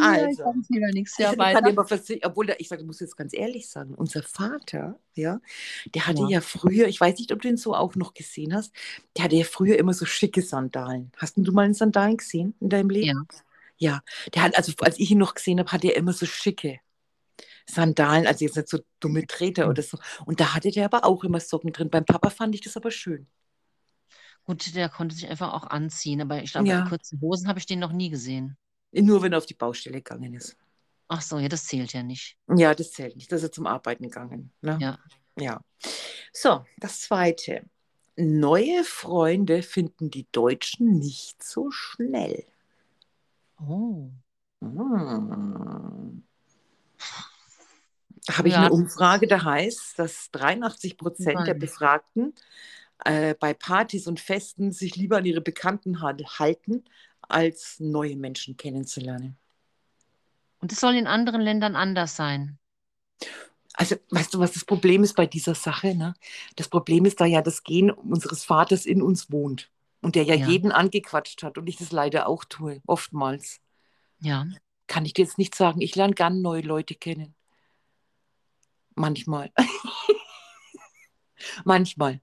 also. 0.01 0.55
nichts. 0.93 1.13
Ich 1.19 1.19
Ja, 1.19 1.31
kann 1.31 1.39
weiter. 1.39 1.63
dir 1.63 1.73
mal 1.75 1.87
versichern, 1.87 2.31
obwohl 2.31 2.47
der, 2.47 2.61
ich 2.61 2.69
sage, 2.69 2.83
ich 2.83 2.87
muss 2.87 3.01
jetzt 3.01 3.17
ganz 3.17 3.35
ehrlich 3.35 3.69
sagen, 3.69 3.95
unser 3.95 4.23
Vater, 4.23 4.99
ja, 5.15 5.41
der 5.95 6.07
hatte 6.07 6.23
Ja. 6.23 6.29
ja. 6.29 6.41
früher, 6.41 6.87
ich 6.89 7.01
weiß 7.01 7.19
nicht, 7.19 7.33
ob 7.33 7.43
du 7.43 7.49
den 7.49 7.57
so 7.57 7.75
auch 7.75 7.95
noch 7.97 8.15
gesehen 8.15 8.55
hast, 8.55 8.73
der 9.17 9.25
hatte 9.25 9.37
ja 9.37 9.45
früher 9.45 9.79
immer 9.79 9.93
so 9.95 10.07
schicke 10.07 10.43
Sandalen. 10.43 11.13
Hast 11.17 11.37
denn 11.37 11.45
du 11.45 11.53
mal 11.53 11.63
einen 11.65 11.75
Sandalen 11.75 12.17
gesehen 12.17 12.55
in 12.61 12.69
deinem 12.71 12.91
Leben? 12.91 13.07
Ja. 13.09 13.41
Ja, 13.79 14.01
der 14.35 14.43
hat, 14.43 14.57
also 14.57 14.73
als 14.81 14.99
ich 14.99 15.11
ihn 15.11 15.19
noch 15.19 15.35
gesehen 15.35 15.59
habe, 15.59 15.71
hatte 15.71 15.89
er 15.89 15.97
immer 15.97 16.15
so 16.15 16.25
schicke 16.25 16.81
Sandalen, 17.69 18.27
also 18.27 18.45
jetzt 18.45 18.57
nicht 18.57 18.69
so 18.69 18.79
dumme 19.01 19.27
Treter 19.27 19.69
oder 19.69 19.83
so. 19.83 19.99
Und 20.25 20.41
da 20.41 20.55
hatte 20.55 20.71
der 20.71 20.87
aber 20.87 21.05
auch 21.05 21.25
immer 21.25 21.41
Socken 21.41 21.73
drin. 21.73 21.91
Beim 21.91 22.05
Papa 22.05 22.31
fand 22.31 22.55
ich 22.55 22.63
das 22.63 22.77
aber 22.77 22.91
schön. 22.91 23.27
Gut, 24.47 24.75
der 24.75 24.89
konnte 24.89 25.15
sich 25.15 25.29
einfach 25.29 25.53
auch 25.53 25.65
anziehen, 25.67 26.21
aber 26.23 26.43
ich 26.43 26.53
glaube, 26.53 26.69
Ja. 26.69 26.81
in 26.83 26.89
kurzen 26.89 27.21
Hosen 27.21 27.49
habe 27.49 27.59
ich 27.59 27.67
den 27.67 27.81
noch 27.81 27.93
nie 27.93 28.11
gesehen. 28.11 28.57
Nur 28.93 29.21
wenn 29.23 29.33
er 29.33 29.39
auf 29.39 29.47
die 29.47 29.55
Baustelle 29.55 29.97
gegangen 29.97 30.35
ist. 30.35 30.57
Ach 31.09 31.21
so, 31.21 31.39
ja, 31.39 31.49
das 31.49 31.67
zählt 31.67 31.93
ja 31.93 32.03
nicht. 32.03 32.37
Ja, 32.57 32.75
das 32.75 32.93
zählt 32.93 33.17
nicht. 33.17 33.31
Da 33.31 33.37
ist 33.37 33.43
er 33.43 33.53
zum 33.53 33.67
Arbeiten 33.67 34.05
gegangen. 34.05 34.53
Ne? 34.63 34.79
Ja. 34.81 34.99
Ja. 35.39 35.61
So, 36.33 36.65
das 36.79 37.01
zweite. 37.01 37.65
Neue 38.17 38.83
Freunde 38.85 39.63
finden 39.63 40.11
die 40.11 40.27
Deutschen 40.33 40.99
nicht 40.99 41.43
so 41.43 41.71
schnell. 41.71 42.47
Oh. 43.61 44.11
Hm. 44.63 46.23
Habe 48.31 48.49
ich 48.49 48.55
Ja, 48.55 48.61
eine 48.61 48.71
das 48.71 48.79
Umfrage, 48.79 49.27
da 49.27 49.45
heißt, 49.45 49.99
dass 49.99 50.31
83 50.33 50.97
Prozent 50.97 51.47
der. 51.47 51.55
Befragten 51.55 52.35
äh, 53.07 53.35
bei 53.39 53.55
Partys 53.55 54.07
und 54.07 54.21
Festen 54.21 54.73
sich 54.73 54.97
lieber 54.97 55.19
an 55.19 55.25
ihre 55.25 55.41
Bekannten 55.41 56.01
ha- 56.01 56.17
halten, 56.39 56.85
als 57.23 57.77
neue 57.81 58.17
Menschen 58.17 58.57
kennenzulernen. 58.57 59.37
Und 60.61 60.73
das 60.73 60.81
soll 60.81 60.95
in 60.95 61.07
anderen 61.07 61.41
Ländern 61.41 61.77
anders 61.77 62.17
sein. 62.17 62.59
Also, 63.75 63.97
weißt 64.11 64.33
du, 64.33 64.39
was 64.39 64.53
das 64.53 64.65
Problem 64.65 65.05
ist 65.05 65.15
bei 65.15 65.27
dieser 65.27 65.55
Sache? 65.55 65.95
Ne? 65.95 66.15
Das 66.57 66.69
Problem 66.69 67.05
ist 67.05 67.21
da 67.21 67.27
ja, 67.27 67.43
das 67.43 67.63
Gen 67.63 67.91
unseres 67.91 68.45
Vaters 68.45 68.87
in 68.87 69.03
uns 69.03 69.31
wohnt 69.31 69.71
und 70.01 70.15
der 70.15 70.25
ja, 70.25 70.35
Ja. 70.35 70.49
jeden 70.49 70.73
angequatscht 70.73 71.43
hat 71.43 71.59
und 71.59 71.69
ich 71.69 71.77
das 71.77 71.93
leider 71.93 72.27
auch 72.27 72.45
tue, 72.45 72.81
oftmals. 72.87 73.61
Ja. 74.21 74.47
Kann 74.87 75.05
ich 75.05 75.13
dir 75.13 75.25
jetzt 75.25 75.37
nicht 75.37 75.55
sagen, 75.55 75.81
ich 75.81 75.95
lerne 75.95 76.15
gern 76.15 76.41
neue 76.41 76.63
Leute 76.63 76.95
kennen. 76.95 77.35
Manchmal. 78.95 79.53
Manchmal. 81.65 82.21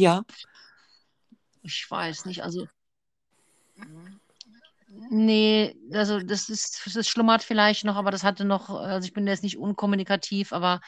Ja. 0.00 0.22
Ich 1.62 1.90
weiß 1.90 2.24
nicht, 2.24 2.42
also. 2.42 2.66
Nee, 5.10 5.76
also 5.92 6.20
das 6.20 6.48
ist, 6.48 6.80
das 6.94 7.06
schlummert 7.06 7.42
vielleicht 7.42 7.84
noch, 7.84 7.96
aber 7.96 8.10
das 8.10 8.24
hatte 8.24 8.46
noch, 8.46 8.70
also 8.70 9.06
ich 9.06 9.12
bin 9.12 9.26
jetzt 9.26 9.42
nicht 9.42 9.58
unkommunikativ, 9.58 10.52
aber 10.52 10.80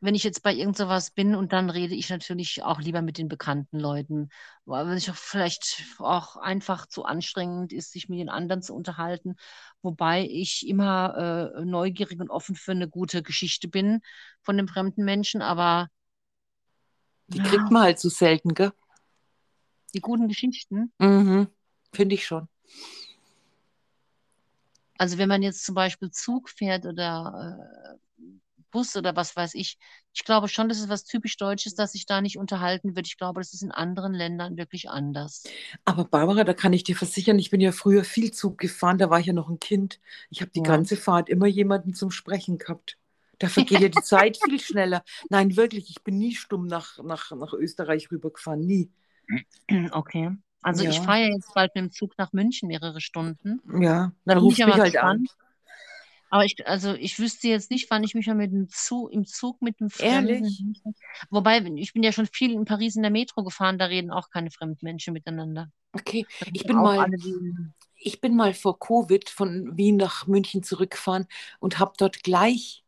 wenn 0.00 0.14
ich 0.16 0.24
jetzt 0.24 0.42
bei 0.42 0.52
irgend 0.52 0.76
sowas 0.76 1.12
bin 1.12 1.34
und 1.36 1.52
dann 1.52 1.70
rede 1.70 1.94
ich 1.94 2.10
natürlich 2.10 2.62
auch 2.64 2.80
lieber 2.80 3.00
mit 3.00 3.16
den 3.16 3.28
bekannten 3.28 3.78
Leuten, 3.78 4.28
weil 4.64 4.88
es 4.88 5.08
auch 5.08 5.14
vielleicht 5.14 5.84
auch 5.98 6.36
einfach 6.36 6.86
zu 6.86 7.04
anstrengend 7.04 7.72
ist, 7.72 7.92
sich 7.92 8.08
mit 8.08 8.18
den 8.18 8.28
anderen 8.28 8.60
zu 8.60 8.74
unterhalten, 8.74 9.36
wobei 9.82 10.26
ich 10.28 10.66
immer 10.66 11.52
äh, 11.56 11.64
neugierig 11.64 12.20
und 12.20 12.30
offen 12.30 12.56
für 12.56 12.72
eine 12.72 12.88
gute 12.88 13.22
Geschichte 13.22 13.68
bin 13.68 14.00
von 14.42 14.56
dem 14.56 14.68
fremden 14.68 15.04
Menschen, 15.04 15.42
aber 15.42 15.88
Die 17.28 17.38
ja, 17.38 17.44
kriegt 17.44 17.70
man 17.70 17.82
halt 17.82 17.98
so 17.98 18.08
selten, 18.08 18.54
gell? 18.54 18.72
die 19.94 20.00
guten 20.00 20.28
Geschichten. 20.28 20.92
Mhm. 20.98 21.48
Finde 21.92 22.14
ich 22.14 22.26
schon. 22.26 22.48
Also 24.98 25.18
wenn 25.18 25.28
man 25.28 25.42
jetzt 25.42 25.64
zum 25.64 25.74
Beispiel 25.74 26.10
Zug 26.10 26.48
fährt 26.50 26.84
oder 26.84 27.98
äh, 28.18 28.22
Bus 28.70 28.96
oder 28.96 29.16
was 29.16 29.36
weiß 29.36 29.54
ich, 29.54 29.78
ich 30.12 30.24
glaube 30.24 30.48
schon, 30.48 30.68
das 30.68 30.80
ist 30.80 30.88
was 30.88 31.04
typisch 31.04 31.36
Deutsches, 31.36 31.74
dass 31.74 31.92
sich 31.92 32.04
da 32.06 32.20
nicht 32.20 32.38
unterhalten 32.38 32.96
wird. 32.96 33.06
Ich 33.06 33.16
glaube, 33.16 33.40
das 33.40 33.54
ist 33.54 33.62
in 33.62 33.70
anderen 33.70 34.12
Ländern 34.12 34.56
wirklich 34.56 34.90
anders. 34.90 35.44
Aber 35.84 36.04
Barbara, 36.04 36.44
da 36.44 36.54
kann 36.54 36.72
ich 36.72 36.84
dir 36.84 36.96
versichern, 36.96 37.38
ich 37.38 37.50
bin 37.50 37.60
ja 37.60 37.72
früher 37.72 38.04
viel 38.04 38.32
Zug 38.32 38.58
gefahren, 38.58 38.98
da 38.98 39.10
war 39.10 39.20
ich 39.20 39.26
ja 39.26 39.32
noch 39.32 39.48
ein 39.48 39.58
Kind. 39.60 40.00
Ich 40.30 40.40
habe 40.40 40.50
die 40.52 40.62
Ja. 40.62 40.62
ganze 40.62 40.96
Fahrt 40.96 41.28
immer 41.28 41.46
jemanden 41.46 41.94
zum 41.94 42.10
Sprechen 42.10 42.58
gehabt. 42.58 42.98
Da 43.38 43.48
vergeht 43.48 43.80
ja 43.80 43.88
die 43.88 44.02
Zeit 44.02 44.36
viel 44.36 44.58
schneller. 44.60 45.04
Nein, 45.30 45.56
wirklich, 45.56 45.90
ich 45.90 46.02
bin 46.02 46.18
nie 46.18 46.34
stumm 46.34 46.66
nach, 46.66 46.98
nach, 47.02 47.30
nach 47.32 47.52
Österreich 47.52 48.10
rübergefahren, 48.10 48.60
nie. 48.60 48.90
Okay. 49.92 50.30
Also 50.62 50.82
ich 50.84 50.96
Ja. 50.96 51.02
fahre 51.04 51.20
ja 51.22 51.28
jetzt 51.28 51.54
bald 51.54 51.74
mit 51.74 51.84
dem 51.84 51.90
Zug 51.92 52.14
nach 52.18 52.32
München 52.32 52.68
mehrere 52.68 53.00
Stunden. 53.00 53.60
Ja, 53.80 54.12
Da 54.24 54.34
dann 54.34 54.42
bin 54.42 54.50
ich 54.50 54.58
mich 54.58 54.74
halt 54.74 54.96
an. 54.96 55.18
gespannt. 55.18 55.30
Aber 56.30 56.44
ich, 56.44 56.66
also 56.66 56.92
ich 56.94 57.18
wüsste 57.18 57.48
jetzt 57.48 57.70
nicht, 57.70 57.90
wann 57.90 58.04
ich 58.04 58.14
mich 58.14 58.26
mal 58.26 58.34
mit 58.34 58.52
dem 58.52 58.68
Zug, 58.68 59.10
im 59.12 59.24
Zug 59.24 59.62
mit 59.62 59.80
einem 59.80 59.88
fremden 59.88 60.44
Ehrlich? 60.44 60.62
Wobei, 61.30 61.62
ich 61.76 61.92
bin 61.94 62.02
ja 62.02 62.12
schon 62.12 62.26
viel 62.26 62.52
in 62.52 62.64
Paris 62.66 62.96
in 62.96 63.02
der 63.02 63.10
Metro 63.10 63.44
gefahren, 63.44 63.78
da 63.78 63.86
reden 63.86 64.10
auch 64.10 64.28
keine 64.30 64.50
fremden 64.50 64.84
Menschen 64.84 65.14
miteinander. 65.14 65.70
Okay, 65.92 66.26
ich 66.52 66.64
bin 66.64 66.76
mal, 66.76 67.10
ich 67.96 68.20
bin 68.20 68.36
mal 68.36 68.52
vor 68.52 68.78
Covid 68.78 69.28
von 69.30 69.76
Wien 69.78 69.96
nach 69.96 70.26
München 70.26 70.62
zurückgefahren 70.62 71.26
und 71.60 71.78
habe 71.78 71.94
dort 71.96 72.22
gleich 72.22 72.84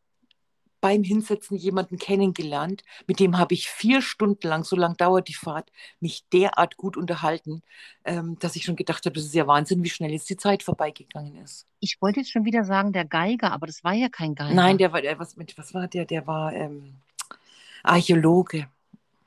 beim 0.80 1.02
Hinsetzen 1.02 1.56
jemanden 1.56 1.98
kennengelernt. 1.98 2.82
Mit 3.06 3.20
dem 3.20 3.38
habe 3.38 3.54
ich 3.54 3.68
vier 3.68 4.02
Stunden 4.02 4.46
lang, 4.46 4.64
so 4.64 4.76
lang 4.76 4.96
dauert 4.96 5.28
die 5.28 5.34
Fahrt, 5.34 5.70
mich 6.00 6.24
derart 6.32 6.76
gut 6.76 6.96
unterhalten, 6.96 7.62
ähm, 8.04 8.38
dass 8.38 8.56
ich 8.56 8.64
schon 8.64 8.76
gedacht 8.76 9.04
habe, 9.04 9.14
das 9.14 9.24
ist 9.24 9.34
ja 9.34 9.46
Wahnsinn, 9.46 9.82
wie 9.82 9.90
schnell 9.90 10.10
jetzt 10.10 10.30
die 10.30 10.36
Zeit 10.36 10.62
vorbeigegangen 10.62 11.36
ist. 11.36 11.66
Ich 11.80 12.00
wollte 12.00 12.20
jetzt 12.20 12.30
schon 12.30 12.44
wieder 12.44 12.64
sagen, 12.64 12.92
der 12.92 13.04
Geiger, 13.04 13.52
aber 13.52 13.66
das 13.66 13.84
war 13.84 13.92
ja 13.92 14.08
kein 14.08 14.34
Geiger. 14.34 14.54
Nein, 14.54 14.78
der 14.78 14.92
war, 14.92 15.02
der, 15.02 15.18
was, 15.18 15.36
mit, 15.36 15.56
was 15.58 15.74
war 15.74 15.88
der? 15.88 16.04
Der 16.04 16.26
war 16.26 16.52
ähm, 16.52 16.94
Archäologe. 17.82 18.68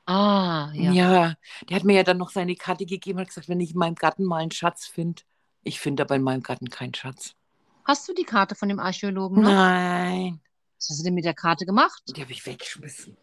Ah, 0.06 0.70
ja. 0.74 0.92
Ja, 0.92 1.34
der 1.70 1.76
hat 1.78 1.86
mir 1.86 1.96
ja 1.96 2.04
dann 2.04 2.18
noch 2.18 2.30
seine 2.30 2.56
Karte 2.56 2.86
gegeben 2.86 3.20
und 3.20 3.28
gesagt, 3.28 3.48
wenn 3.48 3.62
ich 3.62 3.72
in 3.72 3.78
meinem 3.78 3.96
Garten 3.96 4.26
mal 4.26 4.42
einen 4.42 4.52
Schatz 4.52 4.86
finde. 4.86 5.22
Ich 5.64 5.80
finde 5.80 6.04
aber 6.04 6.16
in 6.16 6.24
meinem 6.24 6.44
Garten 6.44 6.70
keinen 6.70 6.94
Schatz. 6.94 7.36
Hast 7.86 8.08
du 8.08 8.14
die 8.14 8.24
Karte 8.24 8.56
von 8.56 8.70
dem 8.70 8.80
Archäologen 8.80 9.42
noch? 9.42 9.50
Nein, 9.50 10.42
Was 10.84 10.90
hast 10.90 11.00
du 11.00 11.04
denn 11.06 11.14
mit 11.14 11.24
der 11.24 11.34
Karte 11.34 11.66
gemacht? 11.66 12.04
die 12.14 12.22
habe 12.22 12.34
ich 12.34 12.46
weggeschmissen. 12.46 13.16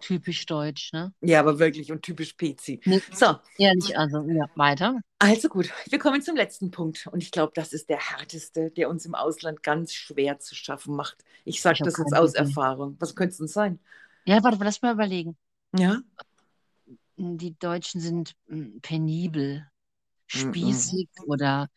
Typisch 0.00 0.44
deutsch, 0.44 0.92
ne? 0.92 1.14
Ja, 1.22 1.40
aber 1.40 1.58
wirklich 1.58 1.90
und 1.90 2.02
typisch 2.02 2.36
PC. 2.36 2.80
Nee, 2.84 3.00
So, 3.10 3.36
ehrlich, 3.56 3.96
also, 3.96 4.20
ja, 4.28 4.44
weiter. 4.54 5.00
also 5.18 5.48
gut, 5.48 5.72
wir 5.88 5.98
kommen 5.98 6.20
zum 6.20 6.36
letzten 6.36 6.70
Punkt. 6.70 7.06
Und 7.06 7.22
ich 7.22 7.30
glaube, 7.30 7.52
das 7.54 7.72
ist 7.72 7.88
der 7.88 7.98
härteste, 7.98 8.70
der 8.70 8.90
uns 8.90 9.06
im 9.06 9.14
Ausland 9.14 9.62
ganz 9.62 9.94
schwer 9.94 10.38
zu 10.38 10.54
schaffen 10.54 10.94
macht. 10.94 11.24
Ich 11.46 11.62
sage 11.62 11.78
das 11.82 11.96
jetzt 11.96 12.14
aus 12.14 12.34
Idee. 12.34 12.40
Erfahrung. 12.40 12.96
Was 12.98 13.14
könnte 13.14 13.32
es 13.32 13.38
denn 13.38 13.48
sein? 13.48 13.80
Ja, 14.26 14.44
warte, 14.44 14.58
lass 14.62 14.82
mal 14.82 14.92
überlegen. 14.92 15.38
Ja? 15.74 16.00
Die 17.16 17.58
Deutschen 17.58 18.02
sind 18.02 18.34
mm, 18.48 18.80
penibel, 18.82 19.66
spießig 20.26 21.08
oder 21.26 21.68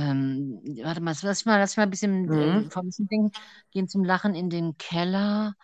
ähm, 0.00 0.60
warte 0.82 1.00
mal, 1.00 1.14
lass 1.22 1.44
mal, 1.44 1.58
lass 1.58 1.76
mal 1.76 1.82
ein 1.84 1.90
bisschen 1.90 2.28
Mhm. 2.28 2.66
äh, 2.66 2.70
vom 2.70 2.86
bisschen 2.86 3.08
denken, 3.08 3.32
gehen 3.70 3.88
zum 3.88 4.04
Lachen 4.04 4.34
in 4.34 4.48
den 4.50 4.76
Keller, 4.78 5.54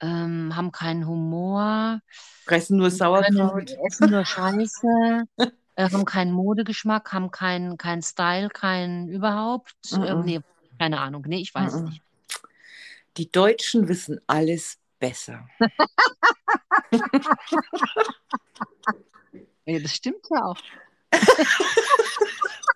ähm, 0.00 0.54
haben 0.56 0.72
keinen 0.72 1.06
Humor, 1.06 2.00
Fressen 2.46 2.78
nur 2.78 2.90
Sauerkraut. 2.90 3.70
essen 3.86 4.10
nur 4.10 4.24
Scheiße, 4.24 5.24
äh, 5.76 5.90
haben 5.90 6.04
keinen 6.04 6.32
Modegeschmack, 6.32 7.12
haben 7.12 7.30
keinen 7.30 7.76
keinen 7.76 8.02
Style, 8.02 8.48
keinen 8.48 9.08
überhaupt. 9.08 9.74
Ähm, 9.92 10.20
Mhm. 10.20 10.24
nee, 10.24 10.40
keine 10.78 11.00
Ahnung. 11.00 11.24
Nee, 11.26 11.38
ich 11.40 11.54
weiß 11.54 11.74
Mhm. 11.74 11.86
nicht. 11.86 12.02
Die 13.16 13.30
Deutschen 13.30 13.88
wissen 13.88 14.20
alles 14.26 14.78
besser. 14.98 15.48
Ja, 19.66 19.78
das 19.78 19.92
stimmt 19.94 20.26
ja 20.30 20.44
auch. 20.44 20.60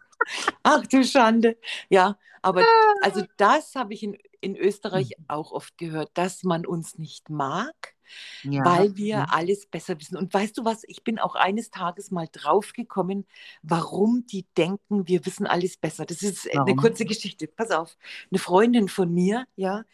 Ach 0.62 0.86
du 0.86 1.04
Schande. 1.04 1.56
Ja, 1.88 2.18
aber 2.42 2.68
also 3.00 3.22
das 3.36 3.74
habe 3.74 3.94
ich 3.94 4.02
in, 4.02 4.16
in 4.40 4.56
Österreich 4.56 5.12
auch 5.28 5.52
oft 5.52 5.76
gehört, 5.78 6.10
dass 6.14 6.42
man 6.44 6.66
uns 6.66 6.98
nicht 6.98 7.30
mag, 7.30 7.94
Ja. 8.42 8.62
weil 8.64 8.96
wir 8.96 9.18
Mhm. 9.18 9.26
alles 9.30 9.66
besser 9.66 9.98
wissen. 10.00 10.16
Und 10.16 10.32
weißt 10.34 10.56
du 10.58 10.64
was, 10.64 10.84
ich 10.86 11.04
bin 11.04 11.18
auch 11.18 11.34
eines 11.36 11.70
Tages 11.70 12.10
mal 12.10 12.28
draufgekommen, 12.30 13.26
warum 13.62 14.26
die 14.26 14.46
denken, 14.56 15.06
wir 15.08 15.26
wissen 15.26 15.46
alles 15.46 15.76
besser. 15.76 16.06
Das 16.06 16.22
ist 16.22 16.48
eine 16.50 16.58
Warum? 16.64 16.76
kurze 16.76 17.04
Geschichte. 17.04 17.46
Pass 17.48 17.70
auf. 17.70 17.96
Eine 18.30 18.38
Freundin 18.40 18.88
von 18.88 19.12
mir, 19.12 19.46
ja, 19.56 19.84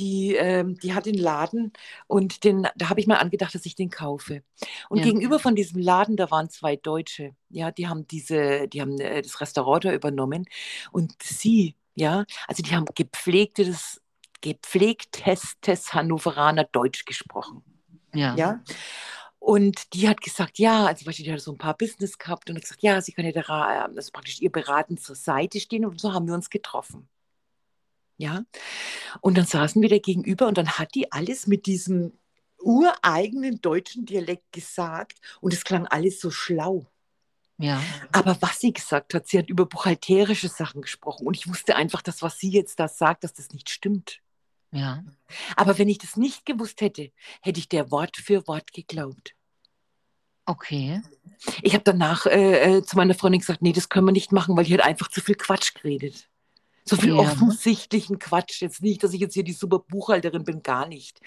die, 0.00 0.34
ähm, 0.34 0.78
die 0.80 0.94
hat 0.94 1.06
den 1.06 1.14
Laden 1.14 1.72
und 2.06 2.44
den, 2.44 2.66
da 2.76 2.88
habe 2.88 3.00
ich 3.00 3.06
mal 3.06 3.18
angedacht, 3.18 3.54
dass 3.54 3.66
ich 3.66 3.76
den 3.76 3.90
kaufe. 3.90 4.42
Und 4.88 4.98
Ja. 4.98 5.04
gegenüber 5.04 5.38
von 5.38 5.54
diesem 5.54 5.80
Laden, 5.80 6.16
da 6.16 6.30
waren 6.30 6.50
zwei 6.50 6.76
Deutsche, 6.76 7.34
ja, 7.50 7.70
die 7.70 7.88
haben 7.88 8.06
diese, 8.08 8.68
die 8.68 8.80
haben 8.80 8.98
äh, 9.00 9.22
das 9.22 9.40
Restaurant 9.40 9.84
da 9.84 9.92
übernommen 9.92 10.46
und 10.92 11.14
sie, 11.22 11.76
ja, 11.94 12.24
also 12.48 12.62
die 12.62 12.74
haben 12.74 12.86
gepflegtes, 12.94 14.00
gepflegtestes 14.40 15.92
Hannoveraner 15.94 16.64
Deutsch 16.64 17.04
gesprochen. 17.04 17.62
Ja. 18.14 18.34
Ja. 18.36 18.60
Und 19.38 19.94
die 19.94 20.08
hat 20.08 20.20
gesagt, 20.20 20.58
ja, 20.58 20.86
also 20.86 21.10
die 21.10 21.32
hat 21.32 21.40
so 21.40 21.52
ein 21.52 21.58
paar 21.58 21.76
Business 21.76 22.18
gehabt 22.18 22.50
und 22.50 22.56
hat 22.56 22.62
gesagt, 22.62 22.82
ja, 22.82 23.00
sie 23.00 23.12
kann 23.12 23.24
ja 23.24 23.32
da, 23.32 23.86
äh, 23.86 23.96
also 23.96 24.10
praktisch 24.12 24.40
ihr 24.40 24.52
beraten 24.52 24.98
zur 24.98 25.16
Seite 25.16 25.60
stehen 25.60 25.86
und 25.86 26.00
so 26.00 26.12
haben 26.12 26.26
wir 26.26 26.34
uns 26.34 26.50
getroffen. 26.50 27.08
Ja. 28.20 28.44
Und 29.22 29.38
dann 29.38 29.46
saßen 29.46 29.80
wir 29.80 29.88
da 29.88 29.98
gegenüber 29.98 30.46
und 30.46 30.58
dann 30.58 30.72
hat 30.72 30.94
die 30.94 31.10
alles 31.10 31.46
mit 31.46 31.64
diesem 31.64 32.12
ureigenen 32.58 33.62
deutschen 33.62 34.04
Dialekt 34.04 34.52
gesagt 34.52 35.18
und 35.40 35.54
es 35.54 35.64
klang 35.64 35.86
alles 35.86 36.20
so 36.20 36.30
schlau. 36.30 36.86
Ja. 37.56 37.82
Aber 38.12 38.36
was 38.40 38.60
sie 38.60 38.74
gesagt 38.74 39.14
hat, 39.14 39.26
sie 39.26 39.38
hat 39.38 39.48
über 39.48 39.64
buchhalterische 39.64 40.48
Sachen 40.48 40.82
gesprochen 40.82 41.26
und 41.26 41.34
ich 41.34 41.48
wusste 41.48 41.76
einfach, 41.76 42.02
dass 42.02 42.20
was 42.20 42.38
sie 42.38 42.50
jetzt 42.50 42.78
da 42.78 42.88
sagt, 42.88 43.24
dass 43.24 43.32
das 43.32 43.52
nicht 43.52 43.70
stimmt. 43.70 44.20
Ja. 44.70 45.02
Aber 45.56 45.78
wenn 45.78 45.88
ich 45.88 45.98
das 45.98 46.16
nicht 46.16 46.44
gewusst 46.44 46.82
hätte, 46.82 47.12
hätte 47.40 47.58
ich 47.58 47.70
der 47.70 47.90
Wort 47.90 48.18
für 48.18 48.46
Wort 48.46 48.72
geglaubt. 48.74 49.34
Okay. 50.44 51.00
Ich 51.62 51.72
habe 51.72 51.84
danach 51.84 52.26
äh, 52.26 52.78
äh, 52.78 52.82
zu 52.82 52.96
meiner 52.96 53.14
Freundin 53.14 53.40
gesagt, 53.40 53.62
nee, 53.62 53.72
das 53.72 53.88
können 53.88 54.06
wir 54.06 54.12
nicht 54.12 54.30
machen, 54.30 54.56
weil 54.56 54.64
die 54.64 54.74
hat 54.74 54.84
einfach 54.84 55.08
zu 55.08 55.22
viel 55.22 55.36
Quatsch 55.36 55.74
geredet. 55.74 56.29
So 56.90 56.96
viel 56.96 57.14
Ja. 57.14 57.20
offensichtlichen 57.20 58.18
Quatsch. 58.18 58.60
Jetzt 58.60 58.82
nicht, 58.82 59.04
dass 59.04 59.12
ich 59.12 59.20
jetzt 59.20 59.34
hier 59.34 59.44
die 59.44 59.52
super 59.52 59.78
Buchhalterin 59.78 60.42
bin, 60.42 60.60
gar 60.64 60.88
nicht. 60.88 61.20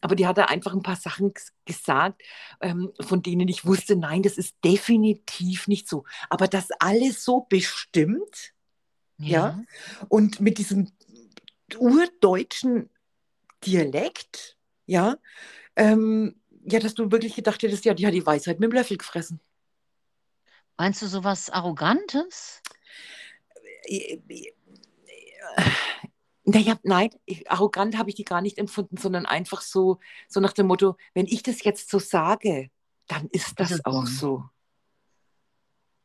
Aber 0.00 0.16
die 0.16 0.26
hat 0.26 0.38
da 0.38 0.46
einfach 0.46 0.72
ein 0.72 0.82
paar 0.82 0.96
Sachen 0.96 1.34
gesagt, 1.66 2.22
ähm, 2.62 2.90
von 3.00 3.22
denen 3.22 3.46
ich 3.46 3.66
wusste, 3.66 3.96
nein, 3.96 4.22
das 4.22 4.38
ist 4.38 4.56
definitiv 4.64 5.68
nicht 5.68 5.90
so. 5.90 6.04
Aber 6.30 6.48
das 6.48 6.68
alles 6.78 7.22
so 7.22 7.42
bestimmt 7.50 8.54
und 10.08 10.40
mit 10.40 10.56
diesem 10.56 10.90
urdeutschen 11.76 12.88
Dialekt, 13.66 14.56
Ja. 14.86 15.18
Ähm, 15.76 16.34
ja, 16.64 16.80
dass 16.80 16.94
du 16.94 17.12
wirklich 17.12 17.34
gedacht 17.34 17.62
hättest, 17.62 17.84
ja, 17.84 17.92
die 17.92 18.06
hat 18.06 18.14
die 18.14 18.24
Weisheit 18.24 18.58
mit 18.58 18.70
dem 18.70 18.74
Löffel 18.74 18.96
gefressen. 18.96 19.38
Meinst 20.78 21.02
du 21.02 21.06
sowas 21.08 21.50
Arrogantes? 21.50 22.62
Naja, 26.44 26.78
nein, 26.82 27.10
ich, 27.26 27.48
arrogant 27.50 27.96
habe 27.96 28.08
ich 28.08 28.16
die 28.16 28.24
gar 28.24 28.40
nicht 28.40 28.58
empfunden, 28.58 28.96
sondern 28.96 29.26
einfach 29.26 29.60
so, 29.60 30.00
so 30.26 30.40
nach 30.40 30.52
dem 30.52 30.66
Motto, 30.66 30.96
wenn 31.14 31.26
ich 31.26 31.42
das 31.42 31.62
jetzt 31.62 31.90
so 31.90 31.98
sage, 31.98 32.70
dann 33.06 33.28
ist 33.28 33.60
das, 33.60 33.70
das 33.70 33.84
auch 33.84 34.06
so. 34.06 34.44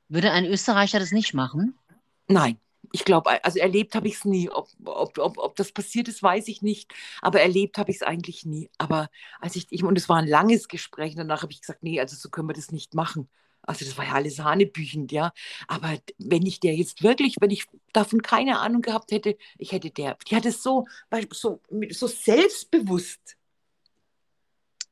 Würde 0.08 0.32
ein 0.32 0.46
Österreicher 0.46 1.00
das 1.00 1.12
nicht 1.12 1.34
machen? 1.34 1.80
Nein, 2.28 2.60
ich 2.92 3.06
glaube, 3.06 3.44
also 3.44 3.60
erlebt 3.60 3.96
habe 3.96 4.08
ich 4.08 4.16
es 4.16 4.26
nie. 4.26 4.50
Ob, 4.50 4.70
ob, 4.86 5.18
ob, 5.18 5.38
ob 5.38 5.56
das 5.56 5.72
passiert 5.72 6.08
ist, 6.08 6.22
weiß 6.22 6.48
ich 6.48 6.62
nicht. 6.62 6.94
Aber 7.22 7.42
erlebt 7.42 7.78
habe 7.78 7.92
ich 7.92 7.98
es 7.98 8.04
eigentlich 8.04 8.46
nie. 8.46 8.70
Aber 8.78 9.10
als 9.40 9.56
ich, 9.56 9.68
ich 9.70 9.84
und 9.84 9.98
es 9.98 10.10
war 10.10 10.18
ein 10.18 10.28
langes 10.28 10.68
Gespräch, 10.68 11.16
danach 11.16 11.42
habe 11.42 11.52
ich 11.52 11.62
gesagt, 11.62 11.84
nee, 11.84 12.00
also 12.00 12.16
so 12.16 12.30
können 12.30 12.50
wir 12.50 12.54
das 12.54 12.72
nicht 12.72 12.94
machen. 12.94 13.30
Also 13.68 13.86
das 13.86 13.98
war 13.98 14.06
ja 14.06 14.14
alles 14.14 14.40
hanebüchend, 14.40 15.12
ja. 15.12 15.32
Aber 15.68 15.98
wenn 16.18 16.46
ich 16.46 16.60
der 16.60 16.76
jetzt 16.76 17.04
wirklich, 17.04 17.38
wenn 17.40 17.52
ich 17.52 17.66
davon 17.94 18.22
keine 18.22 18.60
Ahnung 18.60 18.82
gehabt 18.82 19.12
hätte, 19.12 19.38
ich 19.58 19.72
hätte 19.72 19.92
der, 19.92 20.18
die 20.30 20.36
hat 20.36 20.46
es 20.46 20.62
so, 20.64 20.86
so, 21.32 21.62
so 21.92 22.08
selbstbewusst. 22.08 23.38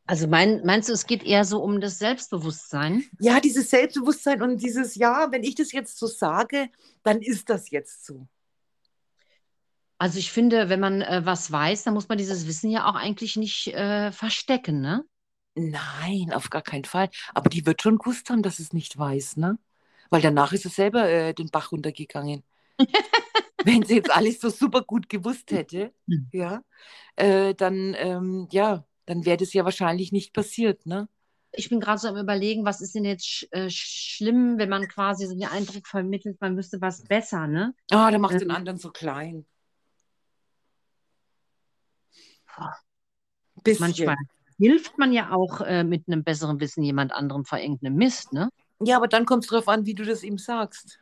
Also 0.05 0.27
mein, 0.27 0.65
meinst 0.65 0.89
du, 0.89 0.93
es 0.93 1.05
geht 1.05 1.23
eher 1.23 1.45
so 1.45 1.63
um 1.63 1.79
das 1.79 1.97
Selbstbewusstsein? 1.97 3.05
Ja, 3.19 3.39
dieses 3.39 3.69
Selbstbewusstsein 3.69 4.41
und 4.41 4.61
dieses, 4.61 4.95
ja, 4.95 5.31
wenn 5.31 5.43
ich 5.43 5.55
das 5.55 5.71
jetzt 5.71 5.97
so 5.97 6.07
sage, 6.07 6.69
dann 7.03 7.21
ist 7.21 7.49
das 7.49 7.69
jetzt 7.69 8.05
so. 8.05 8.27
Also 9.97 10.19
ich 10.19 10.33
finde, 10.33 10.67
wenn 10.67 10.81
man 10.81 11.01
äh, 11.01 11.21
was 11.23 11.49
weiß, 11.49 11.83
dann 11.83 11.93
muss 11.93 12.09
man 12.09 12.17
dieses 12.17 12.45
Wissen 12.45 12.69
ja 12.69 12.89
auch 12.89 12.95
eigentlich 12.95 13.37
nicht 13.37 13.67
äh, 13.67 14.11
verstecken, 14.11 14.81
ne? 14.81 15.05
Nein, 15.55 16.31
auf 16.33 16.49
gar 16.49 16.61
keinen 16.61 16.85
Fall. 16.85 17.09
Aber 17.33 17.49
die 17.49 17.65
wird 17.65 17.81
schon 17.81 17.97
gewusst 17.97 18.29
haben, 18.29 18.41
dass 18.41 18.59
es 18.59 18.73
nicht 18.73 18.97
weiß, 18.97 19.37
ne? 19.37 19.59
Weil 20.09 20.21
danach 20.21 20.53
ist 20.53 20.65
es 20.65 20.75
selber 20.75 21.09
äh, 21.09 21.33
den 21.33 21.49
Bach 21.49 21.71
runtergegangen. 21.71 22.43
Wenn 23.63 23.83
sie 23.83 23.95
jetzt 23.95 24.11
alles 24.11 24.41
so 24.41 24.49
super 24.49 24.81
gut 24.81 25.09
gewusst 25.09 25.51
hätte, 25.51 25.93
hm. 26.07 26.27
ja, 26.31 26.61
äh, 27.15 27.53
dann, 27.53 27.95
ähm, 27.97 28.47
ja, 28.51 28.85
dann 29.05 29.25
wäre 29.25 29.37
das 29.37 29.53
ja 29.53 29.63
wahrscheinlich 29.63 30.11
nicht 30.11 30.33
passiert, 30.33 30.85
ne? 30.85 31.07
Ich 31.55 31.69
bin 31.69 31.79
gerade 31.79 31.99
so 31.99 32.07
am 32.07 32.17
überlegen, 32.17 32.65
was 32.65 32.81
ist 32.81 32.95
denn 32.95 33.05
jetzt 33.05 33.27
sch 33.27 33.47
äh, 33.51 33.69
schlimm, 33.69 34.57
wenn 34.57 34.69
man 34.69 34.87
quasi 34.87 35.27
so 35.27 35.35
den 35.35 35.47
Eindruck 35.47 35.87
vermittelt, 35.87 36.41
man 36.41 36.55
müsste 36.55 36.81
was 36.81 37.03
besser, 37.03 37.47
ne? 37.47 37.75
Ah, 37.91 38.09
der 38.09 38.19
macht 38.19 38.33
ähm, 38.33 38.39
den 38.39 38.51
anderen 38.51 38.79
so 38.79 38.89
klein. 38.89 39.45
Bisschen. 43.63 43.85
Manchmal 43.85 44.15
hilft 44.57 44.97
man 44.97 45.11
ja 45.13 45.31
auch 45.31 45.61
äh, 45.61 45.83
mit 45.83 46.07
einem 46.07 46.23
besseren 46.23 46.59
Wissen 46.59 46.83
jemand 46.83 47.11
anderem 47.11 47.45
vor 47.45 47.59
irgendeinem 47.59 47.95
Mist, 47.95 48.33
ne? 48.33 48.49
Ja, 48.79 48.97
aber 48.97 49.07
dann 49.07 49.25
kommt 49.25 49.43
es 49.43 49.49
darauf 49.49 49.67
an, 49.67 49.85
wie 49.85 49.93
du 49.93 50.03
das 50.03 50.23
ihm 50.23 50.37
sagst. 50.37 50.99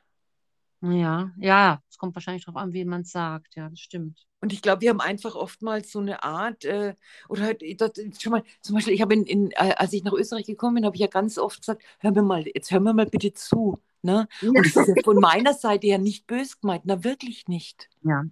Ja, 0.81 1.31
ja, 1.37 1.79
es 1.89 1.97
kommt 1.97 2.15
wahrscheinlich 2.15 2.45
darauf 2.45 2.61
an, 2.61 2.73
wie 2.73 2.85
man 2.85 3.01
es 3.01 3.11
sagt, 3.11 3.55
ja, 3.55 3.69
das 3.69 3.79
stimmt. 3.79 4.25
Und 4.41 4.51
ich 4.51 4.63
glaube, 4.63 4.81
wir 4.81 4.89
haben 4.89 4.99
einfach 4.99 5.35
oftmals 5.35 5.91
so 5.91 5.99
eine 5.99 6.23
Art, 6.23 6.65
äh, 6.65 6.95
oder 7.29 7.43
halt, 7.43 7.61
das, 7.79 7.91
schon 8.19 8.31
mal, 8.31 8.43
zum 8.61 8.75
Beispiel, 8.75 8.93
ich 8.93 9.01
habe 9.01 9.13
in, 9.13 9.25
in, 9.25 9.51
äh, 9.51 9.75
als 9.77 9.93
ich 9.93 10.03
nach 10.03 10.13
Österreich 10.13 10.47
gekommen 10.47 10.75
bin, 10.75 10.85
habe 10.85 10.95
ich 10.95 11.01
ja 11.01 11.07
ganz 11.07 11.37
oft 11.37 11.59
gesagt, 11.59 11.83
hör 11.99 12.11
mir 12.11 12.23
mal, 12.23 12.45
jetzt 12.47 12.71
hör 12.71 12.79
mir 12.79 12.95
mal 12.95 13.05
bitte 13.05 13.33
zu. 13.33 13.79
Ne? 14.01 14.27
Und 14.41 14.57
das 14.57 14.75
ist 14.75 14.87
ja 14.87 15.03
von 15.03 15.17
meiner 15.17 15.53
Seite 15.53 15.85
her 15.85 15.99
nicht 15.99 16.25
böse 16.25 16.55
gemeint, 16.59 16.83
na 16.85 17.03
wirklich 17.03 17.47
nicht. 17.47 17.87
Ja. 18.03 18.23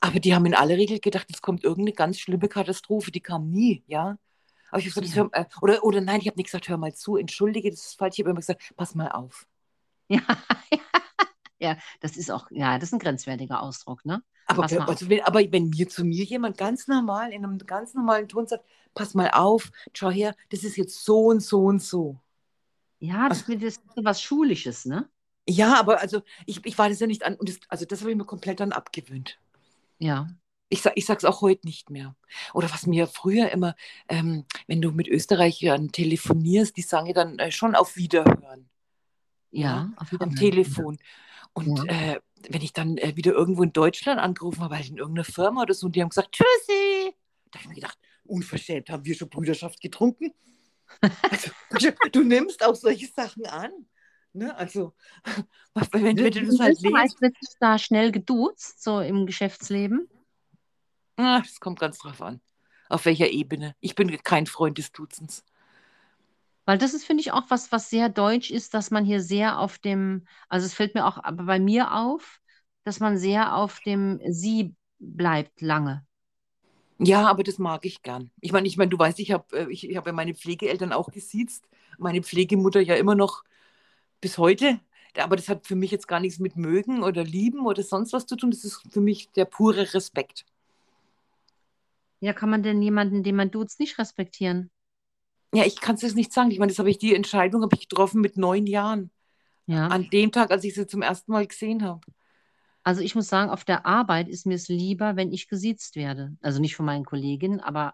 Aber 0.00 0.20
die 0.20 0.34
haben 0.34 0.44
in 0.44 0.54
aller 0.54 0.76
Regel 0.76 1.00
gedacht, 1.00 1.28
es 1.30 1.40
kommt 1.40 1.64
irgendeine 1.64 1.94
ganz 1.94 2.18
schlimme 2.18 2.48
Katastrophe, 2.48 3.10
die 3.10 3.20
kam 3.20 3.50
nie, 3.50 3.82
ja. 3.86 4.18
Aber 4.74 4.80
ich 4.80 4.90
habe 4.90 5.02
gesagt, 5.02 5.16
ja. 5.16 5.38
hör, 5.38 5.40
äh, 5.40 5.46
oder, 5.60 5.84
oder 5.84 6.00
nein, 6.00 6.20
ich 6.20 6.26
habe 6.26 6.36
nicht 6.36 6.46
gesagt, 6.46 6.68
hör 6.68 6.76
mal 6.76 6.92
zu, 6.92 7.16
entschuldige, 7.16 7.70
das 7.70 7.86
ist 7.86 7.94
falsch, 7.96 8.14
ich 8.18 8.24
habe 8.24 8.30
immer 8.30 8.40
gesagt, 8.40 8.72
pass 8.74 8.96
mal 8.96 9.08
auf. 9.08 9.46
Ja, 10.08 10.18
ja, 11.60 11.76
das 12.00 12.16
ist 12.16 12.28
auch, 12.28 12.50
ja, 12.50 12.76
das 12.76 12.88
ist 12.88 12.94
ein 12.94 12.98
grenzwertiger 12.98 13.62
Ausdruck, 13.62 14.04
ne? 14.04 14.24
Aber, 14.46 14.64
also 14.64 15.08
wenn, 15.08 15.22
aber 15.22 15.40
wenn 15.52 15.68
mir 15.68 15.88
zu 15.88 16.04
mir 16.04 16.24
jemand 16.24 16.58
ganz 16.58 16.88
normal, 16.88 17.32
in 17.32 17.44
einem 17.44 17.58
ganz 17.58 17.94
normalen 17.94 18.26
Ton 18.26 18.48
sagt, 18.48 18.64
pass 18.94 19.14
mal 19.14 19.30
auf, 19.30 19.70
schau 19.92 20.10
her, 20.10 20.34
das 20.50 20.64
ist 20.64 20.76
jetzt 20.76 21.04
so 21.04 21.26
und 21.26 21.38
so 21.38 21.66
und 21.66 21.80
so. 21.80 22.18
Ja, 22.98 23.28
das, 23.28 23.48
also, 23.48 23.54
das 23.54 23.74
ist 23.74 23.80
was 23.94 24.20
Schulisches, 24.20 24.86
ne? 24.86 25.08
Ja, 25.48 25.78
aber 25.78 26.00
also 26.00 26.22
ich, 26.46 26.66
ich 26.66 26.76
war 26.78 26.88
das 26.88 26.98
ja 26.98 27.06
nicht 27.06 27.24
an, 27.24 27.36
und 27.36 27.48
das, 27.48 27.60
also 27.68 27.84
das 27.84 28.00
habe 28.00 28.10
ich 28.10 28.16
mir 28.16 28.24
komplett 28.24 28.58
dann 28.58 28.72
abgewöhnt. 28.72 29.38
Ja. 30.00 30.26
Ich, 30.68 30.82
sag, 30.82 30.94
ich 30.96 31.06
sage 31.06 31.18
es 31.18 31.24
auch 31.24 31.40
heute 31.40 31.66
nicht 31.66 31.90
mehr. 31.90 32.16
Oder 32.52 32.70
was 32.72 32.86
mir 32.86 33.06
früher 33.06 33.50
immer, 33.50 33.76
ähm, 34.08 34.44
wenn 34.66 34.80
du 34.80 34.90
mit 34.90 35.08
Österreichern 35.08 35.92
telefonierst, 35.92 36.76
die 36.76 36.82
sagen 36.82 37.06
ja 37.06 37.12
dann 37.12 37.38
äh, 37.38 37.52
schon 37.52 37.74
auf 37.74 37.96
Wiederhören. 37.96 38.68
Ja, 39.50 39.92
auf 39.96 40.10
Wiederhören. 40.10 40.32
am 40.32 40.36
Telefon. 40.36 40.98
Und 41.52 41.84
ja. 41.86 42.14
äh, 42.14 42.20
wenn 42.48 42.62
ich 42.62 42.72
dann 42.72 42.98
äh, 42.98 43.16
wieder 43.16 43.32
irgendwo 43.32 43.62
in 43.62 43.72
Deutschland 43.72 44.20
angerufen 44.20 44.62
habe, 44.62 44.76
halt 44.76 44.88
in 44.88 44.98
irgendeiner 44.98 45.24
Firma 45.24 45.62
oder 45.62 45.74
so, 45.74 45.86
und 45.86 45.96
die 45.96 46.02
haben 46.02 46.08
gesagt, 46.08 46.32
Tschüssi. 46.32 47.14
Da 47.50 47.58
habe 47.58 47.62
ich 47.62 47.68
mir 47.68 47.74
gedacht, 47.76 47.98
unverschämt, 48.24 48.90
haben 48.90 49.04
wir 49.04 49.14
schon 49.14 49.28
Brüderschaft 49.28 49.80
getrunken? 49.80 50.32
also, 51.30 51.50
du 52.12 52.22
nimmst 52.22 52.64
auch 52.64 52.74
solche 52.74 53.06
Sachen 53.06 53.46
an. 53.46 53.70
Ne? 54.32 54.54
Also, 54.56 54.94
wenn, 55.92 56.16
wenn 56.16 56.16
du 56.16 56.46
das 56.46 56.58
halt 56.58 56.80
lebst. 56.80 57.18
Sich 57.20 57.56
da 57.60 57.78
schnell 57.78 58.10
geduzt, 58.10 58.82
so 58.82 59.00
im 59.00 59.26
Geschäftsleben? 59.26 60.08
Ach, 61.16 61.42
das 61.42 61.60
kommt 61.60 61.80
ganz 61.80 61.98
drauf 61.98 62.22
an. 62.22 62.40
Auf 62.88 63.04
welcher 63.06 63.28
Ebene. 63.30 63.74
Ich 63.80 63.94
bin 63.94 64.16
kein 64.22 64.46
Freund 64.46 64.78
des 64.78 64.92
Duzens. 64.92 65.44
Weil 66.66 66.78
das 66.78 66.94
ist, 66.94 67.04
finde 67.04 67.20
ich, 67.20 67.32
auch 67.32 67.44
was, 67.50 67.72
was 67.72 67.90
sehr 67.90 68.08
deutsch 68.08 68.50
ist, 68.50 68.74
dass 68.74 68.90
man 68.90 69.04
hier 69.04 69.20
sehr 69.20 69.58
auf 69.58 69.78
dem, 69.78 70.26
also 70.48 70.66
es 70.66 70.74
fällt 70.74 70.94
mir 70.94 71.06
auch 71.06 71.18
bei 71.44 71.58
mir 71.58 71.94
auf, 71.94 72.40
dass 72.84 73.00
man 73.00 73.18
sehr 73.18 73.54
auf 73.56 73.80
dem 73.80 74.20
Sie 74.28 74.74
bleibt 74.98 75.60
lange. 75.60 76.06
Ja, 76.98 77.26
aber 77.28 77.42
das 77.42 77.58
mag 77.58 77.84
ich 77.84 78.02
gern. 78.02 78.30
Ich 78.40 78.52
meine, 78.52 78.68
ich 78.68 78.76
meine, 78.76 78.88
du 78.90 78.98
weißt, 78.98 79.18
ich 79.18 79.32
habe 79.32 79.44
äh, 79.56 79.70
ich, 79.70 79.88
ich 79.88 79.96
hab 79.96 80.06
ja 80.06 80.12
meine 80.12 80.34
Pflegeeltern 80.34 80.92
auch 80.92 81.10
gesiezt, 81.10 81.68
meine 81.98 82.22
Pflegemutter 82.22 82.80
ja 82.80 82.94
immer 82.94 83.14
noch 83.16 83.42
bis 84.20 84.38
heute. 84.38 84.80
Aber 85.18 85.36
das 85.36 85.48
hat 85.48 85.66
für 85.66 85.76
mich 85.76 85.90
jetzt 85.92 86.08
gar 86.08 86.20
nichts 86.20 86.38
mit 86.40 86.56
mögen 86.56 87.02
oder 87.04 87.24
lieben 87.24 87.66
oder 87.66 87.82
sonst 87.82 88.12
was 88.12 88.26
zu 88.26 88.36
tun. 88.36 88.50
Das 88.50 88.64
ist 88.64 88.82
für 88.92 89.00
mich 89.00 89.30
der 89.32 89.46
pure 89.46 89.94
Respekt. 89.94 90.46
Ja, 92.24 92.32
kann 92.32 92.48
man 92.48 92.62
denn 92.62 92.80
jemanden, 92.80 93.22
den 93.22 93.36
man 93.36 93.50
duzt, 93.50 93.78
nicht 93.80 93.98
respektieren? 93.98 94.70
Ja, 95.52 95.66
ich 95.66 95.78
kann 95.78 95.96
es 95.96 96.00
jetzt 96.00 96.16
nicht 96.16 96.32
sagen. 96.32 96.50
Ich 96.50 96.58
meine, 96.58 96.72
das 96.72 96.78
habe 96.78 96.88
ich, 96.88 96.96
die 96.96 97.14
Entscheidung 97.14 97.60
habe 97.60 97.76
ich 97.76 97.86
getroffen 97.86 98.22
mit 98.22 98.38
neun 98.38 98.66
Jahren. 98.66 99.10
Ja. 99.66 99.88
An 99.88 100.08
dem 100.08 100.32
Tag, 100.32 100.50
als 100.50 100.64
ich 100.64 100.72
sie 100.72 100.86
zum 100.86 101.02
ersten 101.02 101.32
Mal 101.32 101.46
gesehen 101.46 101.82
habe. 101.82 102.00
Also 102.82 103.02
ich 103.02 103.14
muss 103.14 103.28
sagen, 103.28 103.50
auf 103.50 103.66
der 103.66 103.84
Arbeit 103.84 104.30
ist 104.30 104.46
mir 104.46 104.54
es 104.54 104.68
lieber, 104.68 105.16
wenn 105.16 105.32
ich 105.32 105.48
gesiezt 105.48 105.96
werde. 105.96 106.34
Also 106.40 106.62
nicht 106.62 106.76
von 106.76 106.86
meinen 106.86 107.04
Kolleginnen, 107.04 107.60
aber 107.60 107.92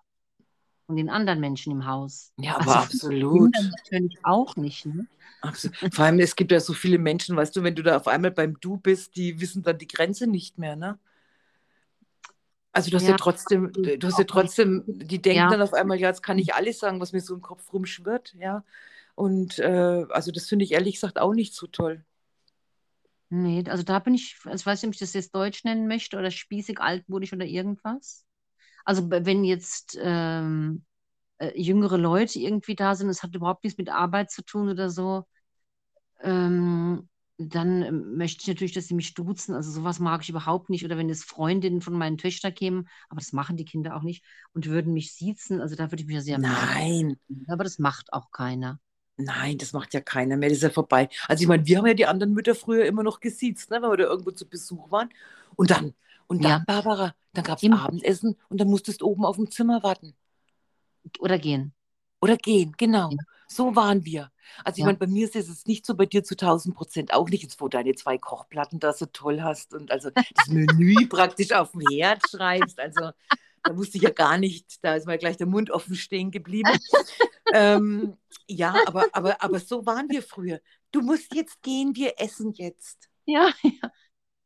von 0.86 0.94
den 0.94 1.10
anderen 1.10 1.40
Menschen 1.40 1.72
im 1.72 1.86
Haus. 1.86 2.32
Ja, 2.36 2.54
aber 2.54 2.76
also 2.76 2.94
absolut. 2.94 3.52
Natürlich 3.52 4.16
auch 4.22 4.54
nicht. 4.54 4.86
Ne? 4.86 5.08
Absolut. 5.40 5.92
Vor 5.92 6.04
allem, 6.04 6.20
es 6.20 6.36
gibt 6.36 6.52
ja 6.52 6.60
so 6.60 6.72
viele 6.72 6.98
Menschen, 6.98 7.34
weißt 7.34 7.56
du, 7.56 7.64
wenn 7.64 7.74
du 7.74 7.82
da 7.82 7.96
auf 7.96 8.06
einmal 8.06 8.30
beim 8.30 8.60
Du 8.60 8.76
bist, 8.76 9.16
die 9.16 9.40
wissen 9.40 9.64
dann 9.64 9.78
die 9.78 9.88
Grenze 9.88 10.28
nicht 10.28 10.56
mehr, 10.56 10.76
ne? 10.76 11.00
Also 12.72 12.90
du 12.90 12.96
hast 12.96 13.04
ja, 13.04 13.10
ja 13.10 13.16
trotzdem, 13.16 13.72
du 13.72 14.06
hast 14.06 14.18
ja 14.18 14.24
trotzdem, 14.24 14.84
die 14.86 15.20
denken 15.20 15.38
ja. 15.38 15.50
dann 15.50 15.62
auf 15.62 15.74
einmal, 15.74 15.98
ja, 15.98 16.08
jetzt 16.08 16.22
kann 16.22 16.38
ich 16.38 16.54
alles 16.54 16.78
sagen, 16.78 17.00
was 17.00 17.12
mir 17.12 17.20
so 17.20 17.34
im 17.34 17.42
Kopf 17.42 17.72
rumschwirrt, 17.72 18.34
ja. 18.38 18.64
Und 19.16 19.58
äh, 19.58 20.06
also 20.10 20.30
das 20.30 20.46
finde 20.46 20.64
ich 20.64 20.72
ehrlich 20.72 20.94
gesagt 20.94 21.18
auch 21.18 21.34
nicht 21.34 21.54
so 21.54 21.66
toll. 21.66 22.04
Nee, 23.28 23.64
also 23.68 23.82
da 23.82 23.98
bin 23.98 24.14
ich, 24.14 24.38
also 24.44 24.56
ich 24.56 24.66
weiß 24.66 24.82
nicht, 24.82 24.88
ob 24.88 24.94
ich 24.94 25.00
das 25.00 25.12
jetzt 25.12 25.34
Deutsch 25.34 25.64
nennen 25.64 25.88
möchte 25.88 26.16
oder 26.16 26.30
spießig, 26.30 26.80
altmodisch 26.80 27.32
oder 27.32 27.44
irgendwas. 27.44 28.24
Also 28.84 29.10
wenn 29.10 29.44
jetzt 29.44 29.98
ähm, 30.00 30.84
äh, 31.38 31.52
jüngere 31.60 31.98
Leute 31.98 32.38
irgendwie 32.38 32.76
da 32.76 32.94
sind, 32.94 33.08
es 33.08 33.22
hat 33.22 33.34
überhaupt 33.34 33.64
nichts 33.64 33.78
mit 33.78 33.88
Arbeit 33.88 34.30
zu 34.30 34.42
tun 34.42 34.68
oder 34.68 34.90
so, 34.90 35.26
ähm, 36.22 37.09
dann 37.40 37.82
ähm, 37.82 38.16
möchte 38.16 38.42
ich 38.42 38.48
natürlich, 38.48 38.72
dass 38.72 38.86
sie 38.86 38.94
mich 38.94 39.14
duzen. 39.14 39.54
Also 39.54 39.70
sowas 39.70 39.98
mag 39.98 40.22
ich 40.22 40.28
überhaupt 40.28 40.68
nicht. 40.68 40.84
Oder 40.84 40.98
wenn 40.98 41.08
es 41.08 41.24
Freundinnen 41.24 41.80
von 41.80 41.94
meinen 41.94 42.18
Töchtern 42.18 42.54
kämen, 42.54 42.88
aber 43.08 43.20
das 43.20 43.32
machen 43.32 43.56
die 43.56 43.64
Kinder 43.64 43.96
auch 43.96 44.02
nicht, 44.02 44.24
und 44.52 44.66
würden 44.66 44.92
mich 44.92 45.14
siezen, 45.14 45.60
also 45.60 45.74
da 45.74 45.90
würde 45.90 46.02
ich 46.02 46.06
mich 46.06 46.16
ja 46.16 46.22
sehr 46.22 46.38
Nein. 46.38 47.16
Machen. 47.28 47.46
Aber 47.48 47.64
das 47.64 47.78
macht 47.78 48.12
auch 48.12 48.30
keiner. 48.30 48.78
Nein, 49.16 49.58
das 49.58 49.72
macht 49.72 49.94
ja 49.94 50.00
keiner 50.00 50.36
mehr, 50.36 50.48
das 50.48 50.58
ist 50.58 50.64
ja 50.64 50.70
vorbei. 50.70 51.08
Also 51.28 51.42
ich 51.42 51.48
meine, 51.48 51.66
wir 51.66 51.78
haben 51.78 51.86
ja 51.86 51.94
die 51.94 52.06
anderen 52.06 52.32
Mütter 52.32 52.54
früher 52.54 52.84
immer 52.86 53.02
noch 53.02 53.20
gesiezt, 53.20 53.70
ne, 53.70 53.80
wenn 53.82 53.90
wir 53.90 53.96
da 53.96 54.04
irgendwo 54.04 54.30
zu 54.30 54.48
Besuch 54.48 54.90
waren. 54.90 55.10
Und 55.56 55.70
dann, 55.70 55.94
und 56.26 56.44
dann, 56.44 56.50
ja. 56.50 56.64
Barbara, 56.66 57.14
dann 57.32 57.44
gab 57.44 57.62
es 57.62 57.70
Abendessen 57.70 58.36
und 58.48 58.60
dann 58.60 58.68
musstest 58.68 59.02
du 59.02 59.06
oben 59.06 59.24
auf 59.24 59.36
dem 59.36 59.50
Zimmer 59.50 59.82
warten. 59.82 60.14
Oder 61.18 61.38
gehen. 61.38 61.72
Oder 62.20 62.36
gehen, 62.36 62.74
genau. 62.76 63.10
Ja. 63.10 63.18
So 63.50 63.74
waren 63.74 64.04
wir. 64.04 64.30
Also 64.64 64.76
ich 64.76 64.80
ja. 64.80 64.86
meine, 64.86 64.98
bei 64.98 65.08
mir 65.08 65.26
ist 65.26 65.34
es 65.34 65.66
nicht 65.66 65.84
so, 65.84 65.96
bei 65.96 66.06
dir 66.06 66.22
zu 66.22 66.34
1000 66.34 66.74
Prozent 66.74 67.12
auch 67.12 67.28
nicht, 67.28 67.42
jetzt 67.42 67.60
wo 67.60 67.68
deine 67.68 67.94
zwei 67.94 68.16
Kochplatten 68.16 68.78
da 68.78 68.92
so 68.92 69.06
toll 69.06 69.42
hast 69.42 69.74
und 69.74 69.90
also 69.90 70.10
das 70.10 70.46
Menü 70.46 71.06
praktisch 71.08 71.50
auf 71.52 71.72
dem 71.72 71.80
Herd 71.90 72.22
schreibst. 72.30 72.78
Also 72.78 73.10
da 73.64 73.76
wusste 73.76 73.96
ich 73.96 74.04
ja 74.04 74.10
gar 74.10 74.38
nicht, 74.38 74.78
da 74.82 74.94
ist 74.94 75.06
mal 75.06 75.18
gleich 75.18 75.36
der 75.36 75.48
Mund 75.48 75.70
offen 75.70 75.96
stehen 75.96 76.30
geblieben. 76.30 76.70
ähm, 77.52 78.16
ja, 78.46 78.74
aber, 78.86 79.06
aber, 79.12 79.42
aber 79.42 79.58
so 79.58 79.84
waren 79.84 80.08
wir 80.08 80.22
früher. 80.22 80.60
Du 80.92 81.02
musst 81.02 81.34
jetzt 81.34 81.60
gehen, 81.62 81.96
wir 81.96 82.20
essen 82.20 82.52
jetzt. 82.52 83.08
Ja, 83.26 83.50
ja. 83.62 83.90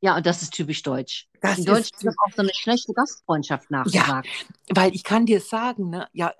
Ja, 0.01 0.17
und 0.17 0.27
das 0.27 0.43
ist 0.43 0.53
typisch 0.53 0.83
deutsch. 0.83 1.29
Das 1.41 1.59
In 1.59 1.65
Deutsch 1.65 1.91
ist 1.95 2.05
wird 2.05 2.15
auch 2.27 2.35
so 2.35 2.43
eine 2.43 2.53
schlechte 2.53 2.93
Gastfreundschaft 2.93 3.71
nachgesagt. 3.71 4.29
Weil 4.69 4.95
ich 4.95 5.03
kann 5.03 5.25
dir 5.25 5.41
sagen, 5.41 5.89
ne, 5.89 6.09
ja, 6.13 6.35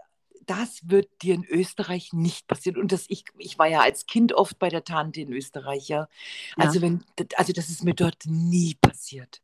das 0.47 0.89
wird 0.89 1.09
dir 1.23 1.35
in 1.35 1.45
Österreich 1.45 2.13
nicht 2.13 2.47
passieren. 2.47 2.81
Und 2.81 2.93
das, 2.93 3.07
ich, 3.09 3.25
ich 3.39 3.59
war 3.59 3.67
ja 3.67 3.81
als 3.81 4.07
Kind 4.07 4.33
oft 4.33 4.59
bei 4.59 4.69
der 4.69 4.85
Tante 4.85 5.21
in 5.21 5.33
Österreich, 5.33 5.89
ja. 5.89 6.09
Also, 6.57 6.77
Ja. 6.79 6.83
wenn, 6.83 7.05
also 7.37 7.53
das 7.53 7.69
ist 7.69 7.85
mir 7.85 7.95
dort 7.95 8.27
nie 8.27 8.75
passiert. 8.75 9.43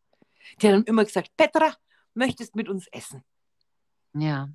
Die 0.60 0.68
haben 0.68 0.84
immer 0.84 1.04
gesagt, 1.04 1.30
Petra, 1.36 1.74
möchtest 2.14 2.56
mit 2.56 2.68
uns 2.68 2.86
essen? 2.88 3.22
Ja. 4.14 4.50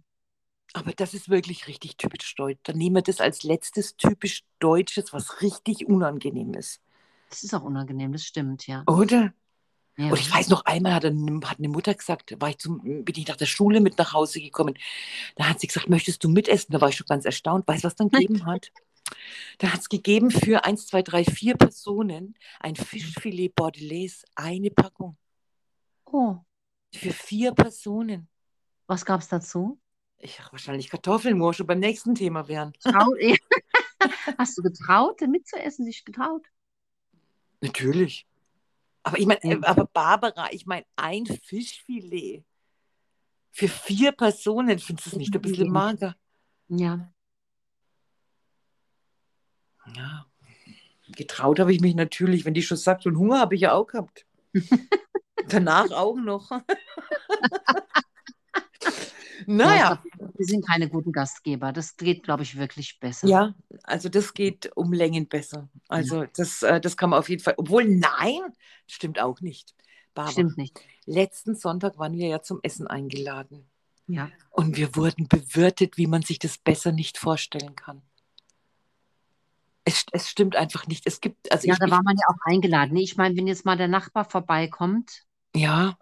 Aber 0.74 0.92
das 0.92 1.14
ist 1.14 1.30
wirklich 1.30 1.68
richtig 1.68 1.96
typisch 1.98 2.36
deutsch. 2.36 2.60
Dann 2.64 2.78
nehmen 2.78 2.96
wir 2.98 3.02
das 3.02 3.22
als 3.22 3.44
letztes 3.44 3.96
typisch 3.96 4.44
Deutsches, 4.60 5.14
was 5.14 5.42
richtig 5.42 5.88
unangenehm 5.88 6.54
ist. 6.54 6.82
Das 7.30 7.44
ist 7.44 7.54
auch 7.54 7.64
unangenehm, 7.64 8.12
das 8.12 8.26
stimmt, 8.26 8.68
ja. 8.68 8.84
Oder? 8.88 9.34
Ja. 9.98 10.10
Und 10.10 10.20
ich 10.20 10.34
weiß 10.34 10.50
noch 10.50 10.66
einmal, 10.66 10.94
hat, 10.94 11.06
eine, 11.06 11.40
hat 11.46 11.60
eine 11.60 11.70
Mutter 11.70 11.94
gesagt, 11.94 12.40
war 12.42 12.50
ich 12.50 12.58
zum, 12.58 12.82
bin 13.06 13.16
ich 13.16 13.28
nach 13.28 13.38
der 13.38 13.46
Schule 13.46 13.80
mit 13.80 13.98
nach 13.98 14.14
Hause 14.14 14.42
gekommen. 14.42 14.78
Da 15.36 15.48
hat 15.50 15.60
sie 15.60 15.68
gesagt, 15.68 15.90
möchtest 15.90 16.24
du 16.24 16.30
mitessen? 16.30 16.74
Da 16.74 16.82
war 16.82 16.90
ich 16.90 16.98
schon 16.98 17.08
ganz 17.08 17.26
erstaunt. 17.26 17.68
Weißt 17.68 17.84
du, 17.84 17.88
was 17.88 17.96
dann 17.96 18.10
gegeben 18.10 18.46
hat? 18.46 18.72
Da 19.60 19.72
hat 19.72 19.82
es 19.82 19.90
gegeben 19.90 20.32
für 20.32 20.66
1, 20.66 20.88
2, 20.88 21.02
3, 21.04 21.24
4 21.26 21.56
Personen 21.56 22.36
ein 22.60 22.76
Fischfilet 22.76 23.50
Bordelaise, 23.56 24.26
eine 24.36 24.72
Packung. 24.72 25.18
Oh, 26.06 26.38
Für 26.94 27.12
vier 27.12 27.52
Personen. 27.54 28.28
was 28.88 29.06
gab 29.06 29.22
es 29.22 29.28
dazu? 29.28 29.80
Ich 30.18 30.40
wahrscheinlich 30.52 30.90
Kartoffeln, 30.90 31.40
wo 31.40 31.48
wir 31.48 31.54
schon 31.54 31.68
beim 31.68 31.80
nächsten 31.80 32.16
Thema 32.16 32.48
wären. 32.48 32.74
Trau 32.80 33.14
Hast 34.38 34.58
du 34.58 34.62
getraut, 34.64 35.22
mitzuessen, 35.22 35.86
dich 35.86 36.06
getraut? 36.06 36.46
Natürlich. 37.62 38.26
Aber 39.06 39.20
ich 39.20 39.28
meine, 39.28 39.44
äh, 39.44 39.50
Ja. 39.52 39.60
aber 39.64 39.86
Barbara, 39.86 40.52
ich 40.52 40.66
meine, 40.66 40.84
ein 40.96 41.28
Fischfilet 41.28 42.44
für 43.52 43.68
vier 43.68 44.12
Personen, 44.12 44.80
findest 44.80 45.06
du 45.06 45.10
es 45.12 45.16
nicht 45.16 45.36
ein 45.36 45.42
bisschen 45.42 45.72
mager? 45.72 46.16
Ja. 46.70 47.14
Ja. 49.96 50.26
Getraut 51.10 51.60
habe 51.60 51.72
ich 51.72 51.82
mich 51.82 51.94
natürlich, 51.94 52.46
wenn 52.46 52.56
die 52.56 52.64
schon 52.64 52.78
sagt, 52.78 53.06
und 53.06 53.18
Hunger 53.18 53.40
habe 53.40 53.54
ich 53.54 53.62
ja 53.62 53.74
auch 53.74 53.86
gehabt. 53.86 54.26
Danach 55.50 55.92
auch 55.92 56.16
noch. 56.16 56.50
naja, 59.48 60.04
Wir 60.38 60.46
sind 60.46 60.66
keine 60.66 60.90
guten 60.90 61.12
Gastgeber. 61.12 61.72
Das 61.72 61.96
geht, 61.98 62.24
glaube 62.24 62.44
ich, 62.44 62.58
wirklich 62.58 63.00
besser. 63.00 63.28
ja, 63.28 63.56
also 63.84 64.10
das 64.10 64.34
geht 64.34 64.72
um 64.76 64.94
Längen 64.94 65.28
besser. 65.28 65.70
Also 65.88 66.26
das, 66.36 66.64
äh, 66.64 66.80
das 66.82 66.98
kann 66.98 67.10
man 67.12 67.20
auf 67.20 67.30
jeden 67.30 67.42
Fall, 67.44 67.56
obwohl 67.58 67.86
nein, 67.86 68.42
stimmt 68.88 69.20
auch 69.20 69.42
nicht. 69.42 69.74
Barbara, 70.14 70.32
Stimmt 70.32 70.58
nicht. 70.58 70.80
letzten 71.06 71.56
Sonntag 71.56 71.98
waren 71.98 72.14
wir 72.14 72.28
ja 72.28 72.42
zum 72.42 72.60
Essen 72.64 72.88
eingeladen. 72.88 73.70
Ja. 74.08 74.30
Und 74.52 74.78
wir 74.78 74.96
wurden 74.96 75.28
bewirtet, 75.28 75.98
wie 75.98 76.08
man 76.08 76.22
sich 76.22 76.40
das 76.40 76.58
besser 76.58 76.92
nicht 76.92 77.18
vorstellen 77.18 77.76
kann. 77.76 78.02
Es, 79.84 80.06
es 80.12 80.30
stimmt 80.30 80.56
einfach 80.56 80.88
nicht. 80.88 81.06
Es 81.06 81.22
gibt, 81.22 81.52
also 81.52 81.68
Ja, 81.68 81.74
ich, 81.74 81.80
da 81.80 81.92
war 81.92 82.02
man 82.04 82.16
ja 82.16 82.26
auch 82.28 82.40
eingeladen. 82.46 82.96
Ich 82.98 83.18
meine, 83.18 83.36
wenn 83.36 83.48
jetzt 83.48 83.66
mal 83.66 83.78
der 83.78 83.88
Nachbar 83.88 84.26
vorbeikommt, 84.26 85.24
ja, 85.56 85.98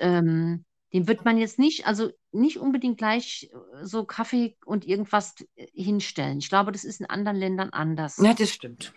ähm, 0.00 0.64
dem 0.92 1.06
wird 1.06 1.24
man 1.24 1.38
jetzt 1.38 1.58
nicht, 1.58 1.86
also 1.86 2.10
nicht 2.32 2.58
unbedingt 2.58 2.98
gleich 2.98 3.50
äh, 3.52 3.84
so 3.84 4.04
Kaffee 4.04 4.56
und 4.64 4.86
irgendwas 4.86 5.34
äh, 5.56 5.66
hinstellen. 5.74 6.38
Ich 6.38 6.48
glaube, 6.48 6.72
das 6.72 6.84
ist 6.84 7.00
in 7.00 7.06
anderen 7.06 7.36
Ländern 7.36 7.70
anders. 7.70 8.18
ja, 8.18 8.34
das 8.34 8.50
stimmt. 8.50 8.92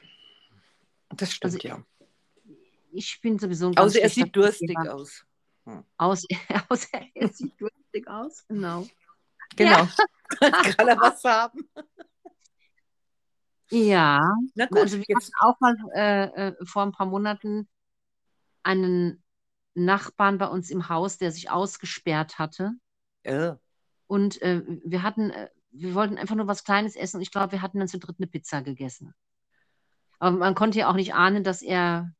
Das 1.09 1.33
stimmt, 1.33 1.55
Also, 1.55 1.67
ja. 1.67 1.83
Ich 2.91 3.19
bin 3.21 3.39
sowieso 3.39 3.67
ein 3.69 3.77
Außer 3.77 4.01
er 4.01 4.09
sieht 4.09 4.35
durstig 4.35 4.75
Gastgeber. 4.75 4.95
aus. 4.95 5.25
Aus, 5.97 6.25
außer 6.69 7.01
er 7.13 7.27
sieht 7.29 7.59
durstig 7.59 8.07
aus, 8.07 8.45
genau. 8.47 8.87
Genau. 9.55 9.87
Kann 10.39 10.87
er 10.87 10.97
was 10.99 11.23
haben? 11.23 11.67
Ja, 13.69 14.21
Na 14.53 14.65
gut, 14.67 14.79
also 14.79 14.97
wir 14.97 15.05
jetzt, 15.07 15.31
hatten 15.33 15.49
auch 15.49 15.59
mal 15.59 15.75
äh, 15.95 16.47
äh, 16.49 16.65
vor 16.65 16.83
ein 16.83 16.91
paar 16.91 17.07
Monaten 17.07 17.67
einen 18.61 19.23
Nachbarn 19.73 20.37
bei 20.37 20.47
uns 20.47 20.69
im 20.69 20.89
Haus, 20.89 21.17
der 21.17 21.31
sich 21.31 21.49
ausgesperrt 21.49 22.37
hatte. 22.37 22.73
Äh, 23.23 23.55
Und 24.07 24.41
äh, 24.41 24.61
wir 24.85 25.03
hatten, 25.03 25.31
äh, 25.31 25.49
wir 25.71 25.95
wollten 25.95 26.17
einfach 26.17 26.35
nur 26.35 26.47
was 26.47 26.63
Kleines 26.63 26.95
essen 26.95 27.17
und 27.17 27.21
ich 27.23 27.31
glaube, 27.31 27.53
wir 27.53 27.61
hatten 27.61 27.79
dann 27.79 27.87
zu 27.87 27.99
dritt 27.99 28.17
eine 28.19 28.27
Pizza 28.27 28.61
gegessen. 28.61 29.13
Aber 30.19 30.37
man 30.37 30.55
konnte 30.55 30.79
ja 30.79 30.89
auch 30.89 30.95
nicht 30.95 31.13
ahnen, 31.13 31.43
dass 31.43 31.61
er 31.61 32.13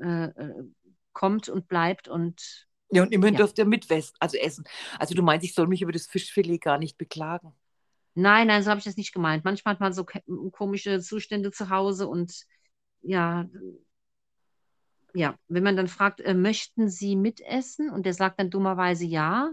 äh, 0.00 0.24
äh, 0.26 0.64
kommt 1.12 1.48
und 1.48 1.68
bleibt 1.68 2.08
und 2.08 2.68
ja, 2.90 3.02
und 3.02 3.12
immerhin 3.12 3.34
Ja. 3.34 3.40
dürft 3.40 3.58
ihr 3.58 3.64
mit 3.64 3.90
West, 3.90 4.16
also 4.20 4.36
essen. 4.36 4.64
Also 4.98 5.14
du 5.14 5.22
meinst, 5.22 5.44
ich 5.44 5.54
soll 5.54 5.66
mich 5.66 5.82
über 5.82 5.92
das 5.92 6.06
Fischfilet 6.06 6.58
gar 6.60 6.78
nicht 6.78 6.96
beklagen. 6.98 7.52
nein, 8.14 8.46
nein, 8.48 8.62
so 8.62 8.70
habe 8.70 8.78
ich 8.78 8.84
das 8.84 8.96
nicht 8.96 9.12
gemeint. 9.12 9.44
Manchmal 9.44 9.74
hat 9.74 9.80
man 9.80 9.92
so 9.92 10.04
komische 10.52 11.00
Zustände 11.00 11.50
zu 11.50 11.70
Hause 11.70 12.08
und 12.08 12.44
ja, 13.02 13.46
ja, 15.14 15.36
wenn 15.48 15.62
man 15.62 15.76
dann 15.76 15.88
fragt, 15.88 16.20
äh, 16.20 16.34
möchten 16.34 16.88
Sie 16.88 17.16
mitessen? 17.16 17.90
Und 17.90 18.06
der 18.06 18.14
sagt 18.14 18.38
dann 18.40 18.50
dummerweise 18.50 19.04
ja, 19.04 19.52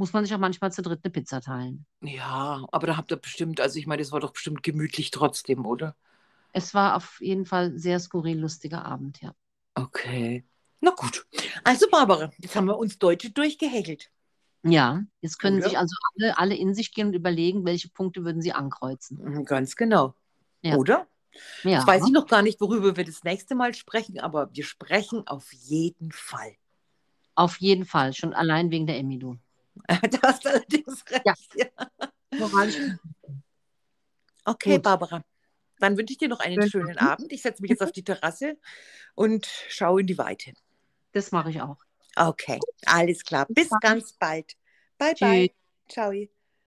muss 0.00 0.12
man 0.12 0.24
sich 0.24 0.34
auch 0.34 0.38
manchmal 0.40 0.72
zu 0.72 0.82
dritt 0.82 1.00
eine 1.04 1.12
Pizza 1.12 1.40
teilen. 1.40 1.86
Ja, 2.02 2.66
aber 2.72 2.86
da 2.86 2.96
habt 2.98 3.10
ihr 3.12 3.16
bestimmt, 3.16 3.58
also 3.60 3.78
ich 3.78 3.86
meine, 3.86 4.02
das 4.02 4.12
war 4.12 4.20
doch 4.20 4.32
bestimmt 4.32 4.62
gemütlich 4.62 5.10
trotzdem, 5.10 5.64
oder? 5.66 5.96
Es 6.52 6.74
war 6.74 6.94
auf 6.96 7.20
jeden 7.20 7.44
Fall 7.44 7.76
sehr 7.76 7.98
skurril 7.98 8.38
lustiger 8.38 8.84
Abend, 8.84 9.20
ja. 9.20 9.34
Okay. 9.74 10.44
Na 10.80 10.92
gut. 10.92 11.26
Also 11.64 11.86
Barbara, 11.90 12.30
jetzt 12.38 12.56
haben 12.56 12.66
wir 12.66 12.78
uns 12.78 12.98
Deutsche 12.98 13.30
durchgehäkelt. 13.30 14.10
Ja, 14.62 15.02
jetzt 15.22 15.38
können 15.38 15.58
Oder? 15.58 15.64
sich 15.68 15.78
also 15.78 15.94
alle, 16.16 16.38
alle 16.38 16.54
in 16.56 16.74
sich 16.74 16.92
gehen 16.92 17.08
und 17.08 17.14
überlegen, 17.14 17.64
welche 17.64 17.88
Punkte 17.88 18.24
würden 18.24 18.42
sie 18.42 18.52
ankreuzen. 18.52 19.18
Mhm, 19.18 19.44
Ganz 19.44 19.76
genau. 19.76 20.14
Ja. 20.62 20.76
Oder? 20.76 21.06
Ja, 21.64 21.70
Jetzt 21.78 21.86
weiß 21.86 22.06
ich 22.06 22.12
noch 22.12 22.26
gar 22.28 22.42
nicht, 22.42 22.60
worüber 22.60 22.96
wir 22.96 23.04
das 23.04 23.24
nächste 23.24 23.54
Mal 23.54 23.74
sprechen, 23.74 24.20
aber 24.20 24.50
wir 24.54 24.64
sprechen 24.64 25.26
auf 25.26 25.52
jeden 25.52 26.12
Fall. 26.12 26.56
auf 27.34 27.56
jeden 27.60 27.84
Fall, 27.86 28.12
schon 28.12 28.34
allein 28.34 28.70
wegen 28.70 28.86
der 28.86 28.98
Emilu. 28.98 29.36
Da 29.86 30.18
hast 30.22 30.44
du 30.44 30.50
allerdings 30.50 31.04
recht. 31.10 31.24
Ja. 31.24 31.68
Moralisch. 32.38 32.76
Okay, 34.44 34.74
Gut. 34.74 34.82
Barbara. 34.82 35.22
Dann 35.78 35.96
wünsche 35.96 36.12
ich 36.12 36.18
dir 36.18 36.28
noch 36.28 36.40
einen 36.40 36.68
Schönen 36.68 36.98
Abend. 36.98 37.32
Ich 37.32 37.42
setze 37.42 37.62
mich 37.62 37.70
jetzt 37.70 37.82
auf 37.82 37.92
die 37.92 38.04
Terrasse 38.04 38.58
und 39.14 39.46
schaue 39.68 40.00
in 40.02 40.06
die 40.06 40.18
Weite. 40.18 40.52
Das 41.12 41.32
mache 41.32 41.50
ich 41.50 41.60
auch. 41.60 41.78
Okay, 42.16 42.58
alles 42.86 43.24
klar. 43.24 43.46
Bis 43.48 43.70
ganz 43.80 44.12
bald. 44.12 44.56
Bye, 44.98 45.14
Tschüss. 45.14 45.28
bye. 45.28 45.50
Ciao. 45.88 46.39